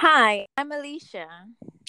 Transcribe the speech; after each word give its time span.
Hi, 0.00 0.46
I'm 0.56 0.70
Aleesha, 0.70 1.26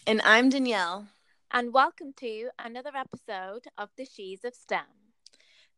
And 0.07 0.19
I'm 0.23 0.49
Danielle. 0.49 1.09
and 1.51 1.71
welcome 1.71 2.11
to 2.17 2.49
another 2.57 2.89
episode 2.95 3.65
of 3.77 3.89
the 3.97 4.05
She's 4.05 4.43
of 4.43 4.55
STEM. 4.55 4.85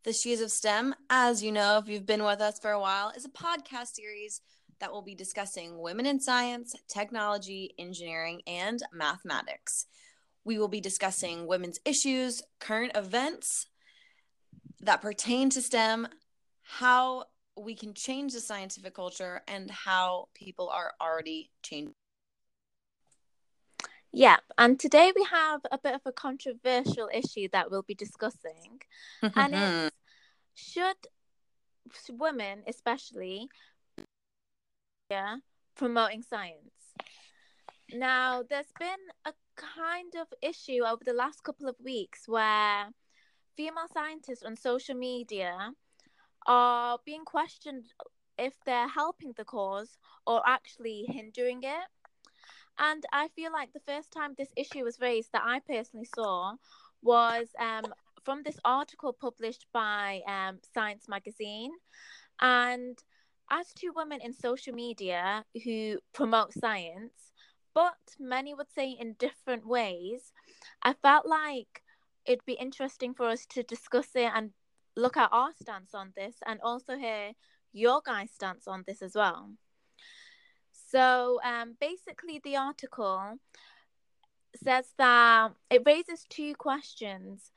The 0.06 0.14
She's 0.14 0.40
of 0.40 0.50
STEM, 0.50 0.96
as 1.10 1.44
you 1.44 1.52
know, 1.52 1.78
if 1.78 1.90
you've 1.90 2.06
been 2.06 2.24
with 2.24 2.40
us 2.40 2.58
for 2.58 2.72
a 2.72 2.80
while, 2.80 3.10
is 3.10 3.26
a 3.26 3.30
podcast 3.30 3.96
series 3.96 4.40
that 4.80 4.94
will 4.94 5.02
be 5.02 5.14
discussing 5.14 5.82
women 5.82 6.06
in 6.06 6.22
science, 6.22 6.74
technology, 6.88 7.74
engineering, 7.78 8.42
and 8.48 8.82
mathematics. 8.94 9.88
We 10.46 10.58
will 10.58 10.70
be 10.70 10.80
discussing 10.80 11.48
women's 11.48 11.82
issues, 11.84 12.42
current 12.62 12.94
events 12.96 13.68
that 14.80 15.02
pertain 15.02 15.50
to 15.50 15.62
STEM, 15.62 16.08
how 16.64 17.26
we 17.58 17.76
can 17.76 17.94
change 17.94 18.32
the 18.32 18.40
scientific 18.40 18.96
culture, 18.96 19.42
and 19.50 19.70
how 19.70 20.30
people 20.34 20.70
are 20.70 20.94
already 21.02 21.52
changing. 21.62 21.94
Yeah, 24.14 24.38
and 24.58 24.78
today 24.78 25.14
we 25.16 25.24
have 25.32 25.62
a 25.72 25.78
bit 25.78 25.96
of 25.96 26.02
a 26.06 26.12
controversial 26.12 27.10
issue 27.14 27.48
that 27.54 27.72
we'll 27.72 27.84
be 27.84 27.96
discussing, 27.96 28.82
and 29.22 29.54
it's 29.54 29.64
mm-hmm. 29.64 29.88
should 30.54 30.98
women, 32.10 32.64
especially, 32.68 33.48
yeah, 35.10 35.38
promoting 35.76 36.24
science. 36.24 36.74
Now, 37.94 38.44
there's 38.50 38.72
been 38.80 38.90
a 39.26 39.34
kind 39.56 40.14
of 40.20 40.28
issue 40.42 40.84
over 40.86 41.04
the 41.06 41.14
last 41.14 41.44
couple 41.44 41.70
of 41.70 41.76
weeks 41.84 42.28
where 42.28 42.90
female 43.56 43.88
scientists 43.94 44.44
on 44.44 44.56
social 44.56 44.96
media 44.96 45.72
are 46.48 47.00
being 47.06 47.26
questioned 47.26 47.86
if 48.38 48.54
they're 48.66 48.88
helping 48.88 49.34
the 49.38 49.46
cause 49.46 49.98
or 50.26 50.42
actually 50.46 51.06
hindering 51.08 51.62
it. 51.64 51.88
And 52.80 53.06
I 53.12 53.28
feel 53.30 53.52
like 53.52 53.74
the 53.74 53.82
first 53.88 54.12
time 54.12 54.34
this 54.38 54.52
issue 54.56 54.84
was 54.84 55.00
raised 55.00 55.32
that 55.34 55.44
I 55.46 55.60
personally 55.60 56.08
saw 56.16 56.56
was 57.02 57.48
um, 57.60 57.94
from 58.24 58.44
this 58.44 58.60
article 58.66 59.14
published 59.14 59.66
by 59.74 60.22
um, 60.28 60.60
Science 60.74 61.08
Magazine. 61.08 61.72
And 62.40 62.98
as 63.50 63.74
two 63.74 63.92
women 63.96 64.20
in 64.22 64.34
social 64.34 64.74
media 64.74 65.46
who 65.64 66.00
promote 66.14 66.54
science, 66.54 67.32
but 67.74 68.16
many 68.20 68.54
would 68.54 68.72
say 68.74 68.92
in 68.92 69.16
different 69.20 69.66
ways, 69.66 70.34
I 70.82 70.94
felt 70.94 71.26
like 71.26 71.84
it'd 72.26 72.46
be 72.46 72.54
interesting 72.54 73.14
for 73.14 73.28
us 73.28 73.46
to 73.48 73.64
discuss 73.64 74.10
it 74.16 74.32
and 74.34 74.52
look 74.96 75.18
at 75.18 75.30
our 75.32 75.52
stance 75.62 75.94
on 75.94 76.14
this 76.16 76.36
and 76.46 76.60
also 76.62 76.98
hear 76.98 77.34
your 77.74 78.02
guys' 78.06 78.32
stance 78.32 78.68
on 78.68 78.84
this 78.86 79.02
as 79.02 79.16
well. 79.16 79.52
So 80.92 81.40
um, 81.44 81.76
basically, 81.80 82.42
the 82.44 82.58
article 82.58 83.38
says 84.62 84.88
that 84.98 85.52
it 85.70 85.84
raises 85.86 86.26
two 86.30 86.56
questions. 86.56 87.52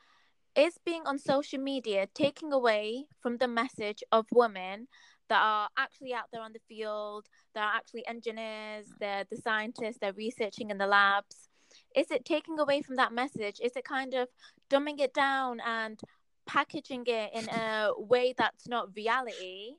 Is 0.57 0.79
being 0.87 1.03
on 1.05 1.19
social 1.19 1.59
media 1.59 2.07
taking 2.15 2.53
away 2.53 3.07
from 3.21 3.39
the 3.39 3.49
message 3.49 4.05
of 4.13 4.27
women 4.31 4.87
that 5.29 5.43
are 5.43 5.69
actually 5.77 6.15
out 6.15 6.27
there 6.33 6.43
on 6.43 6.53
the 6.53 6.61
field, 6.69 7.27
that 7.55 7.63
are 7.63 7.77
actually 7.77 8.07
engineers, 8.07 8.87
they're 9.01 9.25
the 9.29 9.37
scientists, 9.37 9.99
they're 10.01 10.13
researching 10.13 10.71
in 10.71 10.79
the 10.79 10.87
labs? 10.87 11.49
Is 11.97 12.13
it 12.13 12.25
taking 12.25 12.61
away 12.61 12.83
from 12.83 12.95
that 12.97 13.13
message? 13.13 13.59
Is 13.61 13.73
it 13.75 13.85
kind 13.85 14.15
of 14.15 14.29
dumbing 14.71 15.01
it 15.01 15.13
down 15.13 15.59
and 15.67 15.99
packaging 16.47 17.03
it 17.07 17.31
in 17.35 17.49
a 17.49 17.91
way 17.99 18.33
that's 18.37 18.69
not 18.69 18.95
reality? 18.95 19.77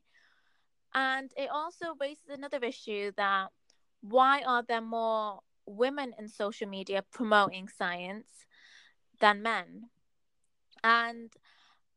And 0.95 1.29
it 1.35 1.49
also 1.51 1.87
raises 1.99 2.29
another 2.29 2.59
issue 2.63 3.11
that 3.17 3.49
why 4.01 4.41
are 4.43 4.63
there 4.63 4.81
more 4.81 5.41
women 5.65 6.13
in 6.17 6.29
social 6.29 6.69
media 6.69 7.03
promoting 7.11 7.67
science 7.67 8.29
than 9.19 9.41
men? 9.41 9.89
And 10.83 11.33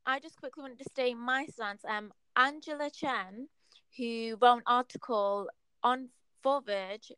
I 0.04 0.18
just 0.18 0.36
quickly 0.36 0.62
wanted 0.62 0.78
to 0.78 0.90
state 0.90 1.16
my 1.16 1.46
stance. 1.46 1.84
Um, 1.88 2.12
Angela 2.34 2.90
Chen, 2.90 3.48
who 3.96 4.36
wrote 4.42 4.56
an 4.56 4.62
article 4.66 5.48
on 5.84 6.08
For 6.42 6.60
Verge 6.60 7.12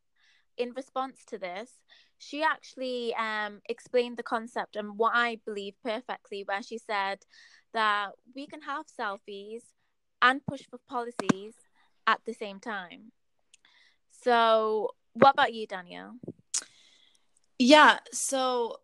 in 0.59 0.73
response 0.75 1.25
to 1.29 1.39
this, 1.39 1.79
she 2.19 2.43
actually 2.43 3.15
um, 3.15 3.63
explained 3.71 4.19
the 4.19 4.23
concept 4.23 4.77
and 4.77 4.99
what 4.99 5.13
I 5.15 5.39
believe 5.47 5.75
perfectly, 5.83 6.43
where 6.45 6.63
she 6.63 6.77
said 6.77 7.21
that 7.73 8.11
we 8.35 8.47
can 8.47 8.61
have 8.63 8.85
selfies 8.87 9.63
and 10.21 10.45
push 10.45 10.63
for 10.69 10.79
policies 10.87 11.55
at 12.11 12.21
the 12.25 12.35
same 12.35 12.59
time. 12.61 13.13
So, 14.11 14.91
what 15.13 15.31
about 15.35 15.55
you, 15.55 15.67
Danielle? 15.67 16.17
Yeah, 17.59 17.99
so 18.13 18.81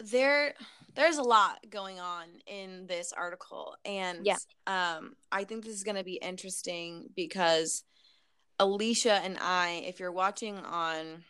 there 0.00 0.54
there's 0.94 1.16
a 1.18 1.22
lot 1.22 1.58
going 1.70 2.00
on 2.00 2.24
in 2.46 2.86
this 2.86 3.12
article 3.12 3.76
and 3.84 4.26
Yeah. 4.26 4.36
um 4.66 5.14
I 5.32 5.44
think 5.44 5.64
this 5.64 5.74
is 5.74 5.84
going 5.84 5.96
to 5.96 6.04
be 6.04 6.16
interesting 6.16 7.08
because 7.14 7.84
Aleesha 8.60 9.20
and 9.24 9.38
I 9.40 9.84
if 9.86 10.00
you're 10.00 10.12
watching 10.12 10.56
on 10.58 11.24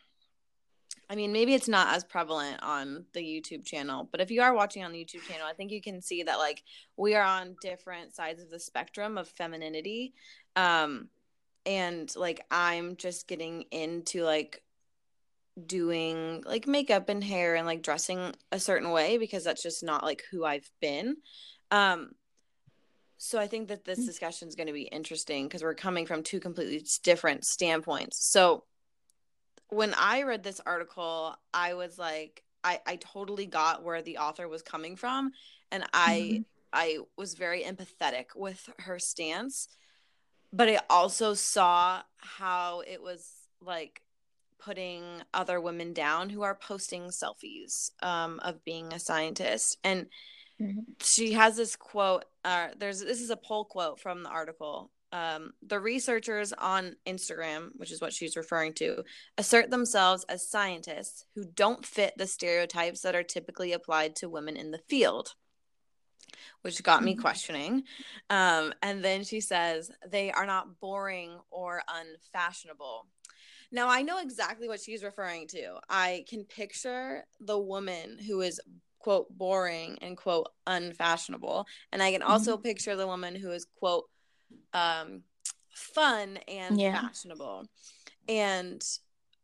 I 1.08 1.14
mean 1.14 1.32
maybe 1.32 1.54
it's 1.54 1.68
not 1.68 1.94
as 1.94 2.02
prevalent 2.04 2.60
on 2.62 3.04
the 3.12 3.20
YouTube 3.20 3.64
channel, 3.64 4.08
but 4.10 4.20
if 4.20 4.30
you 4.30 4.42
are 4.42 4.54
watching 4.54 4.82
on 4.82 4.90
the 4.92 5.04
YouTube 5.04 5.22
channel, 5.22 5.46
I 5.46 5.52
think 5.52 5.70
you 5.70 5.80
can 5.82 6.00
see 6.02 6.24
that 6.24 6.38
like 6.38 6.64
we 6.96 7.14
are 7.14 7.22
on 7.24 7.56
different 7.60 8.14
sides 8.16 8.42
of 8.42 8.50
the 8.50 8.58
spectrum 8.58 9.16
of 9.18 9.28
femininity. 9.28 10.14
Um 10.56 11.08
and 11.64 12.14
like 12.16 12.44
I'm 12.50 12.96
just 12.96 13.28
getting 13.28 13.62
into 13.70 14.22
like 14.22 14.62
doing 15.66 16.42
like 16.46 16.66
makeup 16.66 17.08
and 17.08 17.22
hair 17.22 17.54
and 17.56 17.66
like 17.66 17.82
dressing 17.82 18.34
a 18.52 18.60
certain 18.60 18.90
way 18.90 19.18
because 19.18 19.44
that's 19.44 19.62
just 19.62 19.82
not 19.82 20.04
like 20.04 20.22
who 20.30 20.44
I've 20.44 20.70
been. 20.80 21.16
Um 21.70 22.10
so 23.18 23.38
I 23.38 23.46
think 23.46 23.68
that 23.68 23.84
this 23.84 24.04
discussion 24.04 24.46
is 24.46 24.56
going 24.56 24.66
to 24.66 24.74
be 24.74 24.82
interesting 24.82 25.46
because 25.46 25.62
we're 25.62 25.74
coming 25.74 26.04
from 26.04 26.22
two 26.22 26.38
completely 26.38 26.84
different 27.02 27.46
standpoints. 27.46 28.30
So 28.30 28.64
when 29.68 29.94
I 29.94 30.24
read 30.24 30.42
this 30.42 30.60
article, 30.64 31.34
I 31.52 31.74
was 31.74 31.98
like 31.98 32.42
I 32.62 32.80
I 32.86 32.96
totally 32.96 33.46
got 33.46 33.82
where 33.82 34.02
the 34.02 34.18
author 34.18 34.48
was 34.48 34.62
coming 34.62 34.96
from 34.96 35.32
and 35.70 35.84
I 35.92 36.44
I 36.72 36.98
was 37.16 37.34
very 37.34 37.62
empathetic 37.62 38.26
with 38.34 38.68
her 38.80 38.98
stance 38.98 39.68
but 40.56 40.68
I 40.68 40.80
also 40.88 41.34
saw 41.34 42.02
how 42.16 42.80
it 42.86 43.02
was 43.02 43.30
like 43.60 44.02
putting 44.58 45.04
other 45.34 45.60
women 45.60 45.92
down 45.92 46.30
who 46.30 46.42
are 46.42 46.54
posting 46.54 47.04
selfies 47.08 47.90
um, 48.02 48.40
of 48.40 48.64
being 48.64 48.92
a 48.92 48.98
scientist. 48.98 49.78
And 49.84 50.06
she 51.00 51.32
has 51.32 51.56
this 51.56 51.76
quote. 51.76 52.24
Uh, 52.44 52.68
there's 52.78 53.00
this 53.00 53.20
is 53.20 53.30
a 53.30 53.36
poll 53.36 53.66
quote 53.66 54.00
from 54.00 54.22
the 54.22 54.30
article. 54.30 54.90
Um, 55.12 55.52
the 55.62 55.78
researchers 55.78 56.52
on 56.52 56.96
Instagram, 57.06 57.68
which 57.76 57.92
is 57.92 58.00
what 58.00 58.12
she's 58.12 58.36
referring 58.36 58.72
to, 58.74 59.04
assert 59.38 59.70
themselves 59.70 60.24
as 60.28 60.50
scientists 60.50 61.24
who 61.34 61.44
don't 61.44 61.84
fit 61.84 62.14
the 62.16 62.26
stereotypes 62.26 63.02
that 63.02 63.14
are 63.14 63.22
typically 63.22 63.72
applied 63.72 64.16
to 64.16 64.28
women 64.28 64.56
in 64.56 64.72
the 64.72 64.80
field 64.88 65.34
which 66.62 66.82
got 66.82 67.02
me 67.02 67.14
Mhm. 67.14 67.20
questioning. 67.20 67.84
Um, 68.30 68.74
and 68.82 69.04
then 69.04 69.24
she 69.24 69.40
says 69.40 69.90
they 70.06 70.32
are 70.32 70.46
not 70.46 70.80
boring 70.80 71.38
or 71.50 71.82
unfashionable. 71.88 73.06
Now 73.72 73.88
I 73.88 74.02
know 74.02 74.18
exactly 74.18 74.68
what 74.68 74.80
she's 74.80 75.02
referring 75.02 75.48
to. 75.48 75.80
I 75.88 76.24
can 76.28 76.44
picture 76.44 77.26
the 77.40 77.58
woman 77.58 78.18
who 78.18 78.40
is 78.40 78.60
quote 78.98 79.28
boring 79.36 79.98
and 80.02 80.16
quote 80.16 80.48
unfashionable, 80.66 81.66
and 81.92 82.02
I 82.02 82.10
can 82.12 82.22
also 82.22 82.56
picture 82.56 82.96
the 82.96 83.06
woman 83.06 83.34
who 83.34 83.50
is 83.52 83.66
quote 83.78 84.08
um, 84.72 85.22
fun 85.70 86.38
and 86.48 86.78
Yeah. 86.78 87.00
fashionable. 87.00 87.66
And 88.28 88.84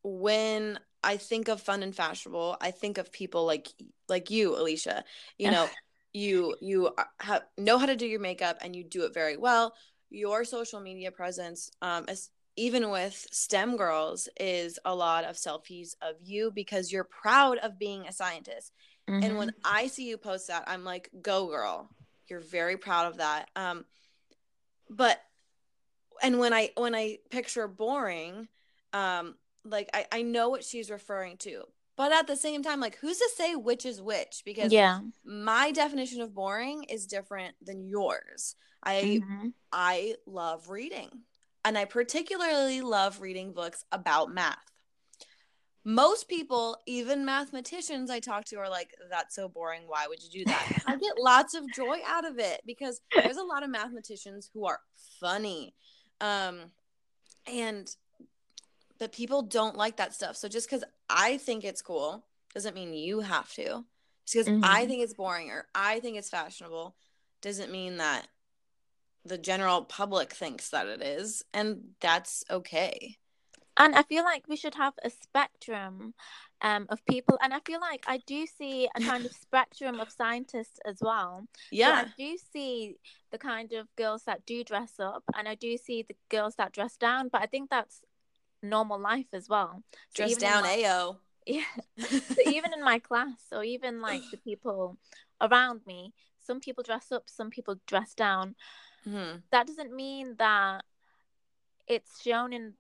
when 0.03 0.79
I 1.05 1.17
think 1.17 1.49
of 1.49 1.61
fun 1.61 1.83
and 1.83 1.95
fashionable, 1.95 2.57
I 2.61 2.71
think 2.71 2.99
of 2.99 3.13
people 3.13 3.45
like 3.45 3.69
like 4.09 4.31
you, 4.31 4.53
Aleesha. 4.53 5.03
You 5.39 5.51
know, 5.51 5.69
you 6.13 6.57
you 6.61 6.91
have, 7.21 7.43
know 7.59 7.79
how 7.79 7.87
to 7.87 7.97
do 7.97 8.07
your 8.07 8.21
makeup 8.21 8.59
and 8.61 8.77
you 8.77 8.85
do 8.85 9.05
it 9.05 9.15
very 9.15 9.37
well. 9.37 9.75
Your 10.11 10.45
social 10.45 10.81
media 10.81 11.11
presence, 11.11 11.71
um, 11.81 12.05
as, 12.09 12.31
even 12.57 12.91
with 12.91 13.27
STEM 13.31 13.77
girls, 13.77 14.29
is 14.39 14.79
a 14.85 14.95
lot 14.95 15.25
of 15.25 15.37
selfies 15.37 15.95
of 16.03 16.17
you 16.23 16.51
because 16.51 16.93
you're 16.93 17.05
proud 17.05 17.59
of 17.59 17.79
being 17.79 18.07
a 18.07 18.13
scientist. 18.13 18.73
And 19.09 19.39
when 19.39 19.53
I 19.65 19.89
see 19.89 20.09
you 20.09 20.17
post 20.17 20.49
that, 20.49 20.65
I'm 20.67 20.85
like, 20.85 21.11
"Go, 21.23 21.47
girl! 21.49 21.89
You're 22.29 22.41
very 22.41 22.77
proud 22.77 23.07
of 23.07 23.17
that." 23.19 23.49
Um, 23.57 23.85
but 24.89 25.21
and 26.23 26.39
when 26.39 26.53
I 26.53 26.71
when 26.77 26.95
I 26.95 27.19
picture 27.31 27.67
boring, 27.67 28.49
um, 28.93 29.35
like 29.65 29.89
I 29.93 30.07
I 30.13 30.23
know 30.23 30.51
what 30.51 30.65
she's 30.65 30.91
referring 30.91 31.37
to, 31.39 31.65
but 32.03 32.11
at 32.11 32.27
the 32.27 32.35
same 32.35 32.65
time, 32.65 32.81
like, 32.81 32.97
who's 32.97 33.19
to 33.19 33.31
say 33.37 33.55
which 33.55 33.87
is 33.87 34.03
which? 34.03 34.43
Because 34.45 34.73
yeah. 34.73 34.99
my 35.25 35.71
definition 35.71 36.21
of 36.21 36.35
boring 36.35 36.83
is 36.83 37.07
different 37.07 37.55
than 37.63 37.87
yours. 37.87 38.57
I 38.83 39.21
Mhm. 39.23 39.53
I 39.71 40.17
love 40.27 40.69
reading, 40.69 41.23
and 41.65 41.79
I 41.79 41.85
particularly 41.85 42.81
love 42.81 43.21
reading 43.21 43.53
books 43.53 43.85
about 43.93 44.35
math. 44.35 44.59
most 45.85 46.27
people, 46.29 46.77
even 46.87 47.25
mathematicians 47.25 48.11
I 48.11 48.19
talk 48.19 48.45
to, 48.47 48.57
are 48.57 48.69
like, 48.69 48.91
that's 49.09 49.37
so 49.37 49.49
boring. 49.49 49.83
Why 49.87 50.07
would 50.09 50.23
you 50.25 50.31
do 50.31 50.45
that? 50.47 50.67
I 50.89 50.97
get 50.97 51.19
lots 51.19 51.55
of 51.55 51.65
joy 51.73 51.99
out 52.05 52.25
of 52.25 52.41
it 52.41 52.63
because 52.67 53.01
there's 53.15 53.37
a 53.37 53.45
lot 53.45 53.63
of 53.63 53.71
mathematicians 53.71 54.51
who 54.53 54.67
are 54.67 54.81
funny. 55.21 55.75
Um, 56.21 56.73
and, 57.47 57.89
but 59.03 59.11
people 59.11 59.43
don't 59.43 59.77
like 59.77 59.97
that 59.97 60.15
stuff. 60.15 60.37
So 60.37 60.47
just 60.47 60.71
because 60.71 60.85
I 61.11 61.37
think 61.39 61.65
it's 61.65 61.83
cool 61.83 62.25
doesn't 62.55 62.77
mean 62.77 62.95
you 62.95 63.19
have 63.19 63.53
to. 63.55 63.85
Just 64.25 64.47
because 64.47 64.47
mm-hmm. 64.47 64.65
I 64.65 64.87
think 64.87 65.03
it's 65.03 65.15
boring 65.15 65.51
or 65.51 65.67
I 65.75 65.99
think 65.99 66.19
it's 66.19 66.31
fashionable 66.31 66.95
doesn't 67.41 67.73
mean 67.73 67.97
that 67.97 68.29
the 69.25 69.39
general 69.39 69.83
public 69.83 70.33
thinks 70.33 70.71
that 70.71 70.87
it 70.87 71.03
is. 71.03 71.43
And 71.53 71.81
that's 72.01 72.45
okay 72.49 73.17
and 73.77 73.95
i 73.95 74.03
feel 74.03 74.25
like 74.25 74.45
we 74.49 74.57
should 74.57 74.75
have 74.75 74.95
a 75.05 75.11
spectrum 75.11 76.15
um, 76.63 76.87
of 76.91 77.05
people 77.07 77.39
and 77.43 77.53
i 77.53 77.59
feel 77.67 77.81
like 77.81 78.05
i 78.07 78.19
do 78.27 78.47
see 78.47 78.89
a 78.97 79.01
kind 79.01 79.25
of 79.25 79.33
spectrum 79.41 80.01
of 80.01 80.11
scientists 80.11 80.79
as 80.85 80.99
well 81.01 81.47
yeah 81.71 82.03
so 82.03 82.07
i 82.07 82.13
do 82.19 82.37
see 82.53 82.97
the 83.31 83.39
kind 83.39 83.73
of 83.73 83.87
girls 83.97 84.25
that 84.25 84.45
do 84.47 84.63
dress 84.63 84.95
up 85.01 85.25
and 85.37 85.49
i 85.49 85.55
do 85.55 85.77
see 85.77 86.05
the 86.07 86.17
girls 86.29 86.55
that 86.57 86.73
dress 86.73 86.97
down 86.97 87.29
but 87.33 87.41
i 87.41 87.47
think 87.47 87.71
that's 87.71 88.01
normal 88.63 88.99
life 88.99 89.27
as 89.33 89.49
well. 89.49 89.83
So 90.11 90.25
dress 90.25 90.37
down 90.37 90.63
my, 90.63 90.83
ao 90.85 91.19
yeah. 91.47 91.65
So 91.99 92.37
even 92.47 92.73
in 92.73 92.83
my 92.85 92.99
class 92.99 93.47
or 93.51 93.65
even 93.65 94.01
like 94.01 94.23
the 94.31 94.37
people 94.37 94.99
around 95.41 95.81
me 95.87 96.13
some 96.39 96.61
people 96.61 96.85
dress 96.85 97.11
up 97.13 97.25
some 97.27 97.51
people 97.51 97.77
dress 97.87 98.15
down. 98.15 98.55
Mm-hmm. 99.07 99.39
that 99.51 99.67
doesn't 99.67 99.93
mean 99.93 100.37
that 100.39 100.85
it's 101.89 102.23
shown 102.23 102.53
in 102.53 102.75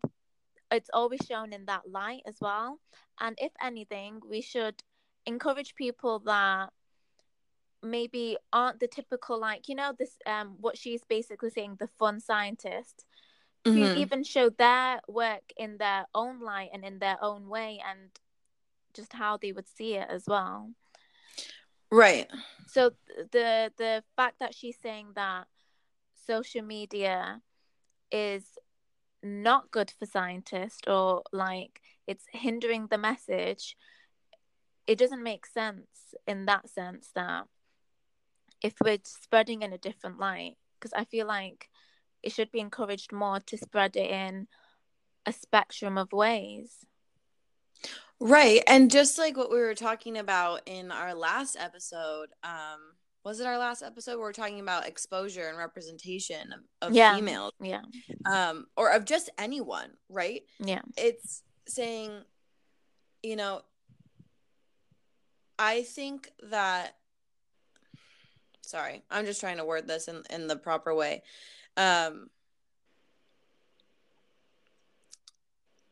it's 0.72 0.90
always 0.92 1.20
shown 1.28 1.52
in 1.52 1.66
that 1.66 1.90
light 1.90 2.22
as 2.26 2.36
well. 2.40 2.80
And 3.20 3.36
if 3.40 3.52
anything, 3.62 4.20
we 4.28 4.40
should 4.40 4.82
encourage 5.26 5.74
people 5.74 6.20
that 6.20 6.70
maybe 7.82 8.36
aren't 8.52 8.80
the 8.80 8.86
typical 8.86 9.38
like 9.40 9.68
you 9.68 9.74
know 9.74 9.92
this 9.98 10.16
um 10.26 10.56
what 10.60 10.78
she's 10.78 11.02
basically 11.08 11.50
saying 11.50 11.76
the 11.80 11.88
fun 11.98 12.20
scientist 12.20 13.04
mm-hmm. 13.64 13.76
who 13.76 13.94
even 13.94 14.24
show 14.24 14.50
their 14.50 15.00
work 15.08 15.52
in 15.56 15.78
their 15.78 16.06
own 16.14 16.40
light 16.40 16.70
and 16.72 16.84
in 16.84 16.98
their 16.98 17.22
own 17.22 17.48
way 17.48 17.80
and 17.88 18.10
just 18.94 19.12
how 19.12 19.36
they 19.36 19.52
would 19.52 19.68
see 19.68 19.94
it 19.94 20.06
as 20.10 20.24
well 20.26 20.70
right 21.90 22.30
so 22.66 22.90
the 23.32 23.72
the 23.76 24.02
fact 24.16 24.36
that 24.40 24.54
she's 24.54 24.76
saying 24.82 25.08
that 25.14 25.46
social 26.26 26.62
media 26.62 27.40
is 28.10 28.44
not 29.22 29.70
good 29.70 29.92
for 29.98 30.06
scientists 30.06 30.82
or 30.86 31.22
like 31.32 31.80
it's 32.06 32.24
hindering 32.32 32.86
the 32.88 32.98
message 32.98 33.76
it 34.86 34.98
doesn't 34.98 35.22
make 35.22 35.46
sense 35.46 36.14
in 36.26 36.46
that 36.46 36.68
sense 36.68 37.10
that 37.14 37.44
if 38.62 38.74
we're 38.82 38.98
spreading 39.04 39.62
in 39.62 39.72
a 39.72 39.78
different 39.78 40.18
light 40.18 40.56
because 40.78 40.92
i 40.94 41.04
feel 41.04 41.26
like 41.26 41.68
it 42.22 42.32
should 42.32 42.50
be 42.50 42.60
encouraged 42.60 43.12
more 43.12 43.40
to 43.40 43.58
spread 43.58 43.96
it 43.96 44.10
in 44.10 44.46
a 45.26 45.32
spectrum 45.32 45.98
of 45.98 46.12
ways. 46.12 46.84
Right 48.20 48.62
and 48.66 48.90
just 48.90 49.18
like 49.18 49.36
what 49.36 49.50
we 49.50 49.58
were 49.58 49.74
talking 49.74 50.16
about 50.16 50.60
in 50.66 50.92
our 50.92 51.14
last 51.14 51.56
episode 51.58 52.28
um 52.44 52.78
was 53.24 53.38
it 53.38 53.46
our 53.46 53.58
last 53.58 53.82
episode? 53.82 54.18
We're 54.18 54.32
talking 54.32 54.58
about 54.58 54.88
exposure 54.88 55.48
and 55.48 55.56
representation 55.56 56.52
of, 56.52 56.88
of 56.88 56.94
yeah. 56.94 57.14
females. 57.14 57.52
yeah. 57.60 57.82
Um 58.26 58.66
or 58.76 58.90
of 58.90 59.04
just 59.04 59.30
anyone 59.38 59.90
right? 60.08 60.42
Yeah. 60.60 60.82
It's 60.96 61.42
saying 61.66 62.10
you 63.22 63.36
know 63.36 63.62
i 65.58 65.82
think 65.82 66.30
that 66.50 66.96
sorry 68.62 69.02
i'm 69.10 69.24
just 69.24 69.40
trying 69.40 69.56
to 69.56 69.64
word 69.64 69.86
this 69.86 70.08
in 70.08 70.22
in 70.30 70.46
the 70.46 70.56
proper 70.56 70.94
way 70.94 71.22
um 71.76 72.28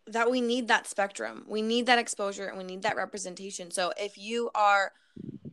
that 0.06 0.30
we 0.30 0.40
need 0.40 0.68
that 0.68 0.88
spectrum. 0.88 1.44
We 1.48 1.62
need 1.62 1.86
that 1.86 1.98
exposure 1.98 2.46
and 2.46 2.58
we 2.58 2.64
need 2.64 2.82
that 2.82 2.96
representation. 2.96 3.70
So 3.70 3.92
if 3.96 4.18
you 4.18 4.50
are 4.54 4.92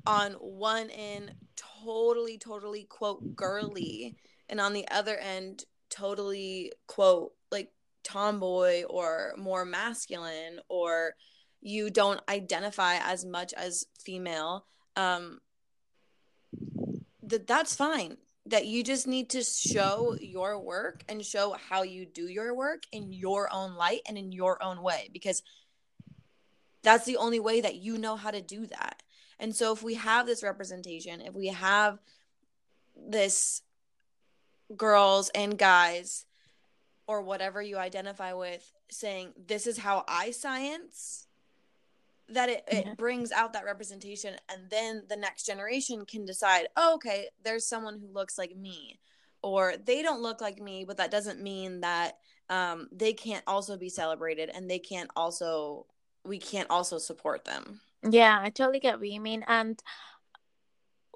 on 0.07 0.33
one 0.33 0.89
end 0.89 1.33
totally 1.55 2.37
totally 2.37 2.85
quote 2.85 3.35
girly 3.35 4.15
and 4.49 4.59
on 4.59 4.73
the 4.73 4.87
other 4.89 5.17
end 5.17 5.65
totally 5.89 6.71
quote 6.87 7.33
like 7.51 7.71
tomboy 8.03 8.83
or 8.83 9.33
more 9.37 9.65
masculine 9.65 10.59
or 10.69 11.13
you 11.61 11.89
don't 11.89 12.21
identify 12.29 12.95
as 13.01 13.25
much 13.25 13.53
as 13.53 13.85
female 13.99 14.65
um 14.95 15.39
that 17.21 17.45
that's 17.45 17.75
fine 17.75 18.15
that 18.47 18.65
you 18.65 18.83
just 18.83 19.07
need 19.07 19.29
to 19.31 19.43
show 19.43 20.15
your 20.21 20.59
work 20.59 21.03
and 21.09 21.25
show 21.25 21.55
how 21.69 21.83
you 21.83 22.05
do 22.05 22.27
your 22.27 22.55
work 22.55 22.83
in 22.91 23.11
your 23.11 23.53
own 23.53 23.75
light 23.75 24.01
and 24.07 24.17
in 24.17 24.31
your 24.31 24.61
own 24.63 24.81
way 24.81 25.09
because 25.11 25.43
that's 26.81 27.05
the 27.05 27.17
only 27.17 27.39
way 27.39 27.59
that 27.59 27.75
you 27.75 27.97
know 27.97 28.15
how 28.15 28.31
to 28.31 28.41
do 28.41 28.65
that. 28.67 29.03
And 29.39 29.55
so 29.55 29.73
if 29.73 29.83
we 29.83 29.95
have 29.95 30.25
this 30.25 30.43
representation, 30.43 31.21
if 31.21 31.33
we 31.33 31.47
have 31.47 31.99
this 32.95 33.61
girls 34.75 35.29
and 35.35 35.57
guys 35.57 36.25
or 37.05 37.21
whatever 37.21 37.61
you 37.61 37.77
identify 37.77 38.33
with 38.33 38.71
saying 38.89 39.33
this 39.47 39.67
is 39.67 39.77
how 39.77 40.05
I 40.07 40.31
science 40.31 41.26
that 42.29 42.49
it, 42.49 42.63
it 42.67 42.85
mm-hmm. 42.85 42.93
brings 42.95 43.31
out 43.31 43.53
that 43.53 43.65
representation 43.65 44.35
and 44.49 44.69
then 44.69 45.03
the 45.09 45.15
next 45.15 45.45
generation 45.45 46.05
can 46.05 46.25
decide 46.25 46.67
oh, 46.75 46.95
okay 46.95 47.27
there's 47.43 47.67
someone 47.67 47.99
who 47.99 48.07
looks 48.07 48.37
like 48.37 48.55
me 48.55 48.99
or 49.41 49.75
they 49.85 50.01
don't 50.01 50.21
look 50.21 50.41
like 50.41 50.59
me 50.59 50.83
but 50.85 50.97
that 50.97 51.11
doesn't 51.11 51.41
mean 51.41 51.81
that 51.81 52.17
um, 52.49 52.87
they 52.91 53.13
can't 53.13 53.43
also 53.47 53.77
be 53.77 53.89
celebrated 53.89 54.49
and 54.53 54.69
they 54.69 54.79
can't 54.79 55.09
also 55.15 55.85
we 56.25 56.37
can't 56.37 56.69
also 56.69 56.97
support 56.97 57.45
them 57.45 57.79
yeah, 58.03 58.39
I 58.41 58.49
totally 58.49 58.79
get 58.79 58.99
what 58.99 59.09
you 59.09 59.21
mean. 59.21 59.43
And 59.47 59.81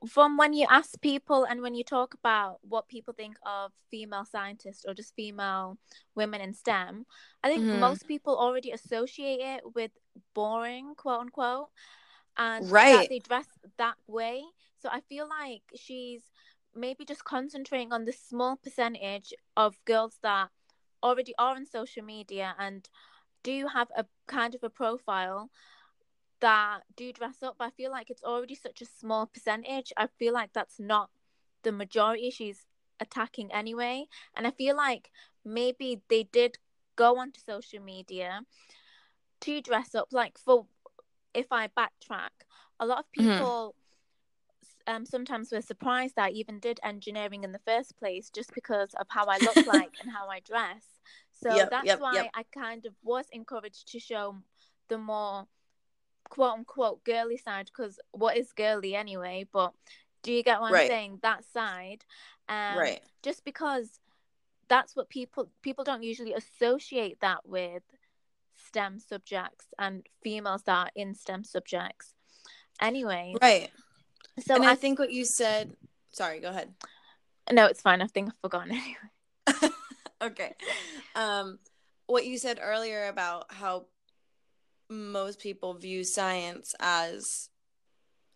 from 0.08 0.38
when 0.38 0.54
you 0.54 0.66
ask 0.70 1.00
people 1.02 1.44
and 1.44 1.62
when 1.62 1.76
you 1.76 1.84
talk 1.84 2.14
about 2.14 2.58
what 2.62 2.88
people 2.88 3.14
think 3.14 3.36
of 3.46 3.72
female 3.92 4.26
scientists 4.26 4.84
or 4.88 4.94
just 4.94 5.16
female 5.16 5.78
women 6.16 6.42
in 6.42 6.54
STEM, 6.54 7.06
I 7.44 7.50
think 7.50 7.64
mm-hmm. 7.64 7.80
most 7.80 8.08
people 8.08 8.36
already 8.36 8.72
associate 8.72 9.40
it 9.42 9.62
with 9.76 9.92
boring, 10.34 10.96
quote 10.96 11.22
unquote, 11.22 11.70
and 12.38 12.70
right. 12.72 13.08
they 13.10 13.20
dress 13.20 13.48
that 13.78 13.96
way. 14.08 14.42
So 14.82 14.90
I 14.92 15.02
feel 15.02 15.30
like 15.30 15.62
she's 15.76 16.22
maybe 16.76 17.06
just 17.06 17.24
concentrating 17.24 17.94
on 17.94 18.06
the 18.06 18.14
small 18.14 18.56
percentage 18.56 19.34
of 19.56 19.76
girls 19.86 20.18
that 20.24 20.50
already 21.04 21.34
are 21.38 21.56
on 21.56 21.66
social 21.66 22.04
media 22.04 22.56
and 22.58 22.88
do 23.44 23.68
have 23.68 23.90
a 23.96 24.06
kind 24.28 24.56
of 24.56 24.64
a 24.64 24.70
profile 24.70 25.50
that 26.42 26.82
do 26.96 27.14
dress 27.14 27.42
up, 27.42 27.56
but 27.58 27.66
I 27.66 27.72
feel 27.72 27.92
like 27.92 28.10
it's 28.10 28.24
already 28.24 28.56
such 28.56 28.82
a 28.82 28.86
small 28.86 29.28
percentage. 29.28 29.94
I 29.96 30.08
feel 30.20 30.34
like 30.34 30.54
that's 30.54 30.80
not 30.80 31.10
the 31.64 31.72
majority 31.72 32.30
she's 32.32 32.66
attacking 33.00 33.52
anyway. 33.52 34.06
And 34.36 34.46
I 34.46 34.52
feel 34.52 34.76
like 34.76 35.12
maybe 35.46 36.02
they 36.10 36.24
did 36.24 36.58
go 36.96 37.18
onto 37.18 37.40
social 37.40 37.82
media 37.82 38.42
to 39.42 39.62
dress 39.62 39.96
up. 39.96 40.10
Like 40.12 40.38
for 40.38 40.66
if 41.34 41.48
I 41.52 41.68
backtrack, 41.68 42.46
a 42.80 42.86
lot 42.86 43.00
of 43.00 43.06
mm-hmm. 43.06 43.32
people 43.32 43.76
mm-hmm. 44.88 44.96
um 44.96 45.06
sometimes 45.06 45.52
were 45.52 45.62
surprised 45.62 46.16
that 46.16 46.26
I 46.26 46.30
even 46.32 46.60
did 46.60 46.80
engineering 46.84 47.44
in 47.44 47.52
the 47.52 47.66
first 47.66 47.98
place 47.98 48.30
just 48.30 48.54
because 48.54 48.94
of 49.00 49.08
how 49.10 49.26
I 49.26 49.38
look 49.38 49.68
like 49.68 49.94
and 50.02 50.12
how 50.12 50.28
I 50.30 50.40
dress. 50.40 50.86
So 51.32 51.56
yep, 51.56 51.70
that's 51.70 51.88
yep, 51.88 52.00
why 52.00 52.14
yep. 52.14 52.32
I 52.36 52.44
kind 52.54 52.86
of 52.86 52.94
was 53.04 53.26
encouraged 53.32 53.92
to 53.92 54.00
show 54.00 54.38
the 54.90 54.98
more 54.98 55.48
quote 56.32 56.54
unquote 56.54 57.04
girly 57.04 57.38
side 57.38 57.66
because 57.66 58.00
what 58.12 58.38
is 58.38 58.54
girly 58.54 58.96
anyway? 58.96 59.46
But 59.52 59.74
do 60.24 60.32
you 60.32 60.42
get 60.42 60.62
what 60.62 60.74
I'm 60.74 60.88
saying? 60.88 61.20
That 61.22 61.44
side, 61.54 62.06
um, 62.50 62.78
right? 62.78 63.02
Just 63.22 63.44
because 63.44 64.00
that's 64.70 64.96
what 64.96 65.10
people 65.10 65.50
people 65.62 65.84
don't 65.84 66.02
usually 66.02 66.34
associate 66.34 67.20
that 67.20 67.46
with 67.46 67.84
STEM 68.56 69.00
subjects 69.00 69.66
and 69.78 70.08
females 70.24 70.64
that 70.64 70.88
are 70.88 70.92
in 70.96 71.14
STEM 71.14 71.44
subjects. 71.44 72.14
Anyway, 72.82 73.36
right. 73.42 73.70
So 74.40 74.56
and 74.56 74.66
I, 74.66 74.72
I 74.72 74.76
think 74.76 74.98
what 74.98 75.12
you 75.12 75.26
said. 75.26 75.76
Sorry, 76.14 76.40
go 76.40 76.50
ahead. 76.50 76.74
No, 77.52 77.66
it's 77.66 77.82
fine. 77.82 78.02
I 78.02 78.08
think 78.08 78.30
I've 78.30 78.40
forgotten 78.42 78.72
anyway. 79.52 79.76
okay. 80.22 80.56
Um, 81.14 81.60
what 82.08 82.26
you 82.26 82.38
said 82.38 82.60
earlier 82.62 83.08
about 83.08 83.52
how 83.52 83.86
most 84.92 85.40
people 85.40 85.74
view 85.74 86.04
science 86.04 86.76
as 86.80 87.50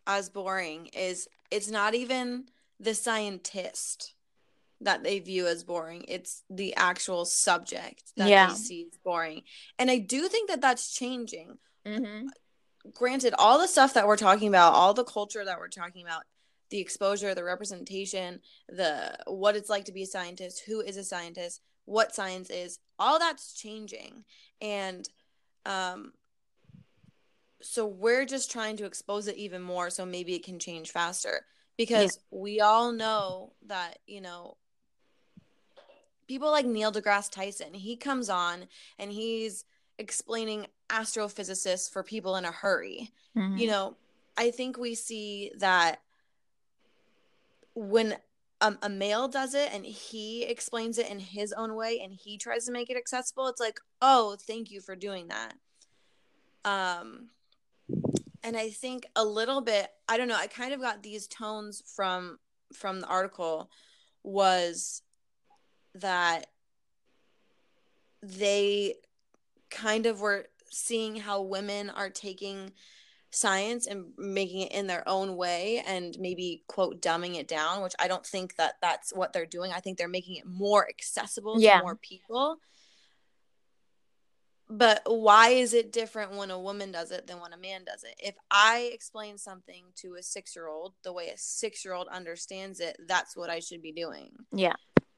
as 0.07 0.29
boring 0.29 0.87
is 0.87 1.27
it's 1.51 1.69
not 1.69 1.93
even 1.93 2.45
the 2.79 2.93
scientist 2.93 4.13
that 4.81 5.03
they 5.03 5.19
view 5.19 5.47
as 5.47 5.63
boring 5.63 6.03
it's 6.07 6.43
the 6.49 6.75
actual 6.75 7.25
subject 7.25 8.03
that 8.17 8.29
yeah. 8.29 8.47
they 8.47 8.53
see 8.53 8.87
as 8.91 8.97
boring 9.03 9.41
and 9.79 9.89
i 9.89 9.97
do 9.97 10.27
think 10.27 10.49
that 10.49 10.61
that's 10.61 10.93
changing 10.93 11.57
Mm-hmm. 11.85 12.27
Granted, 12.93 13.33
all 13.37 13.59
the 13.59 13.67
stuff 13.67 13.93
that 13.93 14.07
we're 14.07 14.17
talking 14.17 14.47
about, 14.47 14.73
all 14.73 14.93
the 14.93 15.03
culture 15.03 15.43
that 15.43 15.59
we're 15.59 15.67
talking 15.67 16.03
about, 16.05 16.23
the 16.69 16.79
exposure, 16.79 17.33
the 17.33 17.43
representation, 17.43 18.39
the 18.69 19.17
what 19.27 19.55
it's 19.55 19.69
like 19.69 19.85
to 19.85 19.91
be 19.91 20.03
a 20.03 20.07
scientist, 20.07 20.63
who 20.65 20.81
is 20.81 20.97
a 20.97 21.03
scientist, 21.03 21.61
what 21.85 22.13
science 22.13 22.49
is, 22.49 22.79
all 22.99 23.19
that's 23.19 23.53
changing. 23.53 24.23
And 24.61 25.07
um 25.65 26.13
so 27.65 27.85
we're 27.85 28.25
just 28.25 28.51
trying 28.51 28.77
to 28.77 28.85
expose 28.85 29.27
it 29.27 29.35
even 29.37 29.61
more 29.61 29.89
so 29.89 30.05
maybe 30.05 30.35
it 30.35 30.45
can 30.45 30.59
change 30.59 30.91
faster 30.91 31.45
because 31.77 32.19
yeah. 32.31 32.39
we 32.39 32.61
all 32.61 32.91
know 32.91 33.53
that, 33.67 33.99
you 34.05 34.21
know, 34.21 34.57
people 36.27 36.51
like 36.51 36.65
Neil 36.65 36.91
deGrasse 36.91 37.31
Tyson, 37.31 37.73
he 37.73 37.95
comes 37.95 38.29
on 38.29 38.67
and 38.99 39.11
he's 39.11 39.65
explaining 39.97 40.67
astrophysicists 40.89 41.91
for 41.91 42.03
people 42.03 42.35
in 42.35 42.45
a 42.45 42.51
hurry. 42.51 43.11
Mm-hmm. 43.35 43.57
You 43.57 43.67
know, 43.67 43.95
I 44.37 44.51
think 44.51 44.77
we 44.77 44.93
see 44.95 45.51
that 45.57 46.01
when 47.73 48.15
um, 48.61 48.77
a 48.81 48.89
male 48.89 49.27
does 49.27 49.53
it 49.53 49.69
and 49.73 49.85
he 49.85 50.43
explains 50.43 50.97
it 50.97 51.09
in 51.09 51.19
his 51.19 51.51
own 51.51 51.75
way 51.75 51.99
and 52.03 52.13
he 52.13 52.37
tries 52.37 52.65
to 52.65 52.71
make 52.71 52.89
it 52.89 52.97
accessible, 52.97 53.47
it's 53.47 53.59
like, 53.59 53.79
oh, 54.01 54.37
thank 54.39 54.71
you 54.71 54.81
for 54.81 54.95
doing 54.95 55.29
that. 55.29 55.53
Um, 56.63 57.29
and 58.45 58.55
I 58.55 58.69
think 58.69 59.07
a 59.15 59.25
little 59.25 59.59
bit, 59.59 59.87
I 60.07 60.17
don't 60.17 60.27
know, 60.27 60.37
I 60.37 60.45
kind 60.45 60.71
of 60.73 60.79
got 60.79 61.01
these 61.01 61.27
tones 61.27 61.81
from 61.95 62.37
from 62.73 63.01
the 63.01 63.07
article 63.07 63.69
was 64.23 65.01
that 65.95 66.47
they 68.21 68.95
kind 69.71 70.05
of 70.05 70.21
were 70.21 70.45
seeing 70.69 71.15
how 71.15 71.41
women 71.41 71.89
are 71.89 72.09
taking 72.09 72.71
science 73.31 73.87
and 73.87 74.05
making 74.17 74.61
it 74.61 74.71
in 74.71 74.87
their 74.87 75.07
own 75.07 75.35
way 75.35 75.83
and 75.85 76.15
maybe 76.19 76.63
quote 76.67 77.01
dumbing 77.01 77.35
it 77.35 77.49
down 77.49 77.83
which 77.83 77.93
i 77.99 78.07
don't 78.07 78.25
think 78.25 78.55
that 78.55 78.75
that's 78.81 79.11
what 79.13 79.33
they're 79.33 79.45
doing 79.45 79.73
i 79.73 79.79
think 79.79 79.97
they're 79.97 80.07
making 80.07 80.37
it 80.37 80.45
more 80.45 80.87
accessible 80.87 81.59
yeah. 81.59 81.77
to 81.77 81.83
more 81.83 81.95
people 81.97 82.57
but 84.77 85.01
why 85.05 85.49
is 85.49 85.73
it 85.73 85.91
different 85.91 86.35
when 86.35 86.51
a 86.51 86.59
woman 86.59 86.91
does 86.91 87.11
it 87.11 87.27
than 87.27 87.39
when 87.39 87.53
a 87.53 87.57
man 87.57 87.83
does 87.85 88.03
it 88.03 88.15
if 88.19 88.35
i 88.51 88.89
explain 88.93 89.37
something 89.37 89.85
to 89.95 90.15
a 90.15 90.23
six 90.23 90.55
year 90.55 90.67
old 90.67 90.93
the 91.03 91.13
way 91.13 91.29
a 91.29 91.37
six 91.37 91.85
year 91.85 91.93
old 91.93 92.07
understands 92.07 92.79
it 92.79 92.97
that's 93.07 93.35
what 93.35 93.49
i 93.49 93.59
should 93.59 93.81
be 93.81 93.91
doing 93.91 94.31
yeah 94.51 94.73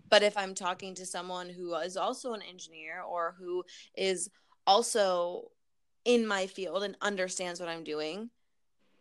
but 0.09 0.23
if 0.23 0.37
i'm 0.37 0.53
talking 0.53 0.93
to 0.93 1.05
someone 1.05 1.49
who 1.49 1.75
is 1.75 1.97
also 1.97 2.33
an 2.33 2.41
engineer 2.41 3.01
or 3.01 3.35
who 3.39 3.63
is 3.95 4.29
also 4.65 5.49
in 6.07 6.25
my 6.25 6.47
field 6.47 6.83
and 6.83 6.95
understands 7.01 7.59
what 7.59 7.69
I'm 7.69 7.83
doing, 7.83 8.29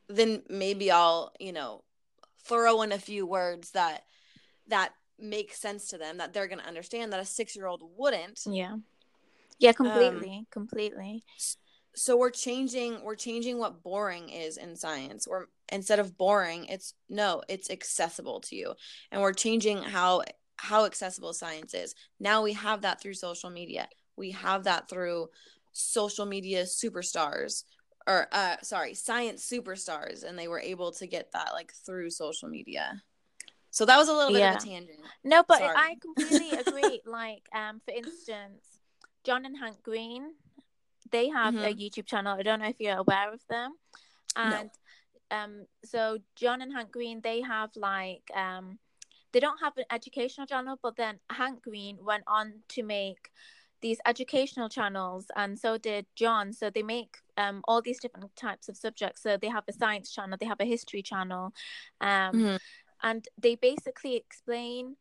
then 0.08 0.42
maybe 0.50 0.90
I'll, 0.90 1.32
you 1.38 1.52
know, 1.52 1.84
throw 2.44 2.82
in 2.82 2.90
a 2.90 2.98
few 2.98 3.24
words 3.24 3.70
that 3.70 4.02
that 4.68 4.90
make 5.18 5.54
sense 5.54 5.88
to 5.88 5.98
them 5.98 6.18
that 6.18 6.32
they're 6.32 6.48
going 6.48 6.58
to 6.58 6.66
understand 6.66 7.12
that 7.12 7.20
a 7.20 7.22
6-year-old 7.22 7.82
wouldn't. 7.96 8.40
Yeah. 8.44 8.74
Yeah, 9.58 9.72
completely, 9.72 10.38
um, 10.38 10.46
completely. 10.50 11.24
So 11.94 12.16
we're 12.16 12.30
changing 12.30 13.02
we're 13.02 13.16
changing 13.16 13.58
what 13.58 13.82
boring 13.82 14.28
is 14.28 14.58
in 14.58 14.76
science. 14.76 15.26
Or 15.26 15.48
instead 15.72 15.98
of 15.98 16.16
boring, 16.18 16.66
it's 16.66 16.94
no, 17.08 17.42
it's 17.48 17.70
accessible 17.70 18.40
to 18.40 18.56
you. 18.56 18.74
And 19.10 19.22
we're 19.22 19.32
changing 19.32 19.82
how 19.82 20.22
how 20.56 20.84
accessible 20.84 21.32
science 21.32 21.74
is. 21.74 21.94
Now 22.20 22.42
we 22.42 22.52
have 22.54 22.82
that 22.82 23.00
through 23.00 23.14
social 23.14 23.50
media. 23.50 23.88
We 24.16 24.30
have 24.32 24.64
that 24.64 24.88
through 24.88 25.28
social 25.72 26.24
media 26.24 26.64
superstars 26.64 27.64
or 28.06 28.28
uh 28.32 28.56
sorry 28.62 28.94
science 28.94 29.46
superstars 29.46 30.24
and 30.24 30.38
they 30.38 30.48
were 30.48 30.60
able 30.60 30.90
to 30.90 31.06
get 31.06 31.30
that 31.32 31.50
like 31.52 31.72
through 31.84 32.08
social 32.08 32.48
media 32.48 33.02
so 33.70 33.84
that 33.84 33.98
was 33.98 34.08
a 34.08 34.12
little 34.12 34.32
bit 34.32 34.38
yeah. 34.38 34.56
of 34.56 34.62
a 34.62 34.64
tangent 34.64 34.98
no 35.22 35.42
but 35.46 35.58
sorry. 35.58 35.74
i 35.76 35.96
completely 36.00 36.50
agree 36.66 37.02
like 37.04 37.46
um 37.54 37.80
for 37.84 37.92
instance 37.92 38.75
john 39.26 39.44
and 39.44 39.58
hank 39.58 39.82
green 39.82 40.34
they 41.10 41.28
have 41.28 41.52
mm-hmm. 41.52 41.64
a 41.64 41.74
youtube 41.74 42.06
channel 42.06 42.36
i 42.38 42.42
don't 42.42 42.60
know 42.60 42.68
if 42.68 42.76
you're 42.78 42.96
aware 42.96 43.32
of 43.32 43.40
them 43.50 43.72
and 44.36 44.70
no. 45.30 45.36
um 45.36 45.66
so 45.84 46.18
john 46.36 46.62
and 46.62 46.72
hank 46.72 46.92
green 46.92 47.20
they 47.22 47.40
have 47.40 47.70
like 47.74 48.22
um 48.34 48.78
they 49.32 49.40
don't 49.40 49.60
have 49.60 49.76
an 49.76 49.84
educational 49.90 50.46
channel 50.46 50.78
but 50.80 50.96
then 50.96 51.18
hank 51.28 51.60
green 51.62 51.98
went 52.00 52.22
on 52.28 52.54
to 52.68 52.84
make 52.84 53.30
these 53.82 53.98
educational 54.06 54.68
channels 54.68 55.26
and 55.34 55.58
so 55.58 55.76
did 55.76 56.06
john 56.14 56.52
so 56.52 56.70
they 56.70 56.82
make 56.82 57.16
um, 57.36 57.60
all 57.68 57.82
these 57.82 58.00
different 58.00 58.34
types 58.34 58.68
of 58.68 58.76
subjects 58.76 59.22
so 59.22 59.36
they 59.36 59.48
have 59.48 59.64
a 59.68 59.72
science 59.72 60.10
channel 60.10 60.38
they 60.40 60.46
have 60.46 60.60
a 60.60 60.64
history 60.64 61.02
channel 61.02 61.52
um, 62.00 62.32
mm-hmm. 62.32 62.56
and 63.02 63.28
they 63.36 63.56
basically 63.56 64.16
explain 64.16 64.96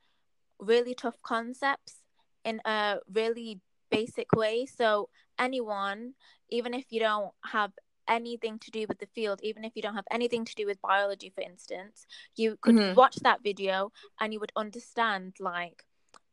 really 0.60 0.94
tough 0.94 1.22
concepts 1.22 2.01
in 2.44 2.60
a 2.65 2.98
really 3.12 3.62
basic 3.89 4.32
way. 4.34 4.65
So 4.65 5.10
anyone 5.38 6.13
even 6.50 6.74
if 6.74 6.86
you 6.92 7.00
don't 7.00 7.32
have 7.44 7.72
anything 8.08 8.60
to 8.60 8.70
do 8.70 8.86
with 8.88 9.00
the 9.00 9.08
field 9.08 9.39
even 9.42 9.65
if 9.65 9.75
you 9.75 9.82
don't 9.82 9.96
have 9.96 10.06
anything 10.12 10.46
to 10.46 10.54
do 10.54 10.68
with 10.68 10.80
biology 10.80 11.32
for 11.34 11.42
instance 11.42 12.06
you 12.36 12.56
could 12.62 12.75
mm-hmm. 12.75 12.94
watch 12.94 13.15
that 13.18 13.42
video 13.44 13.92
and 14.22 14.32
you 14.32 14.39
would 14.39 14.51
understand 14.56 15.34
like 15.39 15.84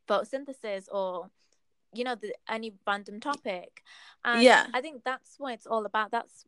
photosynthesis 0.07 0.85
or 0.91 1.31
you 1.93 2.03
know 2.03 2.15
the 2.15 2.33
any 2.49 2.73
random 2.85 3.19
topic. 3.19 3.83
And 4.25 4.41
yeah. 4.41 4.67
I 4.73 4.81
think 4.81 5.03
that's 5.03 5.35
what 5.37 5.53
it's 5.53 5.67
all 5.67 5.85
about. 5.85 6.11
That's 6.11 6.45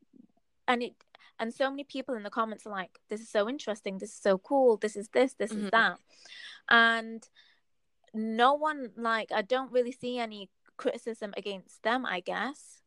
and 0.67 0.83
it 0.83 0.93
and 1.39 1.53
so 1.53 1.69
many 1.69 1.83
people 1.83 2.15
in 2.15 2.23
the 2.23 2.29
comments 2.29 2.65
are 2.65 2.71
like 2.71 2.99
this 3.09 3.21
is 3.21 3.29
so 3.29 3.47
interesting. 3.47 3.97
This 3.97 4.09
is 4.09 4.21
so 4.21 4.37
cool. 4.37 4.77
This 4.77 4.95
is 4.95 5.09
this 5.09 5.33
this 5.33 5.51
mm-hmm. 5.51 5.65
is 5.65 5.71
that. 5.71 5.99
And 6.69 7.27
no 8.17 8.53
one 8.53 8.91
like 8.95 9.29
i 9.33 9.41
don't 9.41 9.73
really 9.73 9.91
see 9.91 10.17
any 10.17 10.49
criticism 10.77 11.33
against 11.37 11.81
them 11.83 12.05
i 12.05 12.19
guess 12.19 12.81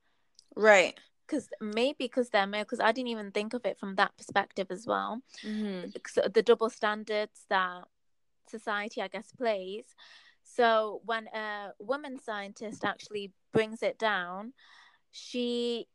right 0.57 0.99
because 1.26 1.49
maybe 1.61 1.97
because 1.99 2.30
they're 2.30 2.47
male 2.47 2.64
because 2.64 2.80
i 2.80 2.92
didn't 2.92 3.09
even 3.09 3.30
think 3.30 3.54
of 3.54 3.64
it 3.64 3.78
from 3.78 3.95
that 3.97 4.16
perspective 4.16 4.66
as 4.71 4.87
well 4.87 5.21
mm-hmm. 5.45 5.88
so 6.07 6.23
the 6.33 6.42
double 6.42 6.71
standards 6.71 7.45
that 7.49 7.83
society 8.49 9.02
i 9.02 9.09
guess 9.09 9.30
plays 9.33 9.95
so 10.54 11.02
when 11.04 11.26
a 11.28 11.73
woman 11.78 12.18
scientist 12.18 12.85
actually 12.85 13.33
brings 13.52 13.83
it 13.83 13.99
down, 13.99 14.52
she 15.11 15.87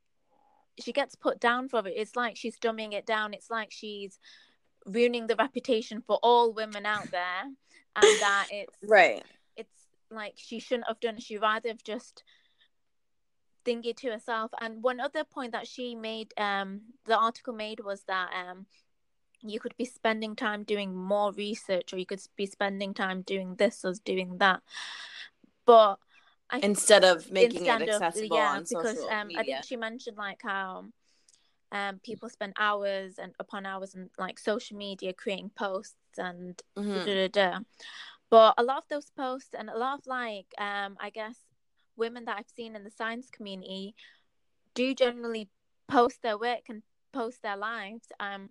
she 0.79 0.91
gets 0.91 1.15
put 1.15 1.39
down 1.39 1.69
for 1.69 1.79
it. 1.87 1.93
It's 1.95 2.15
like 2.15 2.35
she's 2.37 2.59
dumbing 2.59 2.93
it 2.93 3.05
down. 3.05 3.33
It's 3.33 3.49
like 3.49 3.71
she's 3.71 4.19
ruining 4.85 5.27
the 5.27 5.35
reputation 5.35 6.01
for 6.05 6.19
all 6.21 6.53
women 6.53 6.85
out 6.85 7.09
there, 7.11 7.43
and 7.43 8.21
that 8.21 8.47
it's 8.51 8.77
right. 8.83 9.23
Like 10.13 10.33
she 10.35 10.59
shouldn't 10.59 10.87
have 10.87 10.99
done. 10.99 11.19
She 11.19 11.37
rather 11.37 11.69
have 11.69 11.83
just 11.83 12.23
thingy 13.65 13.95
to 13.97 14.11
herself. 14.11 14.51
And 14.59 14.83
one 14.83 14.99
other 14.99 15.23
point 15.23 15.53
that 15.53 15.67
she 15.67 15.95
made, 15.95 16.33
um, 16.37 16.81
the 17.05 17.17
article 17.17 17.53
made 17.53 17.79
was 17.79 18.03
that 18.03 18.29
um, 18.33 18.65
you 19.41 19.59
could 19.59 19.75
be 19.77 19.85
spending 19.85 20.35
time 20.35 20.63
doing 20.63 20.95
more 20.95 21.31
research 21.31 21.93
or 21.93 21.97
you 21.97 22.05
could 22.05 22.21
be 22.35 22.45
spending 22.45 22.93
time 22.93 23.21
doing 23.21 23.55
this 23.55 23.83
or 23.85 23.93
doing 24.05 24.37
that 24.37 24.61
but 25.65 25.99
I, 26.49 26.59
instead 26.59 27.03
of 27.03 27.31
making 27.31 27.65
instead 27.65 27.81
it 27.83 27.89
accessible 27.89 28.37
of, 28.37 28.39
yeah, 28.39 28.51
on 28.51 28.65
because 28.67 28.97
social 28.97 29.09
um, 29.09 29.27
media. 29.27 29.41
I 29.41 29.45
think 29.45 29.65
she 29.65 29.75
mentioned 29.75 30.17
like 30.17 30.41
how 30.43 30.85
um, 31.71 31.99
people 32.03 32.29
spend 32.29 32.53
hours 32.59 33.17
and 33.17 33.33
upon 33.39 33.65
hours 33.65 33.95
and 33.95 34.09
like 34.19 34.37
social 34.37 34.77
media 34.77 35.13
creating 35.13 35.51
posts 35.55 35.95
and 36.17 36.61
mm-hmm. 36.77 37.05
da, 37.05 37.27
da, 37.27 37.27
da. 37.27 37.59
But 38.33 38.55
a 38.57 38.63
lot 38.63 38.79
of 38.79 38.89
those 38.89 39.11
posts 39.15 39.53
and 39.53 39.69
a 39.69 39.77
lot 39.77 39.99
of 39.99 40.07
like 40.07 40.47
um, 40.57 40.97
I 40.99 41.11
guess 41.11 41.37
women 41.95 42.25
that 42.25 42.37
I've 42.39 42.49
seen 42.49 42.75
in 42.75 42.83
the 42.83 42.89
science 42.89 43.29
community 43.29 43.93
do 44.73 44.95
generally 44.95 45.49
post 45.87 46.23
their 46.23 46.39
work 46.39 46.63
and 46.67 46.81
post 47.11 47.43
their 47.43 47.55
lives 47.55 48.07
um 48.19 48.49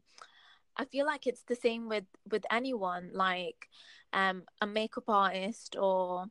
I 0.77 0.85
feel 0.85 1.05
like 1.05 1.27
it's 1.27 1.43
the 1.43 1.57
same 1.57 1.89
with 1.89 2.05
with 2.31 2.45
anyone 2.49 3.11
like 3.13 3.67
um 4.13 4.45
a 4.61 4.69
makeup 4.69 5.09
artist 5.09 5.75
or 5.77 6.27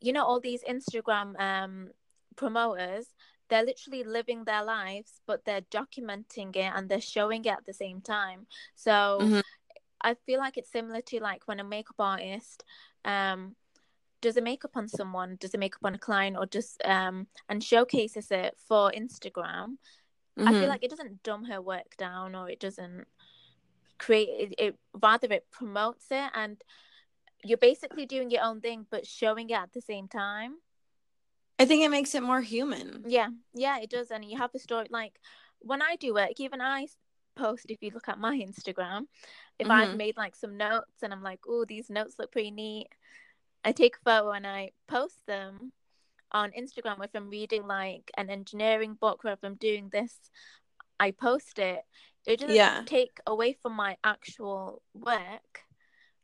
you 0.00 0.14
know 0.14 0.24
all 0.24 0.40
these 0.40 0.64
Instagram 0.64 1.38
um 1.38 1.90
promoters 2.34 3.08
they're 3.50 3.66
literally 3.66 4.04
living 4.04 4.44
their 4.44 4.64
lives 4.64 5.20
but 5.26 5.44
they're 5.44 5.68
documenting 5.70 6.56
it 6.56 6.72
and 6.74 6.88
they're 6.88 6.98
showing 6.98 7.44
it 7.44 7.48
at 7.58 7.66
the 7.66 7.74
same 7.74 8.00
time 8.00 8.46
so 8.74 9.18
mm-hmm. 9.20 9.40
I 10.04 10.14
feel 10.26 10.38
like 10.38 10.56
it's 10.56 10.70
similar 10.70 11.00
to 11.00 11.20
like 11.20 11.42
when 11.46 11.60
a 11.60 11.64
makeup 11.64 11.96
artist 11.98 12.64
um 13.04 13.56
does 14.20 14.36
a 14.36 14.40
makeup 14.40 14.76
on 14.76 14.88
someone 14.88 15.36
does 15.40 15.54
a 15.54 15.58
makeup 15.58 15.84
on 15.84 15.94
a 15.94 15.98
client 15.98 16.36
or 16.38 16.46
just 16.46 16.80
um 16.84 17.26
and 17.48 17.62
showcases 17.62 18.30
it 18.30 18.54
for 18.68 18.92
Instagram 18.92 19.76
mm-hmm. 20.38 20.48
I 20.48 20.52
feel 20.52 20.60
mm-hmm. 20.60 20.68
like 20.68 20.84
it 20.84 20.90
doesn't 20.90 21.22
dumb 21.22 21.44
her 21.46 21.60
work 21.60 21.96
down 21.98 22.34
or 22.34 22.48
it 22.48 22.60
doesn't 22.60 23.06
create 23.98 24.28
it, 24.28 24.54
it 24.58 24.78
rather 25.02 25.28
it 25.32 25.46
promotes 25.50 26.06
it 26.10 26.30
and 26.34 26.60
you're 27.42 27.58
basically 27.58 28.06
doing 28.06 28.30
your 28.30 28.42
own 28.42 28.60
thing 28.60 28.86
but 28.90 29.06
showing 29.06 29.50
it 29.50 29.54
at 29.54 29.72
the 29.72 29.80
same 29.80 30.08
time 30.08 30.56
I 31.58 31.66
think 31.66 31.84
it 31.84 31.90
makes 31.90 32.14
it 32.14 32.22
more 32.22 32.40
human. 32.40 33.04
Yeah, 33.06 33.28
yeah, 33.54 33.78
it 33.78 33.90
does. 33.90 34.10
And 34.10 34.24
you 34.24 34.38
have 34.38 34.50
a 34.54 34.58
story 34.58 34.86
like 34.90 35.20
when 35.60 35.82
I 35.82 35.96
do 35.96 36.14
work, 36.14 36.32
even 36.38 36.60
I 36.60 36.88
post, 37.34 37.66
if 37.68 37.82
you 37.82 37.90
look 37.92 38.08
at 38.08 38.18
my 38.18 38.36
Instagram, 38.36 39.02
if 39.58 39.66
mm-hmm. 39.66 39.70
I've 39.70 39.96
made 39.96 40.16
like 40.16 40.36
some 40.36 40.56
notes 40.56 41.02
and 41.02 41.12
I'm 41.12 41.22
like, 41.22 41.40
oh, 41.48 41.64
these 41.64 41.90
notes 41.90 42.16
look 42.18 42.32
pretty 42.32 42.50
neat, 42.50 42.88
I 43.64 43.72
take 43.72 43.96
a 43.96 44.10
photo 44.10 44.32
and 44.32 44.46
I 44.46 44.72
post 44.88 45.18
them 45.26 45.72
on 46.32 46.50
Instagram. 46.50 47.02
If 47.02 47.10
I'm 47.14 47.30
reading 47.30 47.66
like 47.66 48.10
an 48.16 48.30
engineering 48.30 48.96
book 49.00 49.24
or 49.24 49.32
if 49.32 49.38
I'm 49.42 49.54
doing 49.54 49.88
this, 49.90 50.14
I 50.98 51.12
post 51.12 51.58
it. 51.58 51.82
It 52.26 52.40
doesn't 52.40 52.54
yeah. 52.54 52.82
take 52.86 53.18
away 53.26 53.56
from 53.60 53.74
my 53.74 53.96
actual 54.02 54.82
work 54.94 55.64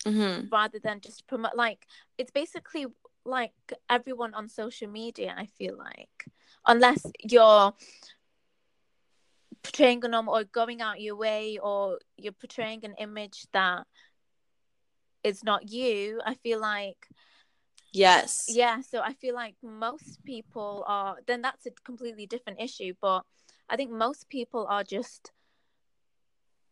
mm-hmm. 0.04 0.46
rather 0.50 0.78
than 0.82 1.00
just 1.00 1.26
promote. 1.26 1.56
Like, 1.56 1.86
it's 2.16 2.30
basically 2.30 2.86
like 3.24 3.52
everyone 3.88 4.34
on 4.34 4.48
social 4.48 4.88
media, 4.88 5.34
I 5.36 5.46
feel 5.46 5.76
like, 5.76 6.26
unless 6.66 7.04
you're 7.22 7.74
portraying 9.62 10.04
a 10.04 10.08
normal 10.08 10.36
or 10.36 10.44
going 10.44 10.80
out 10.80 11.00
your 11.00 11.16
way 11.16 11.58
or 11.62 11.98
you're 12.16 12.32
portraying 12.32 12.84
an 12.84 12.94
image 12.98 13.46
that 13.52 13.86
is 15.22 15.44
not 15.44 15.70
you, 15.70 16.20
I 16.24 16.34
feel 16.34 16.60
like 16.60 17.08
Yes. 17.92 18.46
Yeah, 18.48 18.80
so 18.82 19.00
I 19.00 19.14
feel 19.14 19.34
like 19.34 19.56
most 19.62 20.24
people 20.24 20.84
are 20.86 21.16
then 21.26 21.42
that's 21.42 21.66
a 21.66 21.70
completely 21.84 22.26
different 22.26 22.60
issue, 22.60 22.94
but 23.00 23.22
I 23.68 23.76
think 23.76 23.90
most 23.90 24.28
people 24.28 24.66
are 24.68 24.84
just 24.84 25.32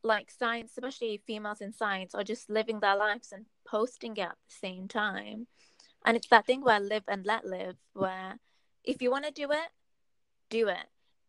like 0.03 0.31
science, 0.31 0.73
especially 0.73 1.21
females 1.27 1.61
in 1.61 1.73
science, 1.73 2.15
are 2.15 2.25
just 2.25 2.49
living 2.49 2.81
their 2.81 2.97
lives 2.97 3.33
and 3.33 3.47
posting 3.67 4.17
it 4.17 4.23
at 4.23 4.37
the 4.49 4.55
same 4.55 4.87
time. 4.87 5.47
And 6.05 6.17
it's 6.17 6.29
that 6.29 6.47
thing 6.47 6.63
where 6.63 6.81
live 6.81 7.03
and 7.09 7.27
let 7.27 7.45
live, 7.45 7.77
where 7.95 8.39
if 8.85 9.03
you 9.03 9.11
want 9.11 9.25
to 9.25 9.33
do 9.33 9.51
it, 9.51 9.69
do 10.51 10.69
it 10.69 10.87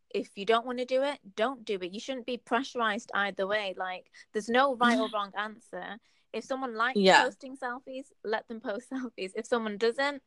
if 0.10 0.30
you 0.36 0.46
don't 0.46 0.66
want 0.66 0.80
to 0.80 0.86
do 0.86 1.04
it, 1.04 1.20
don't 1.36 1.64
do 1.66 1.76
it. 1.82 1.94
You 1.94 2.00
shouldn't 2.00 2.26
be 2.26 2.38
pressurized 2.38 3.12
either 3.14 3.48
way. 3.48 3.76
Like 3.78 4.06
there's 4.34 4.50
no 4.50 4.76
right 4.76 4.98
or 4.98 5.10
wrong 5.14 5.32
answer. 5.38 5.98
If 6.34 6.44
someone 6.44 6.76
likes 6.76 7.00
yeah. 7.00 7.24
posting 7.24 7.58
selfies, 7.58 8.06
let 8.24 8.48
them 8.48 8.60
post 8.60 8.90
selfies. 8.94 9.32
If 9.36 9.46
someone 9.46 9.78
doesn't, 9.78 10.22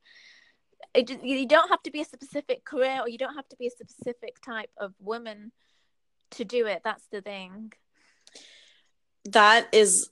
it, 0.94 1.22
you 1.22 1.46
don't 1.46 1.68
have 1.68 1.82
to 1.84 1.90
be 1.90 2.00
a 2.00 2.04
specific 2.04 2.64
career 2.64 3.00
or 3.00 3.08
you 3.08 3.18
don't 3.18 3.34
have 3.34 3.48
to 3.48 3.56
be 3.56 3.66
a 3.66 3.70
specific 3.70 4.40
type 4.40 4.70
of 4.76 4.92
woman 5.00 5.52
to 6.32 6.44
do 6.44 6.66
it. 6.66 6.82
That's 6.84 7.06
the 7.10 7.20
thing. 7.20 7.72
That 9.26 9.68
is 9.72 10.10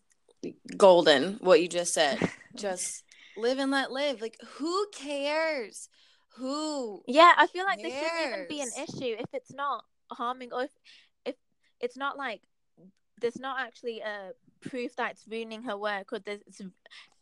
golden, 0.77 1.35
what 1.41 1.61
you 1.61 1.69
just 1.69 1.93
said. 1.93 2.19
just 2.55 3.03
live 3.37 3.59
and 3.59 3.71
let 3.71 3.91
live. 3.91 4.21
Like, 4.21 4.37
who 4.57 4.87
cares? 4.95 5.89
Who? 6.37 7.03
Yeah, 7.07 7.33
I 7.37 7.47
feel 7.47 7.65
like 7.65 7.81
cares? 7.81 7.93
this 7.93 8.01
shouldn't 8.01 8.33
even 8.33 8.47
be 8.49 8.61
an 8.61 8.71
issue 8.77 9.17
if 9.19 9.27
it's 9.33 9.53
not 9.53 9.85
harming 10.13 10.53
or 10.53 10.65
if, 10.65 10.71
if 11.25 11.35
it's 11.81 11.97
not 11.97 12.17
like 12.17 12.43
there's 13.21 13.39
not 13.39 13.61
actually 13.61 14.01
a 14.01 14.33
proof 14.61 14.97
that 14.97 15.13
it's 15.13 15.27
ruining 15.29 15.63
her 15.63 15.77
work 15.77 16.13
or 16.13 16.19
there's 16.19 16.41
it's 16.47 16.63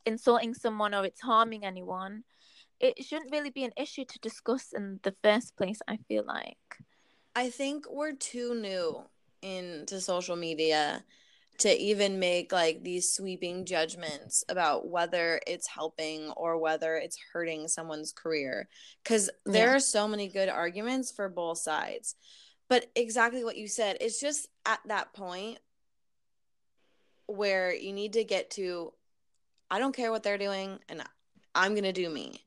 insulting 0.07 0.55
someone 0.55 0.95
or 0.95 1.05
it's 1.05 1.21
harming 1.21 1.65
anyone. 1.65 2.25
It 2.81 3.05
shouldn't 3.05 3.33
really 3.33 3.51
be 3.51 3.65
an 3.65 3.73
issue 3.77 4.05
to 4.05 4.19
discuss 4.21 4.73
in 4.73 5.01
the 5.03 5.15
first 5.23 5.57
place, 5.57 5.81
I 5.89 5.97
feel 5.97 6.25
like. 6.25 6.57
I 7.35 7.51
think 7.51 7.87
we're 7.91 8.15
too 8.15 8.55
new 8.55 9.03
into 9.43 10.01
social 10.01 10.37
media 10.37 11.05
to 11.59 11.77
even 11.77 12.21
make 12.21 12.53
like 12.53 12.85
these 12.85 13.13
sweeping 13.13 13.65
judgments 13.65 14.45
about 14.49 14.89
whether 14.89 15.41
it's 15.47 15.67
helping 15.67 16.31
or 16.31 16.57
whether 16.57 16.95
it's 16.95 17.19
hurting 17.33 17.67
someone's 17.67 18.13
career. 18.13 18.69
Because 19.03 19.29
there 19.45 19.69
yeah. 19.69 19.77
are 19.77 19.81
so 19.81 20.07
many 20.07 20.29
good 20.29 20.49
arguments 20.49 21.11
for 21.11 21.29
both 21.29 21.59
sides. 21.59 22.15
But 22.69 22.87
exactly 22.95 23.45
what 23.45 23.57
you 23.57 23.67
said 23.67 23.97
it's 24.01 24.21
just 24.21 24.49
at 24.67 24.81
that 24.87 25.13
point 25.13 25.59
where 27.27 27.75
you 27.75 27.93
need 27.93 28.15
to 28.15 28.25
get 28.25 28.51
to 28.51 28.93
i 29.71 29.79
don't 29.79 29.95
care 29.95 30.11
what 30.11 30.23
they're 30.23 30.39
doing 30.39 30.79
and 30.89 31.03
i'm 31.55 31.75
gonna 31.75 31.93
do 31.93 32.09
me. 32.09 32.45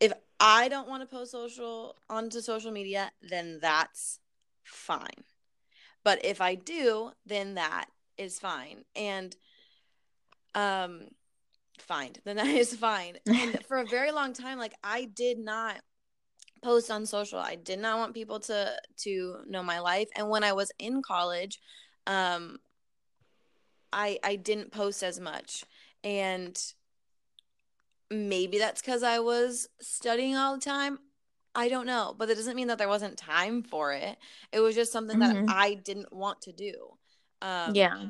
If 0.00 0.12
i 0.40 0.68
don't 0.68 0.88
want 0.88 1.02
to 1.02 1.16
post 1.16 1.30
social 1.30 1.96
onto 2.10 2.40
social 2.40 2.72
media 2.72 3.12
then 3.22 3.58
that's 3.62 4.18
fine. 4.64 5.22
But 6.02 6.24
if 6.24 6.40
i 6.40 6.56
do 6.56 7.12
then 7.26 7.54
that 7.54 7.86
is 8.18 8.38
fine. 8.38 8.84
And 8.94 9.34
um 10.54 11.02
fine. 11.78 12.12
Then 12.24 12.36
that 12.36 12.48
is 12.48 12.74
fine. 12.74 13.18
And 13.26 13.64
for 13.68 13.78
a 13.78 13.86
very 13.86 14.10
long 14.12 14.32
time 14.32 14.58
like 14.58 14.74
i 14.82 15.04
did 15.04 15.38
not 15.38 15.80
post 16.62 16.90
on 16.90 17.06
social. 17.06 17.38
I 17.38 17.54
did 17.54 17.78
not 17.78 17.98
want 17.98 18.14
people 18.14 18.40
to 18.40 18.72
to 18.98 19.36
know 19.46 19.62
my 19.62 19.80
life. 19.80 20.08
And 20.16 20.28
when 20.28 20.44
i 20.44 20.52
was 20.52 20.72
in 20.78 21.02
college 21.02 21.60
um 22.06 22.58
i 23.92 24.18
i 24.24 24.36
didn't 24.36 24.72
post 24.72 25.02
as 25.02 25.20
much. 25.20 25.64
And 26.02 26.60
maybe 28.10 28.58
that's 28.58 28.80
because 28.80 29.02
i 29.02 29.18
was 29.18 29.68
studying 29.80 30.36
all 30.36 30.54
the 30.54 30.60
time. 30.64 30.98
I 31.54 31.68
don't 31.68 31.86
know. 31.86 32.14
But 32.16 32.28
it 32.28 32.34
doesn't 32.34 32.56
mean 32.56 32.68
that 32.68 32.76
there 32.78 32.88
wasn't 32.88 33.16
time 33.16 33.62
for 33.62 33.92
it. 33.92 34.18
It 34.52 34.60
was 34.60 34.74
just 34.74 34.92
something 34.92 35.18
mm-hmm. 35.18 35.46
that 35.46 35.54
i 35.54 35.74
didn't 35.74 36.12
want 36.12 36.42
to 36.42 36.52
do 36.52 36.96
um, 37.42 37.74
yeah. 37.74 38.06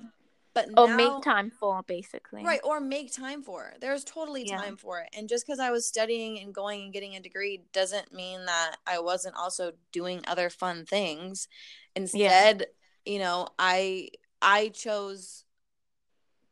But 0.55 0.71
or 0.75 0.89
now, 0.89 0.97
make 0.97 1.23
time 1.23 1.51
for 1.51 1.83
basically. 1.83 2.43
Right, 2.43 2.61
or 2.65 2.81
make 2.81 3.13
time 3.13 3.43
for. 3.43 3.75
There's 3.79 4.05
totally 4.05 4.47
time 4.47 4.79
for 4.79 5.01
it. 5.01 5.09
And 5.15 5.29
just 5.29 5.47
because 5.47 5.61
I 5.61 5.71
was 5.71 5.87
studying 5.87 6.41
and 6.41 6.55
going 6.55 6.83
and 6.83 6.93
getting 6.95 7.15
a 7.15 7.21
degree 7.21 7.65
doesn't 7.75 8.15
mean 8.15 8.47
that 8.47 8.77
I 8.87 9.01
wasn't 9.01 9.37
also 9.37 9.73
doing 9.93 10.23
other 10.27 10.49
fun 10.49 10.87
things. 10.87 11.49
Instead, 11.95 12.67
yeah. 13.05 13.13
you 13.13 13.19
know, 13.19 13.49
I 13.59 14.09
I 14.41 14.69
chose 14.69 15.45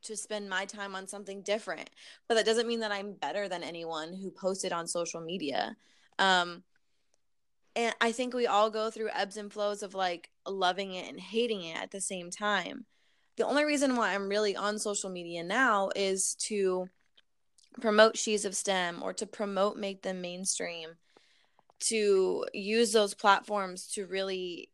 to 0.02 0.18
spend 0.18 0.50
my 0.50 0.66
time 0.66 0.94
on 0.94 1.08
something 1.08 1.40
different. 1.40 1.88
But 2.28 2.34
that 2.34 2.44
doesn't 2.44 2.68
mean 2.68 2.80
that 2.80 2.92
I'm 2.92 3.14
better 3.14 3.48
than 3.48 3.62
anyone 3.62 4.12
who 4.12 4.30
posted 4.30 4.72
on 4.74 4.86
social 4.86 5.22
media. 5.22 5.78
Um 6.18 6.62
and 7.76 7.94
I 8.00 8.12
think 8.12 8.34
we 8.34 8.46
all 8.46 8.70
go 8.70 8.90
through 8.90 9.10
ebbs 9.12 9.36
and 9.36 9.52
flows 9.52 9.82
of 9.82 9.94
like 9.94 10.30
loving 10.46 10.94
it 10.94 11.08
and 11.08 11.20
hating 11.20 11.64
it 11.64 11.76
at 11.76 11.90
the 11.90 12.00
same 12.00 12.30
time. 12.30 12.86
The 13.36 13.46
only 13.46 13.64
reason 13.64 13.96
why 13.96 14.14
I'm 14.14 14.28
really 14.28 14.54
on 14.54 14.78
social 14.78 15.10
media 15.10 15.42
now 15.42 15.90
is 15.96 16.36
to 16.46 16.86
promote 17.80 18.16
She's 18.16 18.44
of 18.44 18.54
STEM 18.54 19.02
or 19.02 19.12
to 19.14 19.26
promote 19.26 19.76
Make 19.76 20.02
Them 20.02 20.20
Mainstream, 20.20 20.90
to 21.80 22.46
use 22.52 22.92
those 22.92 23.14
platforms 23.14 23.88
to 23.94 24.06
really 24.06 24.70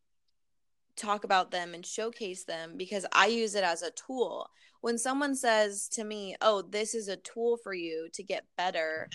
talk 0.97 1.25
about 1.25 1.51
them 1.51 1.73
and 1.73 1.87
showcase 1.87 2.45
them 2.45 2.75
because 2.77 3.07
I 3.13 3.27
use 3.29 3.55
it 3.55 3.65
as 3.65 3.81
a 3.81 3.93
tool. 3.93 4.51
When 4.83 4.99
someone 4.99 5.35
says 5.35 5.89
to 5.93 6.05
me, 6.05 6.37
Oh, 6.43 6.61
this 6.61 6.95
is 6.95 7.09
a 7.09 7.17
tool 7.17 7.57
for 7.63 7.73
you 7.73 8.09
to 8.13 8.23
get 8.23 8.45
better 8.59 9.09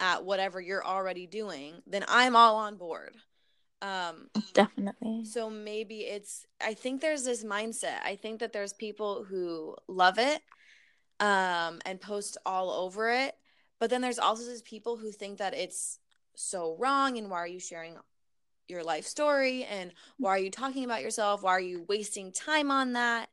at 0.00 0.24
whatever 0.24 0.60
you're 0.60 0.84
already 0.84 1.26
doing, 1.26 1.82
then 1.86 2.04
I'm 2.08 2.34
all 2.34 2.56
on 2.56 2.76
board. 2.76 3.14
Um, 3.82 4.30
Definitely. 4.54 5.24
So 5.24 5.50
maybe 5.50 6.00
it's, 6.00 6.46
I 6.60 6.74
think 6.74 7.00
there's 7.00 7.24
this 7.24 7.44
mindset. 7.44 8.02
I 8.04 8.16
think 8.16 8.40
that 8.40 8.52
there's 8.52 8.72
people 8.72 9.24
who 9.24 9.76
love 9.86 10.18
it 10.18 10.42
um, 11.20 11.80
and 11.86 12.00
post 12.00 12.36
all 12.44 12.70
over 12.70 13.10
it. 13.10 13.36
But 13.78 13.90
then 13.90 14.00
there's 14.00 14.18
also 14.18 14.44
these 14.44 14.62
people 14.62 14.96
who 14.96 15.12
think 15.12 15.38
that 15.38 15.54
it's 15.54 16.00
so 16.34 16.76
wrong 16.78 17.18
and 17.18 17.30
why 17.30 17.38
are 17.38 17.46
you 17.46 17.60
sharing 17.60 17.96
your 18.68 18.82
life 18.82 19.06
story 19.06 19.64
and 19.64 19.92
why 20.18 20.30
are 20.30 20.38
you 20.38 20.50
talking 20.50 20.84
about 20.84 21.02
yourself? 21.02 21.42
Why 21.42 21.52
are 21.52 21.60
you 21.60 21.84
wasting 21.88 22.32
time 22.32 22.70
on 22.70 22.92
that? 22.94 23.28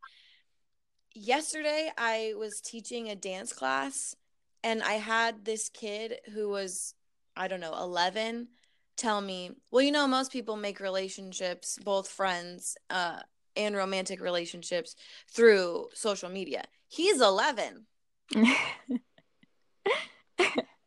Yesterday, 1.14 1.92
I 1.98 2.34
was 2.38 2.62
teaching 2.62 3.10
a 3.10 3.16
dance 3.16 3.54
class 3.54 4.16
and 4.64 4.84
I 4.84 4.94
had 4.94 5.46
this 5.46 5.70
kid 5.70 6.20
who 6.34 6.50
was, 6.50 6.94
I 7.36 7.48
don't 7.48 7.60
know, 7.60 7.76
11 7.78 8.48
tell 8.98 9.22
me, 9.22 9.52
well, 9.72 9.82
you 9.82 9.92
know, 9.92 10.08
most 10.08 10.32
people 10.32 10.56
make 10.56 10.80
relationships, 10.80 11.78
both 11.84 12.08
friends 12.08 12.78
uh, 12.90 13.20
and 13.56 13.76
romantic 13.76 14.22
relationships, 14.22 14.96
through 15.32 15.88
social 15.94 16.30
media. 16.30 16.64
He's 16.88 17.22
11. 17.22 17.86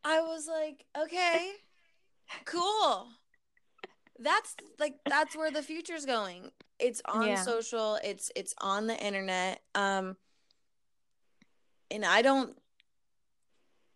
I 0.05 0.21
was 0.23 0.49
like, 0.49 0.85
okay, 0.99 1.53
cool. 2.45 3.09
That's 4.19 4.57
like 4.81 4.95
that's 5.09 5.37
where 5.37 5.51
the 5.51 5.63
future's 5.63 6.05
going. 6.05 6.51
It's 6.81 7.01
on 7.05 7.29
yeah. 7.29 7.43
social, 7.43 7.99
it's 8.03 8.33
it's 8.35 8.55
on 8.59 8.87
the 8.87 8.99
internet. 8.99 9.61
Um 9.75 10.17
and 11.91 12.05
I 12.05 12.23
don't 12.23 12.57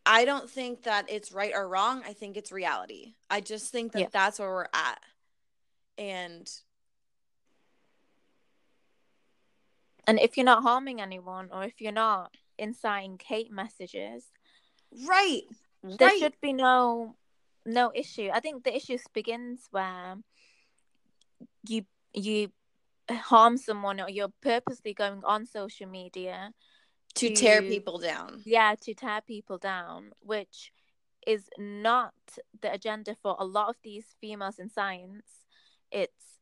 I 0.05 0.25
don't 0.25 0.51
think 0.51 0.83
that 0.83 1.07
it's 1.09 1.33
right 1.33 1.53
or 1.55 1.69
wrong. 1.69 2.03
I 2.07 2.13
think 2.13 2.37
it's 2.37 2.51
reality. 2.51 3.15
I 3.31 3.41
just 3.41 3.71
think 3.71 3.93
that 3.93 4.01
yeah. 4.01 4.09
that's 4.13 4.39
where 4.39 4.51
we're 4.51 4.67
at. 4.75 4.99
And 5.97 6.51
and 10.07 10.19
if 10.19 10.37
you're 10.37 10.45
not 10.47 10.63
harming 10.63 11.01
anyone 11.01 11.51
or 11.53 11.63
if 11.65 11.81
you're 11.81 11.93
not 11.93 12.35
inciting 12.59 13.21
hate 13.25 13.53
messages, 13.53 14.25
right. 15.07 15.43
There 15.85 16.09
right. 16.09 16.19
should 16.19 16.35
be 16.41 16.53
no 16.53 17.17
no 17.65 17.93
issue. 17.95 18.31
I 18.33 18.41
think 18.41 18.65
the 18.65 18.75
issue 18.75 18.99
begins 19.13 19.69
where 19.71 20.17
you 21.69 21.85
you 22.13 22.51
harm 23.11 23.57
someone 23.57 24.01
or 24.01 24.09
you're 24.09 24.33
purposely 24.43 24.95
going 24.95 25.23
on 25.25 25.47
social 25.47 25.87
media 25.87 26.53
to, 27.17 27.29
to 27.29 27.35
tear 27.35 27.63
people 27.63 27.99
down. 27.99 28.43
Yeah, 28.45 28.75
to 28.83 28.95
tear 28.95 29.21
people 29.21 29.59
down, 29.59 30.11
which 30.21 30.73
is 31.27 31.49
not 31.59 32.15
the 32.61 32.73
agenda 32.73 33.17
for 33.23 33.37
a 33.39 33.45
lot 33.45 33.69
of 33.69 33.77
these 33.83 34.07
females 34.21 34.59
in 34.59 34.71
science. 34.71 35.27
It's 35.91 36.39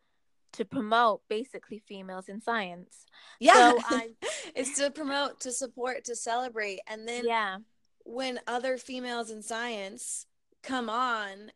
to 0.53 0.65
promote 0.65 1.23
basically 1.29 1.83
females 1.87 2.29
in 2.29 2.41
science. 2.41 3.07
Yeah. 3.39 3.73
So 3.89 4.01
it's 4.55 4.79
to 4.79 4.91
promote, 4.91 5.41
to 5.41 5.53
support, 5.53 6.05
to 6.05 6.17
celebrate. 6.17 6.81
And 6.87 7.07
then 7.07 7.27
yeah. 7.27 7.59
when 8.05 8.41
other 8.47 8.79
females 8.79 9.31
in 9.31 9.43
science 9.43 10.27
come 10.63 10.89
on 10.89 11.51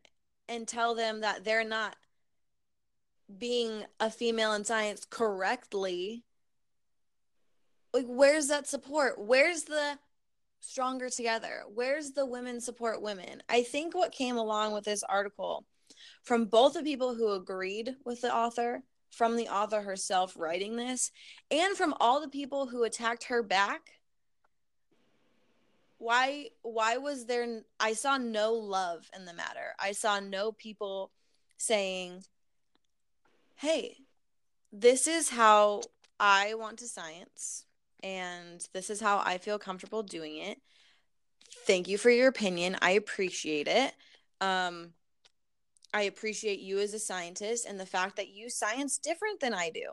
and 0.47 0.67
tell 0.67 0.95
them 0.95 1.21
that 1.21 1.43
they're 1.43 1.67
not 1.67 1.95
being 3.37 3.83
a 3.99 4.09
female 4.09 4.53
in 4.53 4.63
science 4.63 5.05
correctly, 5.09 6.23
like 7.95 8.05
where's 8.07 8.47
that 8.47 8.67
support? 8.67 9.13
Where's 9.17 9.63
the 9.63 9.97
stronger 10.59 11.09
together? 11.09 11.63
Where's 11.73 12.11
the 12.11 12.25
women 12.25 12.59
support 12.59 13.01
women? 13.01 13.41
I 13.47 13.63
think 13.63 13.95
what 13.95 14.11
came 14.11 14.35
along 14.35 14.73
with 14.73 14.83
this 14.83 15.01
article 15.03 15.65
from 16.21 16.45
both 16.45 16.73
the 16.73 16.83
people 16.83 17.15
who 17.15 17.31
agreed 17.31 17.95
with 18.03 18.19
the 18.19 18.35
author, 18.35 18.83
from 19.11 19.37
the 19.37 19.47
author 19.47 19.81
herself 19.81 20.35
writing 20.37 20.75
this, 20.75 21.11
and 21.49 21.77
from 21.77 21.93
all 22.01 22.19
the 22.19 22.27
people 22.27 22.67
who 22.67 22.83
attacked 22.83 23.25
her 23.25 23.41
back. 23.41 23.91
Why 25.97 26.49
why 26.63 26.97
was 26.97 27.27
there 27.27 27.61
I 27.79 27.93
saw 27.93 28.17
no 28.17 28.53
love 28.55 29.09
in 29.15 29.23
the 29.23 29.33
matter. 29.33 29.73
I 29.79 29.93
saw 29.93 30.19
no 30.19 30.51
people 30.51 31.11
saying, 31.55 32.25
"Hey, 33.55 33.99
this 34.73 35.07
is 35.07 35.29
how 35.29 35.83
I 36.19 36.55
want 36.55 36.79
to 36.79 36.87
science 36.89 37.65
and 38.05 38.65
this 38.71 38.91
is 38.91 39.01
how 39.01 39.17
I 39.25 39.39
feel 39.39 39.57
comfortable 39.57 40.03
doing 40.03 40.37
it. 40.37 40.59
Thank 41.65 41.87
you 41.87 41.97
for 41.97 42.11
your 42.11 42.27
opinion. 42.27 42.77
I 42.79 42.91
appreciate 42.91 43.67
it. 43.67 43.93
Um, 44.39 44.91
I 45.91 46.03
appreciate 46.03 46.59
you 46.59 46.77
as 46.79 46.93
a 46.93 46.99
scientist 46.99 47.65
and 47.65 47.79
the 47.79 47.85
fact 47.85 48.17
that 48.17 48.29
you 48.29 48.49
science 48.49 48.99
different 48.99 49.39
than 49.39 49.55
I 49.55 49.71
do. 49.71 49.89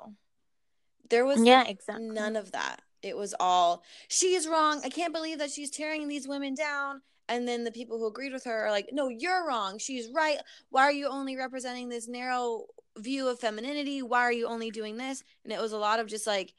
There 1.09 1.25
was 1.25 1.43
yeah, 1.43 1.65
exactly. 1.67 2.11
none 2.11 2.37
of 2.37 2.53
that. 2.53 2.83
It 3.03 3.17
was 3.17 3.35
all 3.41 3.83
she's 4.09 4.47
wrong. 4.47 4.83
I 4.85 4.91
can't 4.91 5.15
believe 5.15 5.39
that 5.39 5.51
she's 5.51 5.71
tearing 5.71 6.07
these 6.07 6.29
women 6.29 6.55
down. 6.55 7.01
And 7.29 7.49
then 7.49 7.65
the 7.65 7.73
people 7.73 7.99
who 7.99 8.09
agreed 8.09 8.35
with 8.35 8.45
her 8.45 8.67
are 8.67 8.71
like, 8.71 8.91
no, 8.93 9.09
you're 9.09 9.47
wrong. 9.47 9.79
She's 9.79 10.11
right. 10.13 10.37
Why 10.69 10.83
are 10.83 10.93
you 10.93 11.09
only 11.09 11.37
representing 11.37 11.89
this 11.89 12.09
narrow 12.09 12.67
view 12.99 13.29
of 13.29 13.39
femininity? 13.39 14.03
Why 14.03 14.21
are 14.21 14.33
you 14.33 14.49
only 14.49 14.71
doing 14.71 14.99
this? 14.99 15.25
And 15.45 15.53
it 15.53 15.61
was 15.61 15.73
a 15.73 15.79
lot 15.79 15.99
of 15.99 16.09
just 16.09 16.27
like, 16.27 16.53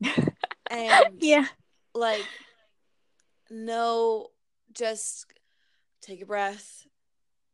and 0.70 1.04
yeah, 1.18 1.46
like, 1.94 2.24
no, 3.50 4.28
just 4.72 5.26
take 6.02 6.22
a 6.22 6.26
breath, 6.26 6.86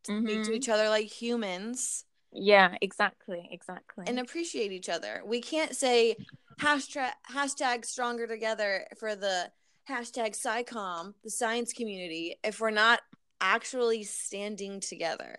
mm-hmm. 0.09 0.27
speak 0.27 0.43
to 0.43 0.49
mm-hmm. 0.49 0.55
each 0.55 0.69
other 0.69 0.89
like 0.89 1.07
humans. 1.07 2.05
Yeah, 2.33 2.75
exactly, 2.81 3.49
exactly. 3.51 4.05
And 4.07 4.19
appreciate 4.19 4.73
each 4.73 4.89
other. 4.89 5.23
We 5.25 5.41
can't 5.41 5.75
say 5.75 6.17
hashtag 6.61 7.11
hashtag 7.33 7.85
stronger 7.85 8.27
together 8.27 8.87
for 8.99 9.17
the 9.17 9.51
hashtag 9.89 10.37
SciComm, 10.37 11.15
the 11.25 11.31
science 11.31 11.73
community, 11.73 12.37
if 12.45 12.61
we're 12.61 12.71
not 12.71 13.01
actually 13.41 14.05
standing 14.05 14.81
together. 14.81 15.37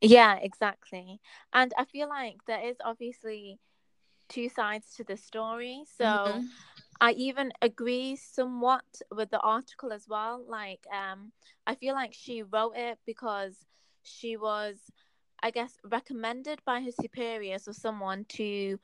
Yeah, 0.00 0.36
exactly. 0.36 1.20
And 1.52 1.72
I 1.78 1.84
feel 1.84 2.08
like 2.08 2.36
there 2.46 2.68
is 2.68 2.76
obviously 2.84 3.60
two 4.32 4.48
sides 4.48 4.94
to 4.96 5.04
the 5.04 5.16
story. 5.16 5.82
So 5.96 6.04
mm-hmm. 6.04 6.40
I 7.00 7.12
even 7.12 7.52
agree 7.60 8.16
somewhat 8.16 8.84
with 9.14 9.30
the 9.30 9.40
article 9.40 9.92
as 9.92 10.06
well. 10.08 10.42
Like, 10.46 10.86
um, 10.92 11.32
I 11.66 11.74
feel 11.74 11.94
like 11.94 12.14
she 12.14 12.42
wrote 12.42 12.74
it 12.76 12.98
because 13.06 13.56
she 14.02 14.36
was, 14.36 14.76
I 15.42 15.50
guess, 15.50 15.74
recommended 15.84 16.60
by 16.64 16.80
her 16.80 16.92
superiors 17.00 17.68
or 17.68 17.72
someone 17.72 18.24
to 18.30 18.78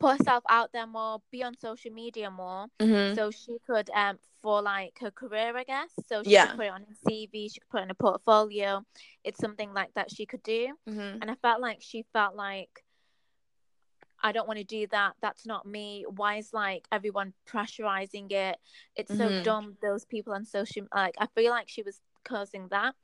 put 0.00 0.18
herself 0.18 0.44
out 0.48 0.70
there 0.72 0.86
more, 0.86 1.20
be 1.30 1.42
on 1.42 1.56
social 1.58 1.92
media 1.92 2.30
more, 2.30 2.66
mm-hmm. 2.80 3.14
so 3.14 3.30
she 3.30 3.56
could, 3.66 3.90
um, 3.90 4.18
for 4.42 4.62
like 4.62 4.98
her 5.00 5.10
career, 5.10 5.56
I 5.56 5.64
guess. 5.64 5.90
So 6.06 6.22
she 6.22 6.30
yeah. 6.30 6.46
could 6.46 6.56
put 6.56 6.66
it 6.66 6.72
on 6.72 6.82
her 6.82 7.10
CV, 7.10 7.52
she 7.52 7.60
could 7.60 7.70
put 7.70 7.80
it 7.80 7.84
in 7.84 7.90
a 7.90 7.94
portfolio. 7.94 8.82
It's 9.22 9.38
something 9.38 9.72
like 9.72 9.92
that 9.94 10.10
she 10.10 10.26
could 10.26 10.42
do, 10.42 10.68
mm-hmm. 10.88 11.18
and 11.20 11.30
I 11.30 11.34
felt 11.36 11.60
like 11.60 11.78
she 11.80 12.04
felt 12.12 12.36
like 12.36 12.83
I 14.24 14.32
don't 14.32 14.48
want 14.48 14.58
to 14.58 14.64
do 14.64 14.86
that. 14.86 15.12
That's 15.20 15.44
not 15.44 15.66
me. 15.66 16.06
Why 16.08 16.36
is 16.36 16.54
like 16.54 16.88
everyone 16.90 17.34
pressurizing 17.46 18.32
it? 18.32 18.56
It's 18.96 19.14
so 19.14 19.28
mm-hmm. 19.28 19.42
dumb. 19.42 19.76
Those 19.82 20.06
people 20.06 20.32
on 20.32 20.46
social, 20.46 20.86
like 20.94 21.14
I 21.18 21.26
feel 21.34 21.50
like 21.50 21.68
she 21.68 21.82
was 21.82 22.00
causing 22.24 22.68
that. 22.68 22.94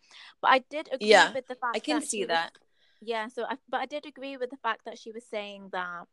But 0.40 0.50
I 0.50 0.58
did 0.70 0.88
agree 0.90 1.10
yeah, 1.10 1.30
with 1.34 1.46
the 1.46 1.56
fact. 1.56 1.76
I 1.76 1.78
can 1.78 2.00
that 2.00 2.08
see 2.08 2.24
that. 2.24 2.52
Was, 2.54 2.68
yeah. 3.02 3.28
So, 3.28 3.44
I, 3.44 3.58
but 3.68 3.80
I 3.80 3.86
did 3.86 4.06
agree 4.06 4.38
with 4.38 4.48
the 4.48 4.56
fact 4.56 4.86
that 4.86 4.98
she 4.98 5.12
was 5.12 5.24
saying 5.30 5.68
that 5.72 6.04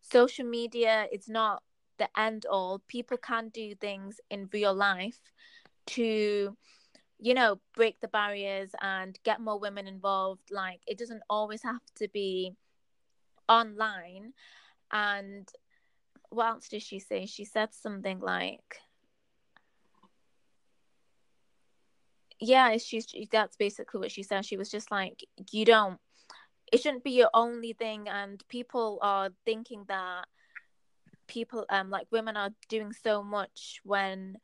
social 0.00 0.44
media 0.44 1.06
is 1.12 1.28
not 1.28 1.62
the 1.98 2.08
end 2.18 2.44
all. 2.44 2.82
People 2.88 3.18
can 3.18 3.48
do 3.50 3.76
things 3.76 4.20
in 4.28 4.48
real 4.52 4.74
life 4.74 5.20
to 5.84 6.56
you 7.20 7.34
know 7.34 7.60
break 7.76 8.00
the 8.00 8.08
barriers 8.08 8.70
and 8.82 9.18
get 9.24 9.40
more 9.40 9.58
women 9.58 9.86
involved 9.86 10.50
like 10.50 10.80
it 10.86 10.98
doesn't 10.98 11.22
always 11.28 11.62
have 11.62 11.80
to 11.96 12.08
be 12.08 12.52
online 13.48 14.32
and 14.90 15.48
what 16.30 16.46
else 16.48 16.68
did 16.68 16.82
she 16.82 16.98
say? 16.98 17.26
She 17.26 17.44
said 17.44 17.74
something 17.74 18.20
like 18.20 18.78
yeah 22.40 22.76
she's 22.76 23.06
that's 23.30 23.56
basically 23.56 24.00
what 24.00 24.10
she 24.10 24.22
said. 24.22 24.44
She 24.44 24.56
was 24.56 24.70
just 24.70 24.90
like 24.90 25.24
you 25.50 25.64
don't 25.64 25.98
it 26.72 26.80
shouldn't 26.80 27.04
be 27.04 27.12
your 27.12 27.30
only 27.34 27.74
thing. 27.74 28.08
And 28.08 28.42
people 28.48 28.98
are 29.02 29.30
thinking 29.44 29.84
that 29.88 30.24
people 31.26 31.66
um 31.70 31.90
like 31.90 32.06
women 32.10 32.36
are 32.36 32.50
doing 32.68 32.92
so 32.92 33.22
much 33.22 33.80
when 33.84 34.36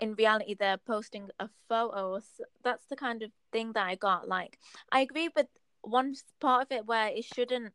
in 0.00 0.14
reality 0.14 0.54
they're 0.54 0.78
posting 0.78 1.28
a 1.40 1.48
photo. 1.68 2.20
That's 2.62 2.86
the 2.86 2.96
kind 2.96 3.22
of 3.22 3.30
thing 3.52 3.72
that 3.72 3.86
i 3.86 3.94
got. 3.94 4.28
Like 4.28 4.58
i 4.92 5.00
agree 5.00 5.30
with 5.34 5.46
one 5.82 6.14
part 6.40 6.62
of 6.62 6.72
it 6.72 6.86
where 6.86 7.08
it 7.08 7.24
shouldn't 7.24 7.72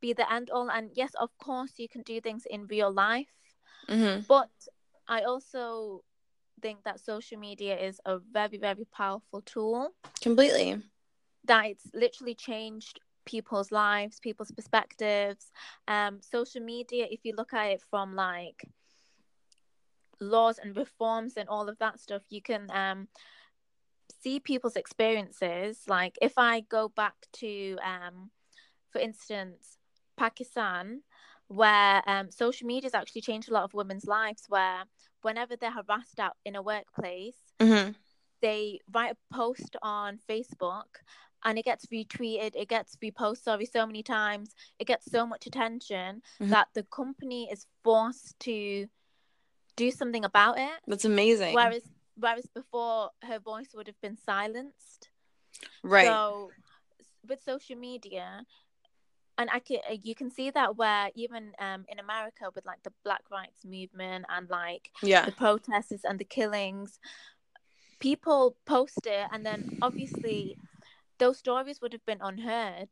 be 0.00 0.12
the 0.12 0.30
end 0.32 0.50
all. 0.50 0.70
And 0.70 0.90
yes, 0.94 1.12
of 1.20 1.30
course, 1.38 1.72
you 1.76 1.88
can 1.88 2.02
do 2.02 2.20
things 2.20 2.46
in 2.48 2.66
real 2.66 2.92
life. 2.92 3.28
Mm-hmm. 3.88 4.22
But 4.28 4.50
I 5.08 5.22
also 5.22 6.02
think 6.62 6.84
that 6.84 7.00
social 7.00 7.38
media 7.38 7.78
is 7.78 8.00
a 8.04 8.18
very, 8.18 8.58
very 8.58 8.86
powerful 8.92 9.40
tool. 9.42 9.90
Completely. 10.20 10.82
That 11.44 11.66
it's 11.66 11.86
literally 11.94 12.34
changed 12.34 13.00
people's 13.24 13.72
lives, 13.72 14.20
people's 14.20 14.50
perspectives. 14.50 15.50
Um, 15.88 16.20
social 16.20 16.62
media, 16.62 17.06
if 17.10 17.20
you 17.24 17.34
look 17.36 17.52
at 17.52 17.70
it 17.70 17.82
from 17.90 18.14
like 18.14 18.64
laws 20.20 20.58
and 20.58 20.76
reforms 20.76 21.34
and 21.36 21.48
all 21.48 21.68
of 21.68 21.78
that 21.78 21.98
stuff, 21.98 22.22
you 22.28 22.42
can 22.42 22.66
um 22.70 23.08
see 24.22 24.40
people's 24.40 24.76
experiences. 24.76 25.82
Like 25.88 26.18
if 26.20 26.34
I 26.36 26.60
go 26.60 26.88
back 26.88 27.14
to 27.34 27.76
um, 27.84 28.30
for 28.90 28.98
instance, 28.98 29.78
Pakistan, 30.20 31.02
where 31.48 32.02
um, 32.06 32.30
social 32.30 32.66
media 32.66 32.86
has 32.88 32.94
actually 32.94 33.22
changed 33.22 33.48
a 33.48 33.54
lot 33.54 33.64
of 33.64 33.74
women's 33.74 34.06
lives. 34.06 34.44
Where 34.48 34.84
whenever 35.22 35.56
they're 35.56 35.78
harassed 35.80 36.20
out 36.20 36.36
in 36.44 36.54
a 36.56 36.62
workplace, 36.62 37.40
mm-hmm. 37.58 37.92
they 38.42 38.80
write 38.94 39.12
a 39.16 39.34
post 39.34 39.76
on 39.82 40.18
Facebook 40.28 40.90
and 41.44 41.58
it 41.58 41.64
gets 41.64 41.86
retweeted, 41.86 42.52
it 42.54 42.68
gets 42.68 42.96
reposted 42.96 43.42
sorry 43.42 43.66
so 43.66 43.86
many 43.86 44.02
times, 44.02 44.54
it 44.78 44.86
gets 44.86 45.10
so 45.10 45.26
much 45.26 45.46
attention 45.46 46.22
mm-hmm. 46.40 46.50
that 46.50 46.68
the 46.74 46.82
company 46.84 47.48
is 47.50 47.66
forced 47.82 48.38
to 48.40 48.86
do 49.76 49.90
something 49.90 50.24
about 50.24 50.58
it. 50.58 50.78
That's 50.86 51.06
amazing. 51.06 51.54
Whereas 51.54 51.82
whereas 52.16 52.46
before 52.54 53.10
her 53.22 53.38
voice 53.38 53.70
would 53.74 53.86
have 53.86 54.00
been 54.02 54.18
silenced. 54.18 55.08
Right. 55.82 56.06
So 56.06 56.50
with 57.26 57.42
social 57.42 57.76
media, 57.76 58.44
and 59.40 59.48
I 59.50 59.58
can 59.58 59.78
uh, 59.90 59.96
you 60.02 60.14
can 60.14 60.30
see 60.30 60.50
that 60.50 60.76
where 60.76 61.10
even 61.14 61.52
um 61.58 61.86
in 61.88 61.98
America 61.98 62.44
with 62.54 62.66
like 62.66 62.82
the 62.82 62.92
Black 63.04 63.22
Rights 63.32 63.64
Movement 63.64 64.26
and 64.28 64.48
like 64.50 64.90
yeah 65.02 65.24
the 65.24 65.32
protests 65.32 66.04
and 66.04 66.18
the 66.18 66.24
killings, 66.24 67.00
people 67.98 68.56
post 68.66 69.06
it, 69.06 69.26
and 69.32 69.44
then 69.44 69.78
obviously 69.80 70.58
those 71.18 71.38
stories 71.38 71.80
would 71.80 71.94
have 71.94 72.04
been 72.04 72.20
unheard. 72.20 72.90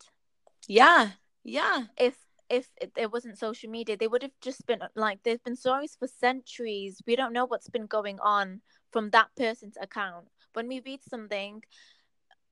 Yeah, 0.66 1.10
yeah. 1.44 1.84
If 1.98 2.16
if 2.48 2.68
it 2.96 3.12
wasn't 3.12 3.38
social 3.38 3.68
media, 3.70 3.98
they 3.98 4.08
would 4.08 4.22
have 4.22 4.40
just 4.40 4.66
been 4.66 4.80
like 4.96 5.18
there's 5.24 5.44
been 5.44 5.56
stories 5.56 5.96
for 5.98 6.08
centuries. 6.08 7.02
We 7.06 7.14
don't 7.14 7.34
know 7.34 7.44
what's 7.44 7.68
been 7.68 7.86
going 7.86 8.18
on 8.20 8.62
from 8.90 9.10
that 9.10 9.28
person's 9.36 9.76
account 9.78 10.28
when 10.54 10.66
we 10.66 10.80
read 10.80 11.00
something 11.06 11.62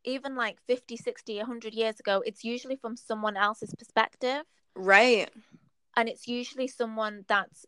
even 0.06 0.36
like 0.36 0.58
50 0.66 0.96
60 0.96 1.38
100 1.38 1.74
years 1.74 2.00
ago 2.00 2.22
it's 2.24 2.44
usually 2.44 2.76
from 2.76 2.96
someone 2.96 3.36
else's 3.36 3.74
perspective. 3.74 4.42
Right. 4.74 5.28
And 5.96 6.08
it's 6.08 6.28
usually 6.28 6.68
someone 6.68 7.24
that's 7.28 7.66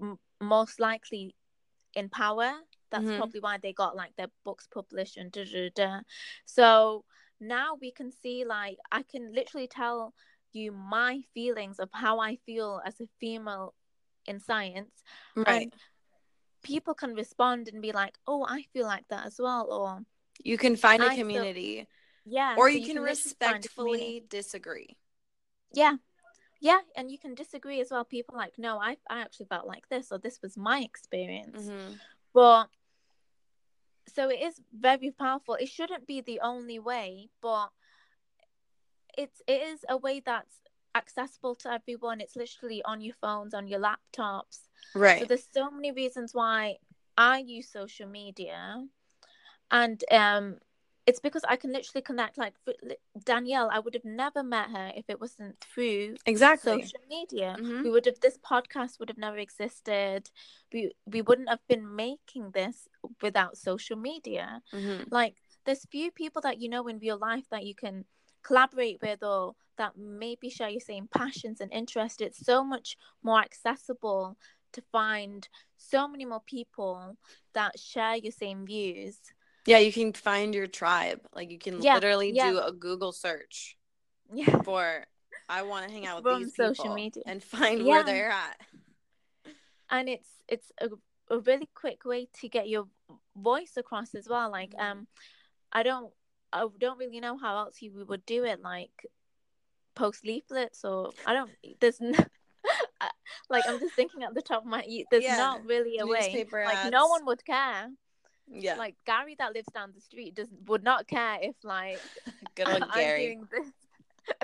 m- 0.00 0.18
most 0.40 0.80
likely 0.80 1.34
in 1.94 2.08
power. 2.08 2.52
That's 2.90 3.04
mm-hmm. 3.04 3.16
probably 3.16 3.40
why 3.40 3.58
they 3.58 3.72
got 3.72 3.96
like 3.96 4.14
their 4.16 4.30
books 4.44 4.68
published 4.72 5.16
and 5.16 5.32
da 5.32 5.44
da 5.44 5.70
da 5.74 6.00
so 6.44 7.04
now 7.40 7.76
we 7.80 7.90
can 7.90 8.10
see 8.10 8.44
like 8.44 8.78
i 8.92 9.02
can 9.02 9.32
literally 9.34 9.66
tell 9.66 10.14
you 10.52 10.72
my 10.72 11.20
feelings 11.34 11.78
of 11.78 11.88
how 11.92 12.18
i 12.18 12.36
feel 12.46 12.80
as 12.84 13.00
a 13.00 13.08
female 13.20 13.74
in 14.26 14.40
science. 14.40 15.02
Right. 15.36 15.72
people 16.62 16.94
can 16.94 17.14
respond 17.14 17.68
and 17.68 17.82
be 17.82 17.92
like 17.92 18.16
oh 18.26 18.44
i 18.48 18.64
feel 18.72 18.86
like 18.86 19.04
that 19.08 19.26
as 19.26 19.36
well 19.38 19.68
or 19.70 20.00
you 20.42 20.58
can 20.58 20.76
find 20.76 21.02
a 21.02 21.14
community 21.14 21.76
feel, 21.76 21.86
yeah 22.24 22.54
or 22.56 22.68
so 22.68 22.74
you, 22.74 22.80
you, 22.80 22.86
can, 22.86 22.96
can 22.96 23.04
respectfully 23.04 24.24
disagree. 24.28 24.96
Yeah 25.72 25.96
yeah 26.60 26.80
and 26.96 27.10
you 27.10 27.18
can 27.18 27.34
disagree 27.34 27.80
as 27.80 27.90
well. 27.90 28.04
People 28.04 28.36
like 28.36 28.54
no 28.58 28.78
i, 28.78 28.96
I 29.08 29.20
actually 29.20 29.46
felt 29.46 29.66
like 29.66 29.88
this 29.88 30.10
or 30.10 30.18
this 30.18 30.40
was 30.42 30.56
my 30.56 30.80
experience. 30.80 31.64
Mm-hmm. 31.64 31.92
but 32.32 32.66
so 34.14 34.30
it 34.30 34.40
is 34.40 34.60
very 34.72 35.10
powerful. 35.10 35.54
It 35.54 35.68
shouldn't 35.68 36.06
be 36.06 36.20
the 36.20 36.40
only 36.40 36.78
way 36.78 37.28
but 37.42 37.70
it's 39.18 39.42
it 39.46 39.62
is 39.62 39.84
a 39.88 39.96
way 39.96 40.22
that's 40.24 40.60
accessible 40.94 41.54
to 41.56 41.72
everyone. 41.72 42.20
It's 42.20 42.36
literally 42.36 42.82
on 42.84 43.00
your 43.00 43.14
phones 43.20 43.52
on 43.54 43.66
your 43.66 43.80
laptops. 43.80 44.68
Right. 44.94 45.20
so 45.20 45.26
there's 45.26 45.48
so 45.52 45.70
many 45.70 45.92
reasons 45.92 46.32
why 46.32 46.76
i 47.18 47.38
use 47.38 47.68
social 47.68 48.08
media 48.08 48.82
and 49.70 50.02
um 50.10 50.56
it's 51.06 51.20
because 51.20 51.42
I 51.48 51.54
can 51.54 51.72
literally 51.72 52.02
connect. 52.02 52.36
Like 52.36 52.54
Danielle, 53.24 53.70
I 53.72 53.78
would 53.78 53.94
have 53.94 54.04
never 54.04 54.42
met 54.42 54.70
her 54.70 54.90
if 54.96 55.04
it 55.08 55.20
wasn't 55.20 55.56
through 55.60 56.16
exactly 56.26 56.82
social 56.82 57.00
media. 57.08 57.56
Mm-hmm. 57.58 57.84
We 57.84 57.90
would 57.90 58.06
have 58.06 58.18
this 58.20 58.38
podcast 58.38 58.98
would 58.98 59.08
have 59.08 59.18
never 59.18 59.38
existed. 59.38 60.28
We 60.72 60.92
we 61.06 61.22
wouldn't 61.22 61.48
have 61.48 61.66
been 61.68 61.94
making 61.94 62.50
this 62.50 62.88
without 63.22 63.56
social 63.56 63.96
media. 63.96 64.62
Mm-hmm. 64.74 65.04
Like 65.10 65.36
there's 65.64 65.86
few 65.86 66.10
people 66.10 66.42
that 66.42 66.60
you 66.60 66.68
know 66.68 66.86
in 66.88 66.98
real 66.98 67.18
life 67.18 67.44
that 67.50 67.64
you 67.64 67.74
can 67.74 68.04
collaborate 68.42 68.98
with 69.00 69.22
or 69.22 69.54
that 69.78 69.92
maybe 69.96 70.50
share 70.50 70.70
your 70.70 70.80
same 70.80 71.08
passions 71.14 71.60
and 71.60 71.72
interests. 71.72 72.20
It's 72.20 72.44
so 72.44 72.64
much 72.64 72.96
more 73.22 73.40
accessible 73.40 74.36
to 74.72 74.82
find 74.92 75.48
so 75.76 76.08
many 76.08 76.24
more 76.24 76.42
people 76.44 77.16
that 77.54 77.78
share 77.78 78.16
your 78.16 78.32
same 78.32 78.66
views 78.66 79.18
yeah, 79.66 79.78
you 79.78 79.92
can 79.92 80.12
find 80.12 80.54
your 80.54 80.66
tribe. 80.66 81.20
Like 81.34 81.50
you 81.50 81.58
can 81.58 81.82
yeah, 81.82 81.94
literally 81.94 82.32
yeah. 82.32 82.50
do 82.50 82.58
a 82.58 82.72
Google 82.72 83.12
search. 83.12 83.76
Yeah. 84.32 84.62
For 84.62 85.04
I 85.48 85.62
want 85.62 85.86
to 85.86 85.92
hang 85.92 86.06
out 86.06 86.16
with 86.16 86.32
From 86.32 86.42
these 86.42 86.56
social 86.56 86.94
media 86.94 87.22
and 87.26 87.42
find 87.42 87.80
yeah. 87.80 87.86
where 87.86 88.04
they're 88.04 88.30
at. 88.30 88.56
And 89.90 90.08
it's 90.08 90.28
it's 90.48 90.70
a, 90.80 90.88
a 91.30 91.38
really 91.40 91.68
quick 91.74 92.04
way 92.04 92.28
to 92.40 92.48
get 92.48 92.68
your 92.68 92.86
voice 93.36 93.72
across 93.76 94.14
as 94.14 94.28
well. 94.28 94.50
Like 94.50 94.70
mm-hmm. 94.70 94.98
um 94.98 95.06
I 95.72 95.82
don't 95.82 96.12
I 96.52 96.66
don't 96.78 96.98
really 96.98 97.20
know 97.20 97.36
how 97.36 97.58
else 97.58 97.82
you 97.82 98.04
would 98.08 98.24
do 98.26 98.44
it 98.44 98.60
like 98.62 99.06
post 99.94 100.24
leaflets 100.24 100.84
or 100.84 101.10
I 101.26 101.32
don't 101.32 101.50
there's 101.80 102.00
no 102.00 102.18
like 103.50 103.64
I'm 103.68 103.78
just 103.78 103.94
thinking 103.94 104.22
at 104.22 104.34
the 104.34 104.42
top 104.42 104.62
of 104.62 104.68
my 104.68 104.84
there's 105.10 105.24
yeah. 105.24 105.36
not 105.36 105.64
really 105.64 105.98
a 105.98 106.04
Newspaper 106.04 106.58
way. 106.58 106.64
Ads. 106.64 106.84
Like 106.84 106.92
no 106.92 107.06
one 107.06 107.26
would 107.26 107.44
care. 107.44 107.88
Yeah. 108.48 108.76
Like 108.76 108.94
Gary 109.06 109.34
that 109.38 109.54
lives 109.54 109.68
down 109.74 109.92
the 109.94 110.00
street 110.00 110.34
does 110.34 110.48
would 110.66 110.84
not 110.84 111.06
care 111.08 111.38
if 111.42 111.56
like 111.62 112.00
good 112.54 112.68
old 112.68 112.84
Gary. 112.94 113.40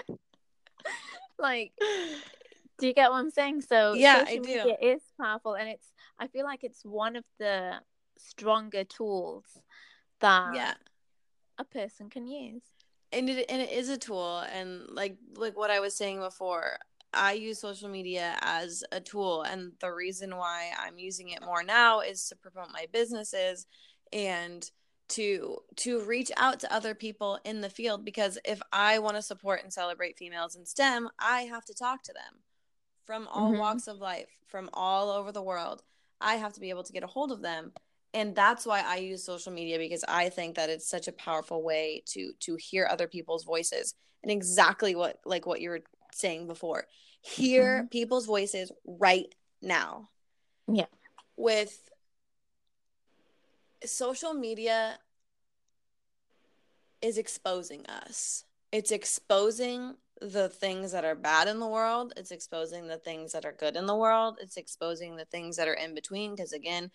like 1.38 1.72
do 2.78 2.86
you 2.86 2.94
get 2.94 3.10
what 3.10 3.18
I'm 3.18 3.30
saying? 3.30 3.62
So 3.62 3.94
yeah, 3.94 4.24
I 4.26 4.38
do. 4.38 4.74
It 4.80 4.84
is 4.84 5.02
powerful 5.20 5.54
and 5.54 5.68
it's 5.68 5.92
I 6.18 6.26
feel 6.26 6.44
like 6.44 6.64
it's 6.64 6.84
one 6.84 7.16
of 7.16 7.24
the 7.38 7.74
stronger 8.18 8.84
tools 8.84 9.44
that 10.20 10.54
yeah. 10.54 10.74
a 11.58 11.64
person 11.64 12.10
can 12.10 12.26
use. 12.26 12.62
And 13.12 13.28
it 13.28 13.46
and 13.48 13.60
it 13.62 13.70
is 13.70 13.88
a 13.88 13.98
tool 13.98 14.38
and 14.52 14.82
like 14.90 15.16
like 15.36 15.56
what 15.56 15.70
I 15.70 15.80
was 15.80 15.94
saying 15.94 16.20
before, 16.20 16.78
I 17.12 17.34
use 17.34 17.60
social 17.60 17.88
media 17.88 18.36
as 18.40 18.82
a 18.90 19.00
tool 19.00 19.42
and 19.42 19.72
the 19.80 19.92
reason 19.92 20.36
why 20.36 20.72
I'm 20.78 20.98
using 20.98 21.28
it 21.28 21.44
more 21.44 21.62
now 21.62 22.00
is 22.00 22.26
to 22.28 22.36
promote 22.36 22.72
my 22.72 22.86
businesses 22.90 23.66
and 24.12 24.70
to 25.09 25.59
to 25.77 26.01
reach 26.05 26.33
out 26.37 26.61
to 26.61 26.72
other 26.72 26.94
people 26.94 27.38
in 27.44 27.61
the 27.61 27.68
field 27.68 28.05
because 28.05 28.38
if 28.44 28.62
I 28.72 28.98
want 28.98 29.16
to 29.16 29.22
support 29.22 29.62
and 29.62 29.72
celebrate 29.72 30.16
females 30.16 30.57
in 30.57 30.64
STEM, 30.64 31.09
I 31.18 31.42
have 31.42 31.64
to 31.66 31.75
talk 31.75 32.03
to 32.05 32.12
them 32.12 32.40
from 33.05 33.29
all 33.29 33.51
mm-hmm. 33.51 33.61
walks 33.61 33.88
of 33.88 33.98
life, 33.98 34.29
from 34.46 34.70
all 34.72 35.11
over 35.11 35.33
the 35.33 35.42
world. 35.42 35.83
I 36.20 36.37
have 36.37 36.55
to 36.55 36.61
be 36.61 36.70
able 36.70 36.85
to 36.85 36.92
get 36.92 37.03
a 37.03 37.09
hold 37.09 37.33
of 37.33 37.42
them. 37.42 37.72
And 38.14 38.35
that's 38.35 38.64
why 38.64 38.83
I 38.87 38.96
use 38.96 39.25
social 39.25 39.53
media 39.53 39.79
because 39.79 40.05
I 40.07 40.29
think 40.29 40.57
that 40.57 40.70
it's 40.70 40.88
such 40.88 41.09
a 41.09 41.12
powerful 41.12 41.62
way 41.62 42.03
to 42.09 42.33
to 42.40 42.57
hear 42.57 42.87
other 42.90 43.09
people's 43.09 43.44
voices 43.44 43.94
and 44.22 44.31
exactly 44.31 44.94
what 44.94 45.18
like 45.25 45.46
what 45.46 45.61
you 45.61 45.70
were 45.70 45.83
saying 46.12 46.46
before. 46.46 46.87
Hear 47.20 47.79
mm-hmm. 47.79 47.87
people's 47.88 48.27
voices 48.27 48.72
right 48.87 49.35
now. 49.61 50.09
Yeah. 50.68 50.87
With 51.37 51.79
social 53.85 54.35
media 54.35 54.99
is 57.01 57.18
exposing 57.18 57.85
us. 57.87 58.45
It's 58.71 58.90
exposing 58.90 59.97
the 60.21 60.49
things 60.49 60.92
that 60.92 61.05
are 61.05 61.16
bad 61.16 61.49
in 61.49 61.59
the 61.59 61.66
world. 61.66 62.12
It's 62.16 62.31
exposing 62.31 62.87
the 62.87 62.97
things 62.97 63.33
that 63.33 63.45
are 63.45 63.53
good 63.53 63.77
in 63.77 63.87
the 63.87 63.97
world. 63.97 64.38
It's 64.40 64.57
exposing 64.57 65.16
the 65.16 65.25
things 65.25 65.57
that 65.57 65.68
are 65.68 65.75
in 65.75 65.95
between. 65.95 66.35
Because 66.35 66.53
again, 66.53 66.90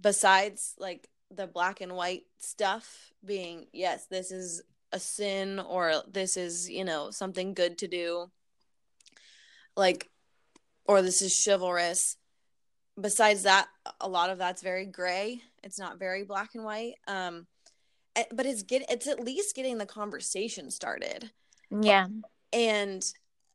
besides 0.00 0.74
like 0.78 1.08
the 1.30 1.46
black 1.46 1.80
and 1.80 1.94
white 1.94 2.22
stuff 2.38 3.12
being, 3.24 3.66
yes, 3.72 4.06
this 4.06 4.30
is 4.30 4.62
a 4.92 5.00
sin 5.00 5.58
or 5.58 6.02
this 6.10 6.36
is, 6.36 6.70
you 6.70 6.84
know, 6.84 7.10
something 7.10 7.52
good 7.52 7.78
to 7.78 7.88
do, 7.88 8.30
like, 9.76 10.08
or 10.84 11.02
this 11.02 11.20
is 11.20 11.44
chivalrous. 11.44 12.16
Besides 13.00 13.42
that, 13.42 13.66
a 14.00 14.08
lot 14.08 14.30
of 14.30 14.38
that's 14.38 14.62
very 14.62 14.86
gray 14.86 15.42
it's 15.64 15.78
not 15.78 15.98
very 15.98 16.24
black 16.24 16.50
and 16.54 16.64
white. 16.64 16.94
Um, 17.08 17.46
but 18.32 18.46
it's 18.46 18.62
get 18.62 18.84
it's 18.88 19.06
at 19.06 19.20
least 19.20 19.56
getting 19.56 19.78
the 19.78 19.86
conversation 19.86 20.70
started. 20.70 21.30
Yeah. 21.70 22.06
And 22.52 23.04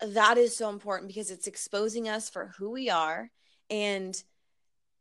that 0.02 0.38
is 0.38 0.56
so 0.56 0.70
important 0.70 1.08
because 1.08 1.32
it's 1.32 1.48
exposing 1.48 2.10
us 2.10 2.30
for 2.30 2.54
who 2.58 2.72
we 2.72 2.90
are 2.90 3.30
and 3.70 4.22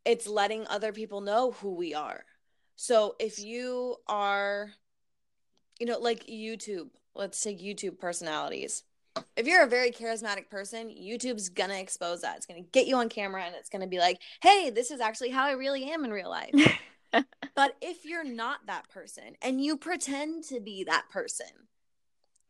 it's 0.05 0.27
letting 0.27 0.67
other 0.69 0.93
people 0.93 1.21
know 1.21 1.53
who 1.53 1.75
we 1.75 1.95
are. 1.95 2.25
So 2.77 3.17
if 3.19 3.39
you 3.39 3.97
are 4.07 4.71
you 5.81 5.87
know 5.87 5.99
like 5.99 6.27
YouTube, 6.27 6.89
let's 7.15 7.41
take 7.41 7.61
YouTube 7.61 7.99
personalities. 7.99 8.85
If 9.37 9.49
you're 9.49 9.65
a 9.65 9.69
very 9.69 9.91
charismatic 9.91 10.49
person, 10.49 10.89
YouTube's 10.89 11.49
gonna 11.49 11.79
expose 11.79 12.21
that. 12.21 12.37
It's 12.37 12.47
gonna 12.47 12.61
get 12.61 12.87
you 12.87 12.97
on 12.97 13.09
camera 13.09 13.43
and 13.43 13.57
it's 13.57 13.69
gonna 13.69 13.89
be 13.89 13.99
like, 13.99 14.21
hey, 14.41 14.71
this 14.71 14.93
is 14.93 15.01
actually 15.01 15.31
how 15.31 15.45
I 15.45 15.53
really 15.53 15.91
am 15.91 16.05
in 16.05 16.13
real 16.13 16.31
life. 16.31 16.55
but 17.13 17.77
if 17.81 18.05
you're 18.05 18.25
not 18.25 18.67
that 18.67 18.89
person 18.89 19.37
and 19.43 19.61
you 19.63 19.77
pretend 19.77 20.45
to 20.45 20.61
be 20.61 20.85
that 20.85 21.09
person, 21.11 21.47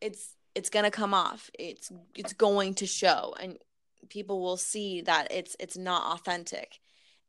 it's 0.01 0.35
it's 0.55 0.71
going 0.71 0.85
to 0.85 0.91
come 0.91 1.15
off. 1.15 1.51
It's 1.59 1.93
it's 2.15 2.33
going 2.33 2.75
to 2.75 2.87
show 2.87 3.35
and 3.41 3.59
people 4.09 4.41
will 4.41 4.57
see 4.57 5.03
that 5.03 5.29
it's 5.31 5.57
it's 5.59 5.77
not 5.77 6.19
authentic. 6.19 6.81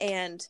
And 0.01 0.47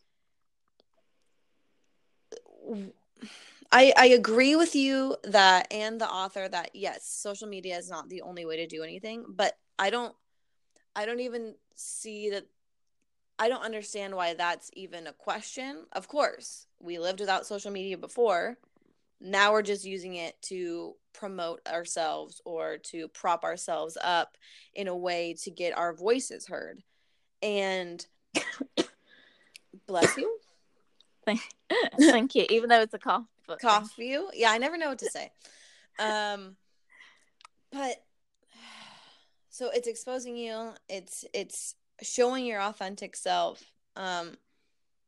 I 3.71 3.93
I 3.97 4.05
agree 4.07 4.55
with 4.55 4.75
you 4.75 5.15
that 5.23 5.67
and 5.71 5.99
the 5.99 6.09
author 6.09 6.47
that 6.47 6.71
yes, 6.73 7.05
social 7.05 7.47
media 7.47 7.77
is 7.77 7.89
not 7.89 8.09
the 8.09 8.21
only 8.21 8.45
way 8.45 8.57
to 8.57 8.67
do 8.67 8.83
anything, 8.83 9.25
but 9.27 9.57
I 9.77 9.89
don't 9.89 10.15
I 10.95 11.05
don't 11.05 11.19
even 11.19 11.55
see 11.75 12.29
that 12.31 12.45
I 13.39 13.47
don't 13.47 13.63
understand 13.63 14.13
why 14.13 14.33
that's 14.33 14.69
even 14.73 15.07
a 15.07 15.13
question. 15.13 15.85
Of 15.93 16.09
course, 16.09 16.67
we 16.81 16.99
lived 16.99 17.21
without 17.21 17.45
social 17.45 17.71
media 17.71 17.97
before. 17.97 18.57
Now 19.21 19.53
we're 19.53 19.61
just 19.61 19.85
using 19.85 20.15
it 20.15 20.39
to 20.43 20.95
promote 21.13 21.61
ourselves 21.65 22.41
or 22.43 22.77
to 22.77 23.07
prop 23.07 23.45
ourselves 23.45 23.97
up 24.01 24.37
in 24.73 24.89
a 24.89 24.95
way 24.95 25.35
to 25.43 25.51
get 25.51 25.77
our 25.77 25.93
voices 25.93 26.47
heard. 26.47 26.83
And 27.41 28.05
bless 29.87 30.17
you. 30.17 30.37
Thank 31.97 32.35
you. 32.35 32.45
Even 32.49 32.69
though 32.69 32.81
it's 32.81 32.93
a 32.93 32.99
cough. 32.99 33.25
Cough 33.61 33.93
you? 33.97 34.29
Yeah, 34.33 34.51
I 34.51 34.57
never 34.57 34.77
know 34.77 34.89
what 34.89 34.99
to 34.99 35.09
say. 35.09 35.31
Um 35.97 36.57
but 37.71 38.03
so 39.49 39.69
it's 39.73 39.87
exposing 39.87 40.35
you. 40.35 40.73
It's 40.89 41.23
it's 41.33 41.75
showing 42.01 42.45
your 42.45 42.61
authentic 42.61 43.15
self 43.15 43.63
um 43.95 44.37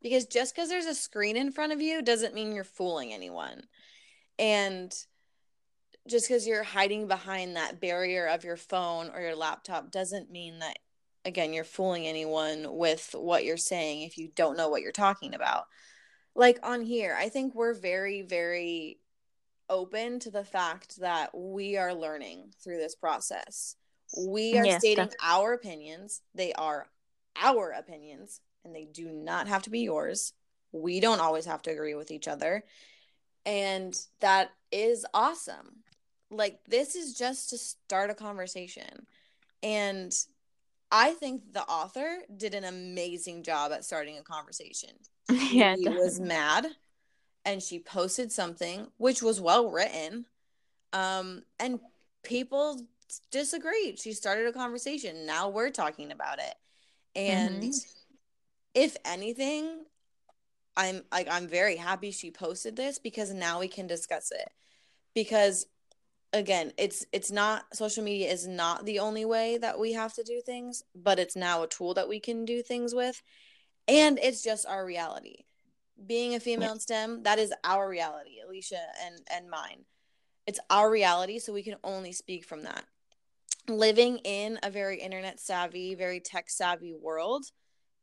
because 0.02 0.26
just 0.26 0.56
because 0.56 0.70
there's 0.70 0.86
a 0.86 0.96
screen 0.96 1.38
in 1.38 1.52
front 1.52 1.74
of 1.74 1.82
you 1.82 2.02
doesn't 2.02 2.34
mean 2.34 2.52
you're 2.52 2.64
fooling 2.64 3.14
anyone. 3.14 3.64
And 4.40 4.92
just 6.08 6.28
because 6.28 6.48
you're 6.48 6.64
hiding 6.64 7.08
behind 7.08 7.56
that 7.56 7.80
barrier 7.80 8.26
of 8.28 8.44
your 8.44 8.58
phone 8.58 9.12
or 9.14 9.22
your 9.22 9.36
laptop 9.36 9.92
doesn't 9.92 10.32
mean 10.32 10.60
that 10.60 10.78
again 11.24 11.54
you're 11.54 11.64
fooling 11.64 12.08
anyone 12.08 12.66
with 12.70 13.14
what 13.14 13.46
you're 13.46 13.58
saying 13.58 14.02
if 14.02 14.18
you 14.18 14.30
don't 14.36 14.58
know 14.58 14.70
what 14.70 14.82
you're 14.82 14.92
talking 14.92 15.36
about 15.36 15.66
like 16.34 16.58
on 16.64 16.82
here 16.82 17.16
i 17.20 17.30
think 17.30 17.54
we're 17.54 17.76
very 17.76 18.24
very 18.24 18.98
open 19.70 20.20
to 20.20 20.32
the 20.32 20.44
fact 20.44 21.00
that 21.00 21.30
we 21.38 21.78
are 21.78 21.94
learning 21.94 22.52
through 22.64 22.78
this 22.78 22.96
process 22.96 23.76
we 24.18 24.58
are 24.58 24.66
yes, 24.66 24.82
stating 24.82 25.06
definitely. 25.06 25.18
our 25.24 25.54
opinions. 25.54 26.22
They 26.36 26.54
are 26.54 26.88
our 27.36 27.72
opinions 27.72 28.42
and 28.64 28.76
they 28.76 28.86
do 28.86 29.10
not 29.12 29.48
have 29.48 29.64
to 29.64 29.70
be 29.70 29.82
yours. 29.82 30.34
We 30.72 31.00
don't 31.00 31.22
always 31.22 31.46
have 31.46 31.62
to 31.64 31.72
agree 31.72 31.96
with 31.96 32.12
each 32.12 32.28
other. 32.28 32.64
And 33.46 33.98
that 34.20 34.52
is 34.72 35.06
awesome. 35.14 35.84
Like 36.30 36.60
this 36.68 36.96
is 36.96 37.18
just 37.18 37.50
to 37.50 37.58
start 37.58 38.10
a 38.10 38.16
conversation. 38.16 39.06
And 39.64 40.14
i 40.94 41.12
think 41.14 41.54
the 41.54 41.64
author 41.64 42.18
did 42.36 42.54
an 42.54 42.66
amazing 42.66 43.44
job 43.44 43.72
at 43.72 43.86
starting 43.86 44.18
a 44.18 44.24
conversation. 44.24 44.90
Yeah 45.30 45.76
he 45.76 45.88
was 45.88 46.20
mad 46.20 46.68
and 47.46 47.64
she 47.64 47.80
posted 47.80 48.32
something 48.32 48.88
which 48.98 49.22
was 49.22 49.40
well 49.40 49.70
written. 49.70 50.26
Um 50.94 51.44
and 51.60 51.80
people 52.24 52.82
disagreed. 53.32 54.00
She 54.00 54.14
started 54.14 54.48
a 54.48 54.54
conversation. 54.54 55.26
Now 55.26 55.50
we're 55.50 55.70
talking 55.70 56.12
about 56.12 56.40
it. 56.40 56.56
And 57.16 57.64
mm-hmm. 57.64 57.78
if 58.74 58.96
anything 59.06 59.86
i'm 60.78 61.02
like 61.12 61.28
i'm 61.30 61.48
very 61.48 61.76
happy 61.76 62.12
she 62.12 62.32
posted 62.32 62.76
this 62.76 62.98
because 62.98 63.34
now 63.34 63.60
we 63.60 63.68
can 63.68 63.88
discuss 63.88 64.32
it. 64.32 64.50
Because 65.14 65.66
again 66.34 66.72
it's 66.78 67.06
it's 67.12 67.32
not 67.32 67.66
social 67.74 68.04
media 68.04 68.32
is 68.32 68.48
not 68.48 68.86
the 68.86 69.00
only 69.00 69.26
way 69.26 69.58
that 69.58 69.78
we 69.78 69.92
have 69.92 70.14
to 70.14 70.24
do 70.24 70.40
things 70.46 70.84
but 70.96 71.20
it's 71.20 71.36
now 71.36 71.64
a 71.64 71.68
tool 71.68 71.94
that 71.94 72.08
we 72.08 72.20
can 72.20 72.46
do 72.46 72.62
things 72.62 72.96
with. 72.96 73.22
And 73.88 74.18
it's 74.20 74.42
just 74.42 74.66
our 74.68 74.86
reality. 74.86 75.44
Being 76.08 76.36
a 76.36 76.40
female 76.40 76.70
yeah. 76.70 76.74
in 76.74 76.80
stem 76.80 77.24
that 77.24 77.40
is 77.40 77.54
our 77.64 77.90
reality 77.90 78.38
Aleesha 78.46 78.80
and 79.06 79.20
and 79.30 79.50
mine. 79.50 79.84
It's 80.48 80.60
our 80.70 80.90
reality 80.90 81.40
so 81.40 81.54
we 81.54 81.64
can 81.64 81.76
only 81.84 82.14
speak 82.14 82.46
from 82.46 82.64
that 82.64 82.86
living 83.68 84.18
in 84.20 84.60
a 84.64 84.70
very 84.70 85.00
internet 85.00 85.40
savvy 85.40 85.96
very 85.96 86.20
tech 86.20 86.50
savvy 86.50 86.94
world 86.94 87.46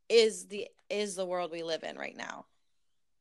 is 0.09 0.47
the 0.47 0.68
is 0.88 1.14
the 1.14 1.27
world 1.27 1.51
we 1.51 1.62
live 1.62 1.83
in 1.83 1.97
right 1.97 2.16
now. 2.16 2.47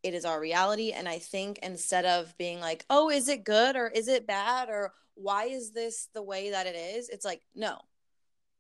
It 0.04 0.14
is 0.14 0.24
our 0.24 0.40
reality 0.40 0.92
and 0.92 1.08
i 1.10 1.20
think 1.20 1.60
instead 1.62 2.06
of 2.06 2.38
being 2.38 2.60
like 2.60 2.86
oh 2.90 3.10
is 3.10 3.28
it 3.28 3.44
good 3.44 3.76
or 3.76 3.88
is 3.88 4.08
it 4.08 4.28
bad 4.28 4.70
or 4.70 4.94
why 5.16 5.46
is 5.46 5.72
this 5.72 6.10
the 6.14 6.24
way 6.24 6.52
that 6.52 6.68
it 6.68 6.76
is? 6.76 7.10
It's 7.10 7.26
like 7.26 7.42
no. 7.56 7.80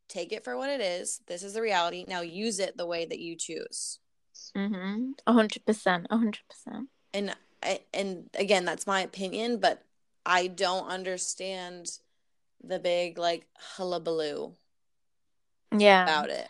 Take 0.09 0.31
it 0.31 0.43
for 0.43 0.57
what 0.57 0.69
it 0.69 0.79
is. 0.79 1.21
This 1.27 1.43
is 1.43 1.53
the 1.53 1.61
reality. 1.61 2.05
Now 2.07 2.21
use 2.21 2.59
it 2.59 2.77
the 2.77 2.85
way 2.85 3.05
that 3.05 3.19
you 3.19 3.35
choose. 3.35 3.99
Mm-hmm. 4.55 5.11
100% 5.27 6.07
100% 6.07 6.87
and 7.13 7.35
and 7.93 8.29
again 8.37 8.65
that's 8.65 8.87
my 8.87 9.01
opinion 9.01 9.57
but 9.57 9.83
i 10.25 10.47
don't 10.47 10.87
understand 10.87 11.89
the 12.63 12.79
big 12.79 13.17
like 13.17 13.45
hullabaloo 13.57 14.53
yeah 15.77 16.03
about 16.03 16.29
it 16.29 16.47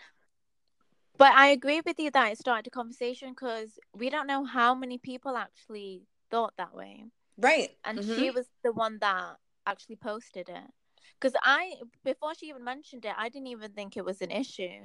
but 1.18 1.34
I 1.34 1.48
agree 1.48 1.82
with 1.84 2.00
you 2.00 2.12
that 2.12 2.32
it 2.32 2.38
started 2.38 2.68
a 2.68 2.70
conversation 2.70 3.32
because 3.32 3.80
we 3.94 4.10
don't 4.10 4.28
know 4.28 4.46
how 4.46 4.76
many 4.76 4.98
people 4.98 5.36
actually 5.36 6.04
thought 6.30 6.54
that 6.58 6.76
way. 6.76 7.06
Right. 7.38 7.72
And 7.84 8.00
mm-hmm. 8.00 8.16
she 8.16 8.32
was 8.32 8.46
the 8.64 8.72
one 8.72 9.00
that 9.02 9.38
actually 9.66 9.96
posted 9.96 10.50
it. 10.50 10.72
Because 11.20 11.34
I, 11.42 11.74
before 12.04 12.36
she 12.36 12.48
even 12.48 12.64
mentioned 12.64 13.06
it, 13.06 13.14
I 13.18 13.30
didn't 13.30 13.48
even 13.48 13.72
think 13.72 13.98
it 13.98 14.06
was 14.06 14.22
an 14.22 14.30
issue. 14.30 14.80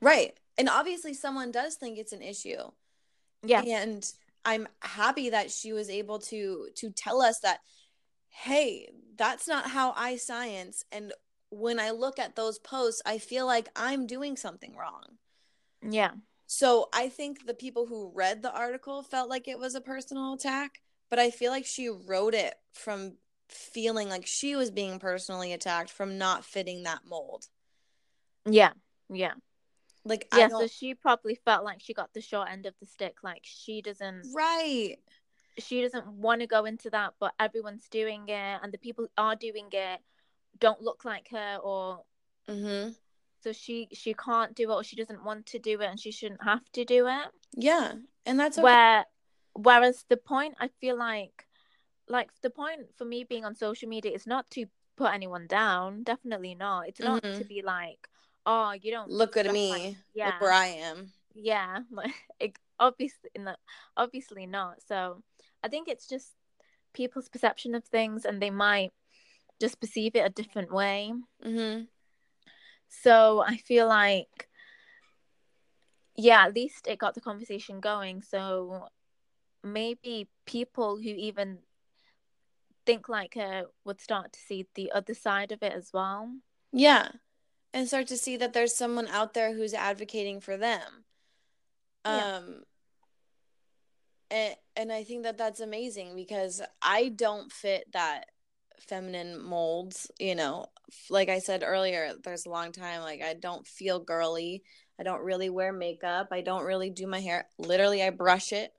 Right. 0.00 0.34
And 0.56 0.68
obviously, 0.68 1.14
someone 1.14 1.52
does 1.52 1.76
think 1.76 1.98
it's 1.98 2.12
an 2.12 2.22
issue. 2.22 2.62
Yeah. 3.44 3.62
And 3.62 4.10
I'm 4.44 4.66
happy 4.80 5.30
that 5.30 5.52
she 5.52 5.72
was 5.72 5.88
able 5.88 6.18
to 6.20 6.68
to 6.76 6.90
tell 6.90 7.22
us 7.22 7.40
that 7.40 7.60
hey 8.28 8.88
that's 9.16 9.48
not 9.48 9.70
how 9.70 9.92
i 9.96 10.16
science 10.16 10.84
and 10.92 11.12
when 11.50 11.80
i 11.80 11.90
look 11.90 12.18
at 12.18 12.36
those 12.36 12.58
posts 12.58 13.02
i 13.04 13.18
feel 13.18 13.46
like 13.46 13.68
i'm 13.74 14.06
doing 14.06 14.36
something 14.36 14.76
wrong 14.76 15.18
yeah. 15.82 16.12
So 16.46 16.88
I 16.92 17.08
think 17.08 17.46
the 17.46 17.54
people 17.54 17.86
who 17.86 18.10
read 18.14 18.42
the 18.42 18.52
article 18.52 19.02
felt 19.02 19.28
like 19.28 19.48
it 19.48 19.58
was 19.58 19.74
a 19.74 19.80
personal 19.80 20.34
attack, 20.34 20.80
but 21.10 21.18
I 21.18 21.30
feel 21.30 21.50
like 21.50 21.66
she 21.66 21.88
wrote 21.88 22.34
it 22.34 22.54
from 22.72 23.16
feeling 23.48 24.08
like 24.08 24.26
she 24.26 24.56
was 24.56 24.70
being 24.70 24.98
personally 24.98 25.52
attacked 25.52 25.90
from 25.90 26.18
not 26.18 26.44
fitting 26.44 26.84
that 26.84 27.00
mold. 27.06 27.46
Yeah. 28.46 28.72
Yeah. 29.10 29.34
Like 30.04 30.26
yeah, 30.34 30.48
so 30.48 30.66
she 30.66 30.94
probably 30.94 31.38
felt 31.44 31.64
like 31.64 31.80
she 31.82 31.92
got 31.92 32.14
the 32.14 32.22
short 32.22 32.48
end 32.50 32.64
of 32.64 32.72
the 32.80 32.86
stick. 32.86 33.16
Like 33.22 33.42
she 33.42 33.82
doesn't 33.82 34.22
right. 34.34 34.96
She 35.58 35.82
doesn't 35.82 36.06
want 36.06 36.40
to 36.40 36.46
go 36.46 36.64
into 36.64 36.90
that, 36.90 37.14
but 37.18 37.34
everyone's 37.38 37.88
doing 37.88 38.24
it, 38.28 38.60
and 38.62 38.72
the 38.72 38.78
people 38.78 39.04
who 39.04 39.22
are 39.22 39.36
doing 39.36 39.68
it 39.72 40.00
don't 40.58 40.82
look 40.82 41.04
like 41.04 41.28
her, 41.30 41.58
or 41.62 42.00
mm-hmm. 42.48 42.90
So 43.40 43.52
she 43.52 43.88
she 43.92 44.14
can't 44.14 44.54
do 44.56 44.70
it 44.72 44.74
or 44.74 44.82
she 44.82 44.96
doesn't 44.96 45.24
want 45.24 45.46
to 45.46 45.60
do 45.60 45.80
it 45.80 45.86
and 45.86 46.00
she 46.00 46.10
shouldn't 46.10 46.42
have 46.42 46.68
to 46.72 46.84
do 46.84 47.06
it. 47.06 47.28
Yeah 47.54 47.92
and 48.28 48.38
that's 48.38 48.58
okay. 48.58 48.64
where 48.64 49.06
whereas 49.54 50.04
the 50.08 50.16
point 50.16 50.54
i 50.60 50.68
feel 50.80 50.96
like 50.96 51.46
like 52.08 52.30
the 52.42 52.50
point 52.50 52.82
for 52.96 53.04
me 53.04 53.24
being 53.24 53.44
on 53.44 53.54
social 53.54 53.88
media 53.88 54.12
is 54.12 54.26
not 54.26 54.48
to 54.50 54.66
put 54.96 55.12
anyone 55.12 55.46
down 55.46 56.02
definitely 56.02 56.54
not. 56.54 56.88
It's 56.88 57.00
not 57.00 57.22
mm-hmm. 57.22 57.38
to 57.38 57.44
be 57.44 57.62
like 57.62 58.08
oh 58.46 58.72
you 58.80 58.90
don't 58.90 59.10
look 59.10 59.36
at 59.36 59.50
me 59.52 59.70
like, 59.70 59.96
yeah. 60.14 60.26
look 60.26 60.40
where 60.40 60.52
i 60.52 60.66
am. 60.66 61.12
Yeah 61.34 61.80
like 62.40 62.58
obviously 62.78 63.30
obviously 63.96 64.46
not 64.46 64.76
so 64.86 65.22
i 65.62 65.68
think 65.68 65.88
it's 65.88 66.06
just 66.06 66.34
people's 66.94 67.28
perception 67.28 67.74
of 67.74 67.84
things 67.84 68.24
and 68.24 68.40
they 68.40 68.50
might 68.50 68.92
just 69.60 69.80
perceive 69.80 70.14
it 70.14 70.26
a 70.26 70.30
different 70.30 70.72
way 70.72 71.12
mm-hmm. 71.44 71.82
So 72.88 73.40
I 73.46 73.56
feel 73.56 73.86
like, 73.86 74.48
yeah, 76.16 76.44
at 76.44 76.54
least 76.54 76.86
it 76.86 76.98
got 76.98 77.14
the 77.14 77.20
conversation 77.20 77.80
going. 77.80 78.22
So 78.22 78.88
maybe 79.62 80.28
people 80.46 80.96
who 80.96 81.10
even 81.10 81.58
think 82.86 83.08
like 83.08 83.34
her 83.34 83.64
would 83.84 84.00
start 84.00 84.32
to 84.32 84.40
see 84.40 84.66
the 84.74 84.92
other 84.92 85.14
side 85.14 85.52
of 85.52 85.62
it 85.62 85.72
as 85.72 85.90
well. 85.92 86.30
Yeah. 86.72 87.10
And 87.74 87.86
start 87.86 88.06
to 88.08 88.16
see 88.16 88.36
that 88.38 88.54
there's 88.54 88.74
someone 88.74 89.08
out 89.08 89.34
there 89.34 89.54
who's 89.54 89.74
advocating 89.74 90.40
for 90.40 90.56
them. 90.56 91.04
Yeah. 92.04 92.40
And, 94.30 94.54
and 94.76 94.92
I 94.92 95.04
think 95.04 95.24
that 95.24 95.38
that's 95.38 95.60
amazing 95.60 96.14
because 96.14 96.60
I 96.82 97.08
don't 97.08 97.50
fit 97.50 97.90
that 97.92 98.26
feminine 98.80 99.42
molds 99.42 100.10
you 100.18 100.34
know. 100.34 100.66
Like 101.10 101.28
i 101.28 101.38
said 101.38 101.62
earlier 101.64 102.12
there's 102.24 102.46
a 102.46 102.50
long 102.50 102.72
time 102.72 103.02
like 103.02 103.22
i 103.22 103.34
don't 103.34 103.66
feel 103.66 104.00
girly. 104.00 104.62
I 105.00 105.04
don't 105.04 105.22
really 105.22 105.50
wear 105.50 105.72
makeup. 105.72 106.28
I 106.32 106.40
don't 106.40 106.64
really 106.64 106.90
do 106.90 107.06
my 107.06 107.20
hair. 107.20 107.46
Literally 107.58 108.02
i 108.02 108.10
brush 108.10 108.52
it 108.52 108.72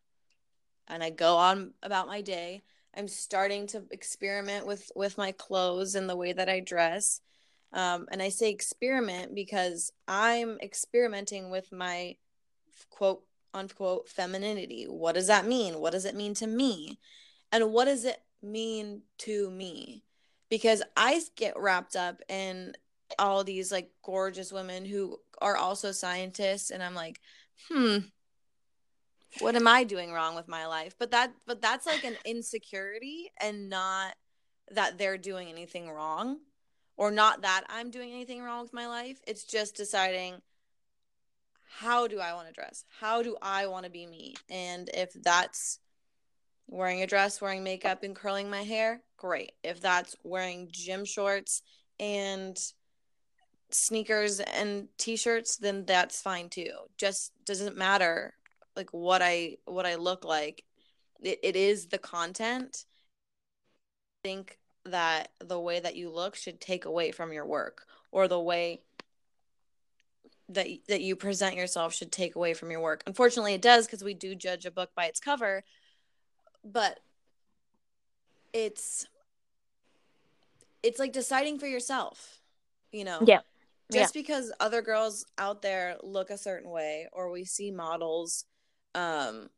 and 0.88 1.04
i 1.04 1.10
go 1.10 1.38
on 1.38 1.74
about 1.84 2.08
my 2.08 2.22
day. 2.22 2.64
I'm 2.96 3.08
starting 3.08 3.68
to 3.68 3.84
experiment 3.92 4.66
with 4.66 4.92
with 4.96 5.18
my 5.18 5.32
clothes 5.32 5.96
and 5.96 6.10
the 6.10 6.18
way 6.18 6.34
that 6.34 6.50
i 6.50 6.60
dress. 6.60 7.22
Um, 7.72 8.08
and 8.12 8.22
i 8.22 8.30
say 8.30 8.50
experiment 8.50 9.36
because 9.36 9.92
i'm 10.08 10.58
experimenting 10.62 11.52
with 11.52 11.72
my 11.72 12.16
quote 12.90 13.24
unquote 13.54 14.08
femininity 14.08 14.86
what 14.86 15.16
does 15.16 15.28
that 15.28 15.46
mean 15.46 15.80
what 15.80 15.92
does 15.92 16.06
it 16.06 16.16
mean 16.16 16.34
to 16.34 16.48
me 16.48 17.00
and 17.52 17.72
what 17.72 17.86
does 17.86 18.06
it 18.06 18.22
mean 18.42 19.02
to 19.18 19.50
me 19.50 20.04
because 20.50 20.82
I 20.98 21.22
get 21.36 21.58
wrapped 21.58 21.96
up 21.96 22.22
in 22.28 22.74
all 23.18 23.44
these 23.44 23.72
like 23.72 23.92
gorgeous 24.04 24.52
women 24.52 24.86
who 24.86 25.20
are 25.42 25.56
also 25.56 25.92
scientists 25.92 26.70
and 26.70 26.84
I'm 26.84 26.96
like, 26.96 27.20
"Hmm, 27.70 27.98
what 29.40 29.56
am 29.56 29.68
I 29.68 29.84
doing 29.84 30.12
wrong 30.12 30.36
with 30.36 30.48
my 30.48 30.66
life?" 30.68 30.96
But 31.00 31.12
that 31.12 31.32
but 31.46 31.62
that's 31.62 31.86
like 31.86 32.04
an 32.04 32.18
insecurity 32.26 33.32
and 33.40 33.70
not 33.70 34.16
that 34.72 34.98
they're 34.98 35.18
doing 35.18 35.50
anything 35.50 35.90
wrong 35.90 36.40
or 36.98 37.12
not 37.12 37.42
that 37.42 37.64
I'm 37.70 37.92
doing 37.92 38.12
anything 38.12 38.42
wrong 38.42 38.62
with 38.62 38.74
my 38.74 38.88
life. 38.88 39.20
It's 39.26 39.44
just 39.44 39.76
deciding 39.76 40.42
how 41.78 42.08
do 42.08 42.20
I 42.20 42.34
want 42.34 42.48
to 42.48 42.54
dress? 42.54 42.84
How 43.00 43.22
do 43.22 43.38
I 43.42 43.68
want 43.68 43.86
to 43.86 43.92
be 43.92 44.06
me? 44.06 44.36
And 44.50 44.90
if 44.94 45.14
that's 45.14 45.80
wearing 46.68 47.02
a 47.02 47.08
dress, 47.08 47.42
wearing 47.42 47.64
makeup, 47.64 48.04
and 48.04 48.16
curling 48.16 48.50
my 48.50 48.64
hair, 48.64 49.02
great. 49.18 49.54
If 49.64 49.80
that's 49.80 50.16
wearing 50.24 50.70
gym 50.72 51.06
shorts 51.06 51.62
and 52.00 52.60
sneakers 53.72 54.40
and 54.40 54.88
t-shirts, 54.98 55.58
then 55.58 55.86
that's 55.86 56.22
fine 56.22 56.50
too. 56.50 56.72
Just 56.98 57.34
doesn't 57.46 57.78
matter 57.78 58.34
like 58.76 58.90
what 58.92 59.22
I 59.22 59.58
what 59.66 59.86
I 59.86 59.96
look 59.96 60.26
like. 60.26 60.64
It, 61.22 61.40
it 61.44 61.56
is 61.56 61.88
the 61.88 61.98
content. 61.98 62.86
I 64.24 64.28
think 64.28 64.58
that 64.86 65.30
the 65.40 65.60
way 65.60 65.80
that 65.80 65.96
you 65.96 66.10
look 66.10 66.36
should 66.36 66.60
take 66.60 66.86
away 66.86 67.12
from 67.12 67.32
your 67.32 67.46
work 67.46 67.86
or 68.12 68.28
the 68.28 68.40
way 68.40 68.82
that 70.50 70.68
that 70.88 71.02
you 71.02 71.16
present 71.16 71.56
yourself 71.56 71.94
should 71.94 72.12
take 72.12 72.36
away 72.36 72.54
from 72.54 72.72
your 72.72 72.82
work. 72.82 73.04
Unfortunately, 73.06 73.54
it 73.54 73.62
does 73.62 73.86
because 73.86 74.04
we 74.04 74.14
do 74.14 74.36
judge 74.36 74.66
a 74.66 74.72
book 74.72 74.90
by 74.96 75.06
its 75.06 75.20
cover, 75.20 75.64
but 76.64 77.00
it's 78.52 79.08
it's 80.82 81.00
like 81.00 81.14
deciding 81.14 81.60
for 81.60 81.68
yourself, 81.68 82.40
you 82.92 83.04
know. 83.04 83.20
Yeah. 83.26 83.40
Just 83.92 84.16
yeah. 84.16 84.22
because 84.22 84.52
other 84.60 84.82
girls 84.82 85.26
out 85.38 85.62
there 85.62 85.98
look 86.04 86.30
a 86.30 86.38
certain 86.38 86.70
way 86.70 87.08
or 87.12 87.32
we 87.32 87.46
see 87.46 87.72
models 87.72 88.46
um 88.96 89.50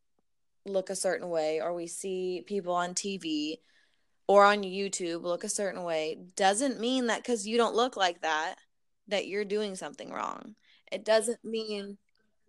look 0.66 0.90
a 0.90 0.96
certain 0.96 1.30
way 1.30 1.62
or 1.62 1.74
we 1.74 1.88
see 1.88 2.44
people 2.46 2.74
on 2.74 2.94
TV 2.94 3.58
or 4.28 4.46
on 4.46 4.64
YouTube 4.64 5.24
look 5.24 5.44
a 5.44 5.50
certain 5.50 5.84
way 5.84 6.18
doesn't 6.36 6.80
mean 6.80 7.08
that 7.08 7.24
cuz 7.24 7.48
you 7.48 7.58
don't 7.58 7.76
look 7.76 7.98
like 7.98 8.22
that 8.22 8.56
that 9.08 9.28
you're 9.28 9.46
doing 9.46 9.76
something 9.76 10.12
wrong. 10.12 10.56
It 10.92 11.06
doesn't 11.06 11.44
mean 11.44 11.98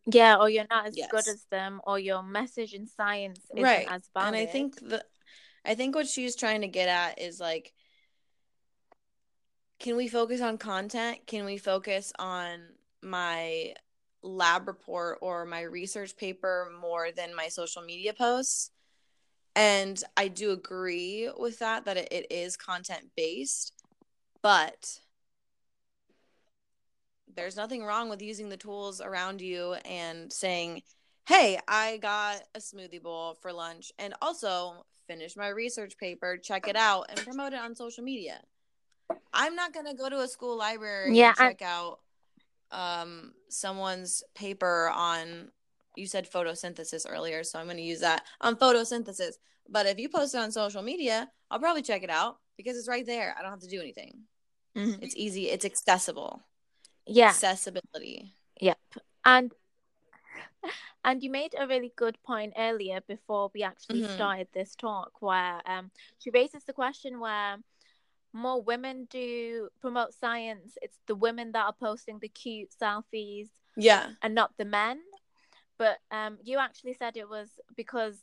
yeah, 0.06 0.36
or 0.36 0.50
you're 0.50 0.66
not 0.68 0.86
as 0.86 0.96
yes. 0.96 1.10
good 1.10 1.28
as 1.28 1.46
them, 1.50 1.80
or 1.86 1.98
your 1.98 2.22
message 2.22 2.74
in 2.74 2.86
science 2.86 3.40
isn't 3.52 3.62
right. 3.62 3.86
as 3.88 4.08
valid. 4.12 4.34
And 4.34 4.36
I 4.36 4.46
think 4.46 4.80
the, 4.80 5.04
I 5.64 5.74
think 5.74 5.94
what 5.94 6.08
she's 6.08 6.34
trying 6.34 6.62
to 6.62 6.68
get 6.68 6.88
at 6.88 7.20
is 7.20 7.38
like, 7.38 7.72
can 9.78 9.96
we 9.96 10.08
focus 10.08 10.40
on 10.40 10.58
content? 10.58 11.18
Can 11.26 11.44
we 11.44 11.56
focus 11.56 12.12
on 12.18 12.60
my 13.00 13.74
lab 14.22 14.66
report 14.66 15.18
or 15.22 15.44
my 15.44 15.62
research 15.62 16.16
paper 16.16 16.72
more 16.80 17.10
than 17.12 17.34
my 17.34 17.48
social 17.48 17.82
media 17.82 18.12
posts? 18.12 18.70
And 19.54 20.02
I 20.16 20.28
do 20.28 20.50
agree 20.50 21.30
with 21.36 21.58
that, 21.58 21.84
that 21.84 21.96
it, 21.96 22.08
it 22.10 22.26
is 22.30 22.56
content 22.56 23.10
based, 23.16 23.72
but 24.42 24.98
there's 27.34 27.56
nothing 27.56 27.84
wrong 27.84 28.08
with 28.08 28.22
using 28.22 28.48
the 28.48 28.56
tools 28.56 29.00
around 29.00 29.40
you 29.40 29.74
and 29.84 30.32
saying, 30.32 30.82
hey, 31.26 31.58
I 31.68 31.98
got 31.98 32.42
a 32.54 32.58
smoothie 32.58 33.02
bowl 33.02 33.36
for 33.40 33.52
lunch 33.52 33.92
and 33.98 34.14
also 34.20 34.84
finish 35.06 35.36
my 35.36 35.48
research 35.48 35.96
paper, 35.98 36.36
check 36.36 36.68
it 36.68 36.76
out, 36.76 37.06
and 37.08 37.18
promote 37.18 37.52
it 37.52 37.60
on 37.60 37.74
social 37.74 38.04
media. 38.04 38.40
I'm 39.32 39.54
not 39.54 39.72
going 39.72 39.86
to 39.86 39.94
go 39.94 40.08
to 40.08 40.20
a 40.20 40.28
school 40.28 40.56
library 40.56 41.16
yeah, 41.16 41.28
and 41.28 41.36
check 41.58 41.62
I- 41.62 41.64
out 41.64 41.98
um, 42.70 43.32
someone's 43.48 44.22
paper 44.34 44.90
on, 44.94 45.50
you 45.96 46.06
said 46.06 46.30
photosynthesis 46.30 47.06
earlier, 47.08 47.44
so 47.44 47.58
I'm 47.58 47.66
going 47.66 47.76
to 47.76 47.82
use 47.82 48.00
that 48.00 48.24
on 48.40 48.56
photosynthesis. 48.56 49.34
But 49.68 49.86
if 49.86 49.98
you 49.98 50.08
post 50.08 50.34
it 50.34 50.38
on 50.38 50.50
social 50.50 50.82
media, 50.82 51.30
I'll 51.50 51.60
probably 51.60 51.82
check 51.82 52.02
it 52.02 52.10
out 52.10 52.38
because 52.56 52.76
it's 52.76 52.88
right 52.88 53.06
there. 53.06 53.34
I 53.38 53.42
don't 53.42 53.50
have 53.50 53.60
to 53.60 53.68
do 53.68 53.80
anything. 53.80 54.22
Mm-hmm. 54.76 55.02
It's 55.02 55.14
easy, 55.16 55.50
it's 55.50 55.66
accessible 55.66 56.42
yeah. 57.06 57.28
accessibility. 57.28 58.34
Yep. 58.60 58.78
And 59.24 59.52
and 61.04 61.22
you 61.22 61.30
made 61.30 61.54
a 61.58 61.66
really 61.66 61.92
good 61.96 62.18
point 62.22 62.54
earlier 62.56 63.00
before 63.06 63.50
we 63.54 63.62
actually 63.62 64.02
mm-hmm. 64.02 64.14
started 64.14 64.48
this 64.52 64.74
talk 64.74 65.12
where 65.20 65.60
um 65.66 65.90
she 66.18 66.30
raises 66.30 66.64
the 66.64 66.72
question 66.72 67.20
where 67.20 67.56
more 68.32 68.62
women 68.62 69.06
do 69.10 69.68
promote 69.80 70.14
science. 70.14 70.78
It's 70.80 70.98
the 71.06 71.14
women 71.14 71.52
that 71.52 71.66
are 71.66 71.74
posting 71.78 72.18
the 72.18 72.28
cute 72.28 72.70
selfies 72.80 73.48
yeah. 73.76 74.06
and 74.22 74.34
not 74.34 74.52
the 74.56 74.64
men. 74.64 75.00
But 75.78 75.98
um 76.10 76.38
you 76.42 76.58
actually 76.58 76.94
said 76.94 77.16
it 77.16 77.28
was 77.28 77.48
because 77.76 78.18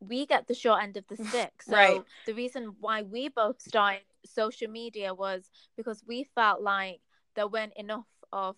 we 0.00 0.26
get 0.26 0.46
the 0.46 0.54
short 0.54 0.82
end 0.82 0.96
of 0.96 1.04
the 1.08 1.16
stick. 1.24 1.62
So 1.62 1.72
right. 1.72 2.02
the 2.26 2.34
reason 2.34 2.76
why 2.80 3.02
we 3.02 3.28
both 3.28 3.60
started 3.60 4.02
social 4.24 4.70
media 4.70 5.14
was 5.14 5.50
because 5.76 6.02
we 6.06 6.28
felt 6.34 6.60
like 6.60 7.00
there 7.38 7.46
weren't 7.46 7.72
enough 7.76 8.08
of 8.32 8.56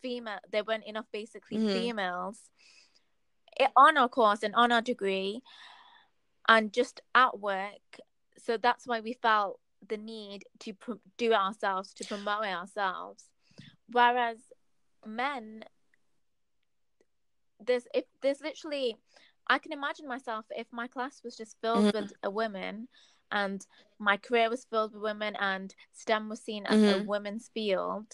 female 0.00 0.38
there 0.52 0.62
weren't 0.62 0.86
enough 0.86 1.06
basically 1.12 1.56
mm-hmm. 1.58 1.72
females 1.72 2.38
on 3.76 3.98
our 3.98 4.08
course 4.08 4.44
and 4.44 4.54
on 4.54 4.70
our 4.70 4.80
degree 4.80 5.40
and 6.48 6.72
just 6.72 7.00
at 7.16 7.40
work 7.40 7.98
so 8.38 8.56
that's 8.56 8.86
why 8.86 9.00
we 9.00 9.12
felt 9.12 9.58
the 9.88 9.96
need 9.96 10.44
to 10.60 10.72
pr- 10.72 10.92
do 11.18 11.32
it 11.32 11.36
ourselves 11.36 11.92
to 11.94 12.04
promote 12.04 12.44
ourselves 12.44 13.24
whereas 13.90 14.38
men 15.04 15.64
there's 17.58 17.88
if 17.92 18.04
there's 18.22 18.40
literally 18.40 18.96
i 19.48 19.58
can 19.58 19.72
imagine 19.72 20.06
myself 20.06 20.44
if 20.50 20.68
my 20.70 20.86
class 20.86 21.22
was 21.24 21.36
just 21.36 21.56
filled 21.60 21.86
mm-hmm. 21.86 22.02
with 22.02 22.12
a 22.22 22.30
women 22.30 22.86
and 23.32 23.66
my 23.98 24.16
career 24.16 24.50
was 24.50 24.64
filled 24.64 24.92
with 24.92 25.02
women 25.02 25.36
and 25.38 25.74
STEM 25.92 26.28
was 26.28 26.40
seen 26.40 26.66
as 26.66 26.80
mm-hmm. 26.80 27.00
a 27.00 27.04
women's 27.04 27.48
field, 27.54 28.06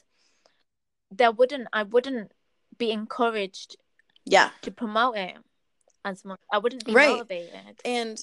there 1.10 1.32
wouldn't 1.32 1.68
I 1.72 1.82
wouldn't 1.84 2.32
be 2.76 2.90
encouraged 2.92 3.76
yeah 4.24 4.50
to 4.62 4.70
promote 4.70 5.16
it 5.16 5.36
as 6.04 6.24
much. 6.24 6.40
I 6.52 6.58
wouldn't 6.58 6.84
be 6.84 6.92
right. 6.92 7.10
motivated. 7.10 7.80
And 7.84 8.18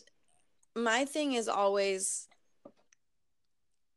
my 0.76 1.06
thing 1.06 1.34
is 1.34 1.48
always 1.48 2.28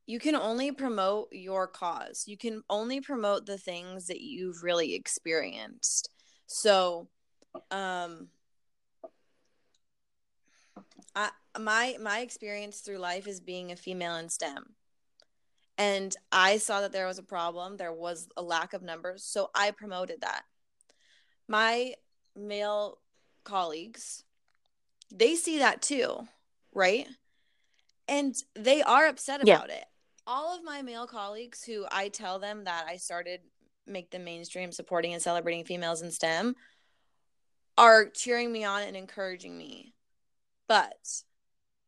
you 0.07 0.19
can 0.19 0.35
only 0.35 0.73
promote 0.73 1.29
your 1.33 1.67
cause. 1.67 2.25
You 2.27 2.39
can 2.39 2.63
only 2.71 3.03
promote 3.03 3.45
the 3.45 3.59
things 3.59 4.07
that 4.07 4.23
you've 4.23 4.63
really 4.63 4.95
experienced. 4.95 6.11
So 6.47 7.09
um 7.71 8.29
I 11.15 11.31
my 11.59 11.97
my 12.01 12.21
experience 12.21 12.81
through 12.81 12.99
life 12.99 13.27
is 13.27 13.41
being 13.41 13.73
a 13.73 13.77
female 13.77 14.17
in 14.17 14.29
STEM. 14.29 14.75
And 15.77 16.15
I 16.33 16.59
saw 16.59 16.81
that 16.81 16.93
there 16.93 17.07
was 17.07 17.19
a 17.19 17.23
problem, 17.23 17.77
there 17.77 17.93
was 17.93 18.29
a 18.37 18.43
lack 18.43 18.73
of 18.73 18.83
numbers, 18.83 19.23
so 19.23 19.51
I 19.55 19.71
promoted 19.71 20.23
that. 20.23 20.43
My 21.47 21.95
male 22.35 22.99
colleagues, 23.45 24.25
they 25.15 25.37
see 25.37 25.59
that 25.59 25.81
too, 25.81 26.27
right? 26.75 27.07
And 28.09 28.35
they 28.57 28.83
are 28.83 29.07
upset 29.07 29.43
about 29.43 29.69
yeah. 29.69 29.77
it. 29.77 29.85
All 30.27 30.57
of 30.57 30.65
my 30.65 30.83
male 30.83 31.07
colleagues 31.07 31.63
who 31.63 31.87
I 31.93 32.09
tell 32.09 32.41
them 32.41 32.65
that 32.65 32.87
I 32.89 32.97
started 32.97 33.41
make 33.87 34.11
them 34.11 34.25
mainstream 34.25 34.73
supporting 34.73 35.13
and 35.13 35.23
celebrating 35.23 35.65
females 35.65 36.03
in 36.03 36.11
STEM 36.11 36.57
are 37.79 38.07
cheering 38.07 38.51
me 38.51 38.65
on 38.65 38.83
and 38.83 38.97
encouraging 38.97 39.57
me. 39.57 39.95
But 40.67 41.23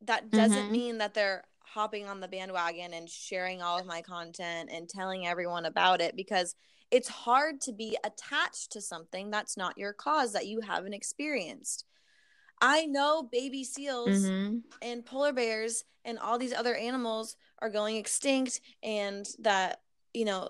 that 0.02 0.30
doesn't 0.30 0.56
mm-hmm. 0.56 0.72
mean 0.72 0.98
that 0.98 1.14
they're 1.14 1.44
hopping 1.60 2.08
on 2.08 2.20
the 2.20 2.28
bandwagon 2.28 2.92
and 2.92 3.08
sharing 3.08 3.62
all 3.62 3.78
of 3.78 3.86
my 3.86 4.02
content 4.02 4.70
and 4.72 4.88
telling 4.88 5.26
everyone 5.26 5.64
about 5.64 6.00
it 6.00 6.16
because 6.16 6.54
it's 6.90 7.08
hard 7.08 7.60
to 7.60 7.72
be 7.72 7.96
attached 8.02 8.72
to 8.72 8.80
something 8.80 9.30
that's 9.30 9.56
not 9.56 9.78
your 9.78 9.92
cause 9.92 10.32
that 10.32 10.46
you 10.46 10.60
haven't 10.60 10.94
experienced. 10.94 11.84
I 12.60 12.86
know 12.86 13.22
baby 13.22 13.62
seals 13.62 14.24
mm-hmm. 14.24 14.58
and 14.82 15.06
polar 15.06 15.32
bears 15.32 15.84
and 16.04 16.18
all 16.18 16.38
these 16.38 16.52
other 16.52 16.74
animals 16.74 17.36
are 17.60 17.70
going 17.70 17.96
extinct 17.96 18.60
and 18.82 19.26
that, 19.38 19.80
you 20.12 20.24
know, 20.24 20.48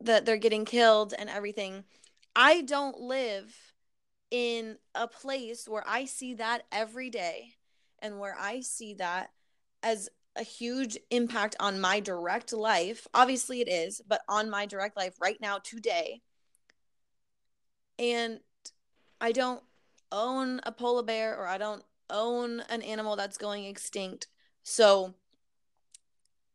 that 0.00 0.24
they're 0.24 0.36
getting 0.36 0.64
killed 0.64 1.12
and 1.16 1.28
everything. 1.28 1.84
I 2.34 2.62
don't 2.62 2.98
live 2.98 3.54
in 4.30 4.78
a 4.94 5.06
place 5.06 5.68
where 5.68 5.84
I 5.86 6.06
see 6.06 6.34
that 6.34 6.62
every 6.72 7.10
day 7.10 7.54
and 8.00 8.18
where 8.18 8.36
I 8.38 8.60
see 8.60 8.94
that 8.94 9.30
as 9.82 10.08
a 10.36 10.42
huge 10.42 10.96
impact 11.10 11.56
on 11.58 11.80
my 11.80 12.00
direct 12.00 12.52
life. 12.52 13.06
Obviously, 13.12 13.60
it 13.60 13.68
is, 13.68 14.00
but 14.06 14.22
on 14.28 14.50
my 14.50 14.66
direct 14.66 14.96
life 14.96 15.14
right 15.20 15.40
now, 15.40 15.58
today. 15.58 16.22
And 17.98 18.40
I 19.20 19.32
don't 19.32 19.62
own 20.12 20.60
a 20.62 20.72
polar 20.72 21.02
bear 21.02 21.36
or 21.36 21.46
I 21.46 21.58
don't 21.58 21.82
own 22.10 22.60
an 22.70 22.82
animal 22.82 23.16
that's 23.16 23.36
going 23.36 23.64
extinct. 23.64 24.28
So 24.62 25.14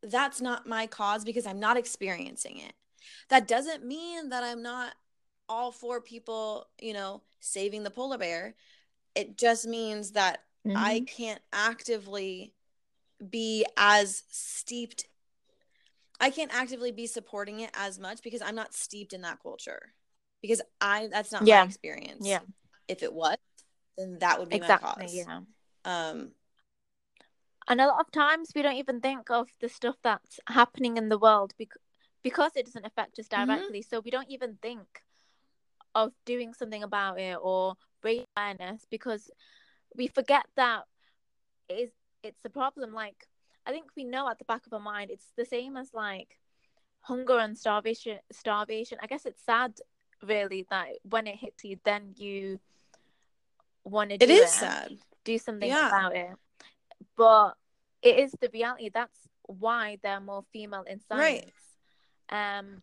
that's 0.01 0.41
not 0.41 0.67
my 0.67 0.87
cause 0.87 1.23
because 1.23 1.45
I'm 1.45 1.59
not 1.59 1.77
experiencing 1.77 2.59
it. 2.59 2.73
That 3.29 3.47
doesn't 3.47 3.85
mean 3.85 4.29
that 4.29 4.43
I'm 4.43 4.61
not 4.61 4.93
all 5.49 5.71
for 5.71 6.01
people, 6.01 6.67
you 6.79 6.93
know, 6.93 7.21
saving 7.39 7.83
the 7.83 7.89
polar 7.89 8.17
bear. 8.17 8.55
It 9.15 9.37
just 9.37 9.67
means 9.67 10.11
that 10.11 10.39
mm-hmm. 10.65 10.77
I 10.77 11.01
can't 11.01 11.41
actively 11.51 12.53
be 13.29 13.65
as 13.77 14.23
steeped 14.29 15.05
I 16.19 16.29
can't 16.29 16.53
actively 16.53 16.91
be 16.93 17.05
supporting 17.07 17.59
it 17.59 17.71
as 17.73 17.99
much 17.99 18.23
because 18.23 18.41
I'm 18.41 18.55
not 18.55 18.73
steeped 18.73 19.11
in 19.11 19.21
that 19.21 19.39
culture. 19.41 19.93
Because 20.41 20.61
I 20.79 21.09
that's 21.11 21.33
not 21.33 21.45
yeah. 21.45 21.61
my 21.61 21.65
experience. 21.65 22.25
Yeah. 22.25 22.39
If 22.87 23.03
it 23.03 23.13
was, 23.13 23.37
then 23.97 24.19
that 24.19 24.39
would 24.39 24.49
be 24.49 24.55
exactly, 24.55 24.89
my 24.97 25.01
cause. 25.03 25.13
Yeah. 25.13 25.39
Um 25.83 26.31
and 27.67 27.81
a 27.81 27.87
lot 27.87 27.99
of 27.99 28.11
times 28.11 28.51
we 28.55 28.61
don't 28.61 28.75
even 28.75 29.01
think 29.01 29.29
of 29.29 29.49
the 29.59 29.69
stuff 29.69 29.95
that's 30.03 30.39
happening 30.47 30.97
in 30.97 31.09
the 31.09 31.17
world 31.17 31.53
because 31.57 31.81
because 32.23 32.51
it 32.55 32.65
doesn't 32.65 32.85
affect 32.85 33.19
us 33.19 33.27
mm-hmm. 33.27 33.45
directly. 33.45 33.79
Mm-hmm. 33.79 33.95
So 33.95 34.01
we 34.03 34.11
don't 34.11 34.29
even 34.29 34.57
think 34.61 34.87
of 35.95 36.11
doing 36.25 36.53
something 36.53 36.83
about 36.83 37.19
it 37.19 37.37
or 37.41 37.75
raise 38.01 38.25
awareness 38.37 38.85
because 38.89 39.29
we 39.95 40.07
forget 40.07 40.45
that 40.55 40.83
it 41.69 41.73
is 41.73 41.91
it's 42.23 42.45
a 42.45 42.49
problem. 42.49 42.93
Like 42.93 43.27
I 43.65 43.71
think 43.71 43.85
we 43.95 44.03
know 44.03 44.29
at 44.29 44.39
the 44.39 44.45
back 44.45 44.65
of 44.65 44.73
our 44.73 44.79
mind 44.79 45.11
it's 45.11 45.31
the 45.37 45.45
same 45.45 45.77
as 45.77 45.93
like 45.93 46.39
hunger 47.01 47.37
and 47.37 47.57
starvation 47.57 48.19
starvation. 48.31 48.97
I 49.01 49.07
guess 49.07 49.25
it's 49.25 49.43
sad 49.43 49.73
really 50.21 50.65
that 50.69 50.87
when 51.09 51.27
it 51.27 51.35
hits 51.35 51.63
you 51.65 51.77
then 51.83 52.13
you 52.17 52.59
want 53.83 54.09
to 54.11 54.17
do 54.17 54.25
it 54.25 54.29
is 54.31 54.41
it, 54.43 54.47
sad. 54.49 54.97
do 55.25 55.37
something 55.37 55.67
Yeah. 55.69 55.87
about 55.89 56.15
it. 56.15 56.29
But 57.17 57.57
it 58.01 58.19
is 58.19 58.31
the 58.39 58.49
reality. 58.53 58.89
That's 58.93 59.19
why 59.47 59.97
there 60.01 60.13
are 60.13 60.21
more 60.21 60.43
female 60.53 60.83
in 60.83 61.01
science. 61.01 61.51
Right. 62.31 62.57
Um 62.57 62.81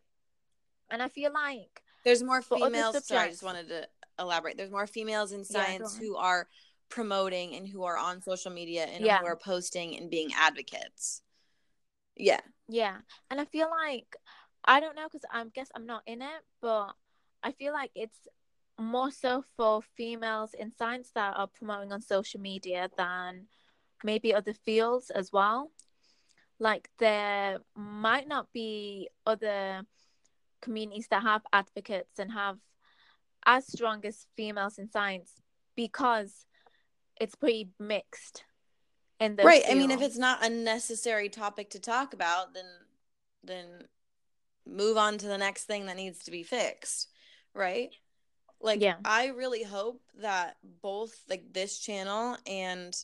and 0.91 1.03
I 1.03 1.09
feel 1.09 1.33
like 1.33 1.83
There's 2.05 2.23
more 2.23 2.43
females. 2.43 3.07
Sorry, 3.07 3.21
I 3.21 3.31
just 3.31 3.43
wanted 3.43 3.69
to 3.69 3.89
elaborate. 4.19 4.57
There's 4.59 4.71
more 4.71 4.87
females 4.87 5.33
in 5.33 5.45
science 5.45 5.95
on. 5.95 6.01
who 6.03 6.17
are 6.17 6.47
promoting 6.91 7.55
and 7.55 7.67
who 7.67 7.85
are 7.85 7.97
on 7.97 8.21
social 8.21 8.51
media 8.51 8.85
and 8.85 9.05
Yeah. 9.05 9.19
who 9.21 9.27
are 9.27 9.37
posting 9.37 9.97
and 9.97 10.11
being 10.11 10.33
advocates. 10.35 11.23
Yeah. 12.17 12.41
Yeah, 12.69 12.99
and 13.31 13.41
I 13.41 13.45
feel 13.47 13.71
like 13.71 14.17
I 14.65 14.81
don't 14.81 14.95
know 14.95 15.07
because 15.11 15.25
I 15.33 15.43
guess 15.55 15.71
I'm 15.75 15.87
not 15.87 16.03
in 16.07 16.23
it, 16.23 16.43
but 16.61 16.93
I 17.43 17.53
feel 17.53 17.73
like 17.73 17.91
it's 17.95 18.29
more 18.79 19.11
so 19.11 19.45
for 19.57 19.83
females 19.97 20.55
in 20.55 20.71
science 20.71 21.11
that 21.15 21.37
are 21.37 21.47
promoting 21.49 21.93
on 21.93 22.01
social 22.01 22.41
media 22.41 22.89
than 22.97 23.47
maybe 24.05 24.35
other 24.35 24.55
fields 24.55 25.11
as 25.11 25.33
well. 25.33 25.71
Like 26.59 26.91
there 26.99 27.59
might 27.75 28.29
not 28.29 28.53
be 28.53 29.09
other 29.27 29.83
communities 30.61 31.09
that 31.09 31.23
have 31.23 31.43
advocates 31.53 32.19
and 32.19 32.33
have 32.33 32.59
as 33.47 33.67
strong 33.67 34.05
as 34.05 34.27
females 34.37 34.79
in 34.79 34.91
science 34.91 35.41
because 35.75 36.47
it's 37.21 37.35
pretty 37.37 37.71
mixed 37.79 38.45
And 39.21 39.39
right. 39.43 39.63
I 39.71 39.75
mean, 39.75 39.91
if 39.91 40.01
it's 40.01 40.17
not 40.19 40.45
a 40.45 40.49
necessary 40.49 41.29
topic 41.29 41.71
to 41.71 41.79
talk 41.79 42.15
about, 42.15 42.55
then 42.55 42.65
then 43.45 43.67
move 44.67 44.97
on 44.97 45.19
to 45.19 45.27
the 45.27 45.39
next 45.39 45.65
thing 45.65 45.87
that 45.87 45.97
needs 45.97 46.25
to 46.25 46.31
be 46.31 46.43
fixed. 46.43 47.09
Right. 47.55 47.91
Like 48.61 48.81
Yeah. 48.81 48.97
I 49.05 49.27
really 49.29 49.63
hope 49.63 50.01
that 50.21 50.57
both 50.83 51.13
like 51.29 51.53
this 51.53 51.79
channel 51.79 52.37
and 52.47 52.95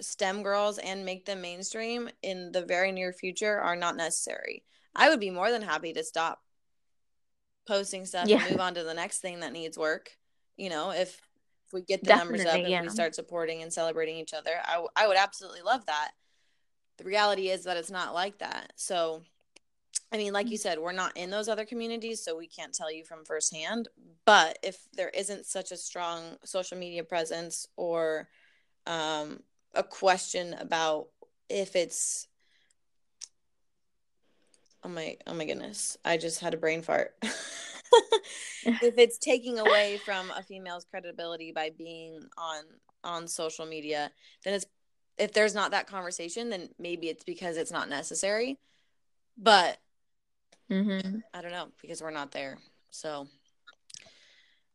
STEM 0.00 0.42
girls 0.42 0.78
and 0.78 1.04
make 1.04 1.26
them 1.26 1.40
mainstream 1.42 2.08
in 2.22 2.52
the 2.52 2.62
very 2.64 2.92
near 2.92 3.12
future 3.12 3.58
are 3.60 3.76
not 3.76 3.96
necessary. 3.96 4.64
I 4.94 5.08
would 5.10 5.20
be 5.20 5.30
more 5.30 5.50
than 5.50 5.62
happy 5.62 5.92
to 5.94 6.04
stop 6.04 6.42
posting 7.66 8.06
stuff 8.06 8.28
Yeah. 8.28 8.40
and 8.42 8.50
move 8.52 8.60
on 8.60 8.74
to 8.74 8.84
the 8.84 8.94
next 8.94 9.18
thing 9.20 9.40
that 9.40 9.52
needs 9.52 9.76
work. 9.78 10.10
You 10.56 10.70
know, 10.70 10.90
if 10.90 11.20
we 11.72 11.82
get 11.82 12.04
the 12.04 12.10
numbers 12.16 12.40
up, 12.42 12.46
if 12.46 12.62
Definitely, 12.62 12.88
we 12.88 12.88
start 12.90 13.14
supporting 13.14 13.62
and 13.62 13.72
celebrating 13.72 14.16
each 14.16 14.34
other, 14.34 14.50
I, 14.66 14.72
w- 14.72 14.90
I 14.96 15.06
would 15.06 15.16
absolutely 15.16 15.62
love 15.62 15.86
that. 15.86 16.12
The 16.98 17.04
reality 17.04 17.48
is 17.48 17.64
that 17.64 17.76
it's 17.76 17.90
not 17.90 18.14
like 18.14 18.38
that. 18.38 18.72
So, 18.76 19.22
I 20.12 20.18
mean, 20.18 20.32
like 20.32 20.50
you 20.50 20.58
said, 20.58 20.78
we're 20.78 20.92
not 20.92 21.16
in 21.16 21.30
those 21.30 21.48
other 21.48 21.64
communities, 21.64 22.22
so 22.22 22.36
we 22.36 22.46
can't 22.46 22.74
tell 22.74 22.92
you 22.92 23.04
from 23.04 23.24
firsthand. 23.24 23.88
But 24.24 24.58
if 24.62 24.78
there 24.92 25.08
isn't 25.08 25.46
such 25.46 25.72
a 25.72 25.76
strong 25.76 26.36
social 26.44 26.76
media 26.76 27.02
presence 27.02 27.66
or 27.76 28.28
um, 28.86 29.40
a 29.74 29.82
question 29.82 30.54
about 30.54 31.06
if 31.48 31.76
it's 31.76 32.28
oh 34.84 34.88
my 34.88 35.16
oh 35.26 35.34
my 35.34 35.44
goodness 35.44 35.96
i 36.04 36.16
just 36.16 36.40
had 36.40 36.54
a 36.54 36.56
brain 36.56 36.82
fart 36.82 37.14
if 38.82 38.96
it's 38.98 39.18
taking 39.18 39.58
away 39.58 39.98
from 40.04 40.30
a 40.30 40.42
female's 40.42 40.84
credibility 40.84 41.52
by 41.52 41.70
being 41.76 42.20
on 42.38 42.62
on 43.04 43.26
social 43.28 43.66
media 43.66 44.10
then 44.44 44.54
it's 44.54 44.66
if 45.18 45.32
there's 45.32 45.54
not 45.54 45.72
that 45.72 45.86
conversation 45.86 46.48
then 46.50 46.68
maybe 46.78 47.08
it's 47.08 47.24
because 47.24 47.56
it's 47.56 47.72
not 47.72 47.88
necessary 47.88 48.58
but 49.36 49.78
Mm-hmm. 50.70 51.18
i 51.34 51.42
don't 51.42 51.50
know 51.52 51.66
because 51.82 52.00
we're 52.00 52.10
not 52.10 52.30
there 52.32 52.56
so 52.90 53.26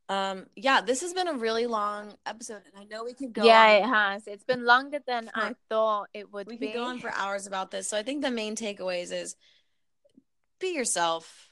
um 0.10 0.46
yeah 0.56 0.82
this 0.82 1.02
has 1.02 1.14
been 1.14 1.28
a 1.28 1.34
really 1.34 1.66
long 1.66 2.14
episode 2.26 2.62
and 2.66 2.74
i 2.80 2.84
know 2.84 3.04
we 3.04 3.14
could 3.14 3.34
go 3.34 3.44
yeah, 3.44 3.64
on 3.64 3.70
it 3.84 3.84
has. 3.96 4.28
It's 4.28 4.44
been 4.44 4.64
longer 4.66 5.00
than 5.08 5.32
I 5.34 5.56
thought 5.70 6.10
it 6.14 6.32
would 6.32 6.48
we 6.48 6.58
be. 6.58 6.68
could 6.68 6.76
go 6.76 6.84
on 6.84 7.00
for 7.00 7.10
hours 7.12 7.48
about 7.48 7.72
this. 7.72 7.88
So 7.90 7.98
I 7.98 8.04
think 8.04 8.22
the 8.22 8.30
main 8.32 8.56
takeaways 8.56 9.12
is 9.12 9.36
be 10.60 10.74
yourself 10.76 11.47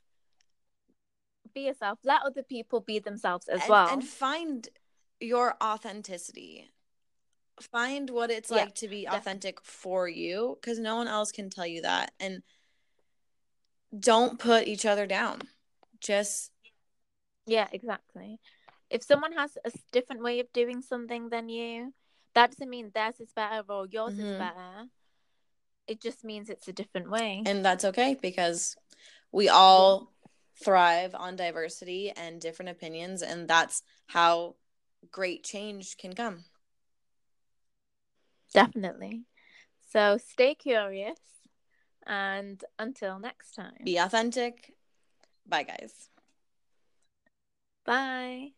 be 1.55 1.61
yourself. 1.61 1.97
Let 2.03 2.21
other 2.23 2.43
people 2.43 2.81
be 2.81 2.99
themselves 2.99 3.47
as 3.47 3.61
and, 3.61 3.69
well. 3.69 3.89
and 3.89 4.03
find 4.03 4.69
your 5.19 5.55
authenticity. 5.63 6.69
Find 7.59 8.09
what 8.09 8.29
it's 8.29 8.51
Yeah, 8.51 8.57
like 8.57 8.75
to 8.75 8.87
be 8.87 9.07
authentic 9.07 9.61
for 9.63 10.07
you 10.07 10.57
because 10.61 10.77
no 10.77 10.97
one 10.97 11.07
else 11.07 11.31
can 11.31 11.49
tell 11.49 11.65
you 11.65 11.81
that. 11.81 12.11
And 12.19 12.43
don't 13.97 14.37
put 14.37 14.67
each 14.67 14.85
other 14.85 15.07
down. 15.07 15.41
Just 16.01 16.51
yeah, 17.47 17.67
exactly. 17.71 18.39
If 18.89 19.03
someone 19.03 19.33
has 19.33 19.57
a 19.63 19.71
different 19.91 20.21
way 20.21 20.39
of 20.41 20.51
doing 20.51 20.81
something 20.81 21.29
than 21.29 21.47
you, 21.47 21.93
that 22.33 22.51
doesn't 22.51 22.69
mean 22.69 22.91
theirs 22.93 23.19
is 23.19 23.31
better 23.33 23.63
or 23.69 23.87
yours 23.87 24.13
Mhm. 24.13 24.19
is 24.33 24.37
better. 24.37 24.89
It 25.87 26.01
just 26.01 26.23
means 26.23 26.49
it's 26.49 26.67
a 26.67 26.73
different 26.73 27.09
way. 27.09 27.43
and 27.45 27.63
that's 27.63 27.85
okay 27.85 28.15
because 28.15 28.75
we 29.31 29.47
all 29.47 30.11
thrive 30.63 31.13
on 31.15 31.35
diversity 31.35 32.11
and 32.15 32.39
different 32.39 32.69
opinions 32.69 33.21
and 33.21 33.47
that's 33.47 33.83
how 34.07 34.55
great 35.11 35.43
change 35.43 35.97
can 35.97 36.13
come. 36.13 36.45
Definitely. 38.53 39.23
So 39.91 40.17
stay 40.17 40.55
curious 40.55 41.19
and 42.05 42.63
until 42.79 43.19
next 43.19 43.51
time. 43.53 43.77
Be 43.83 43.97
authentic. 43.97 44.73
Bye 45.47 45.63
guys. 45.63 46.09
Bye. 47.85 48.53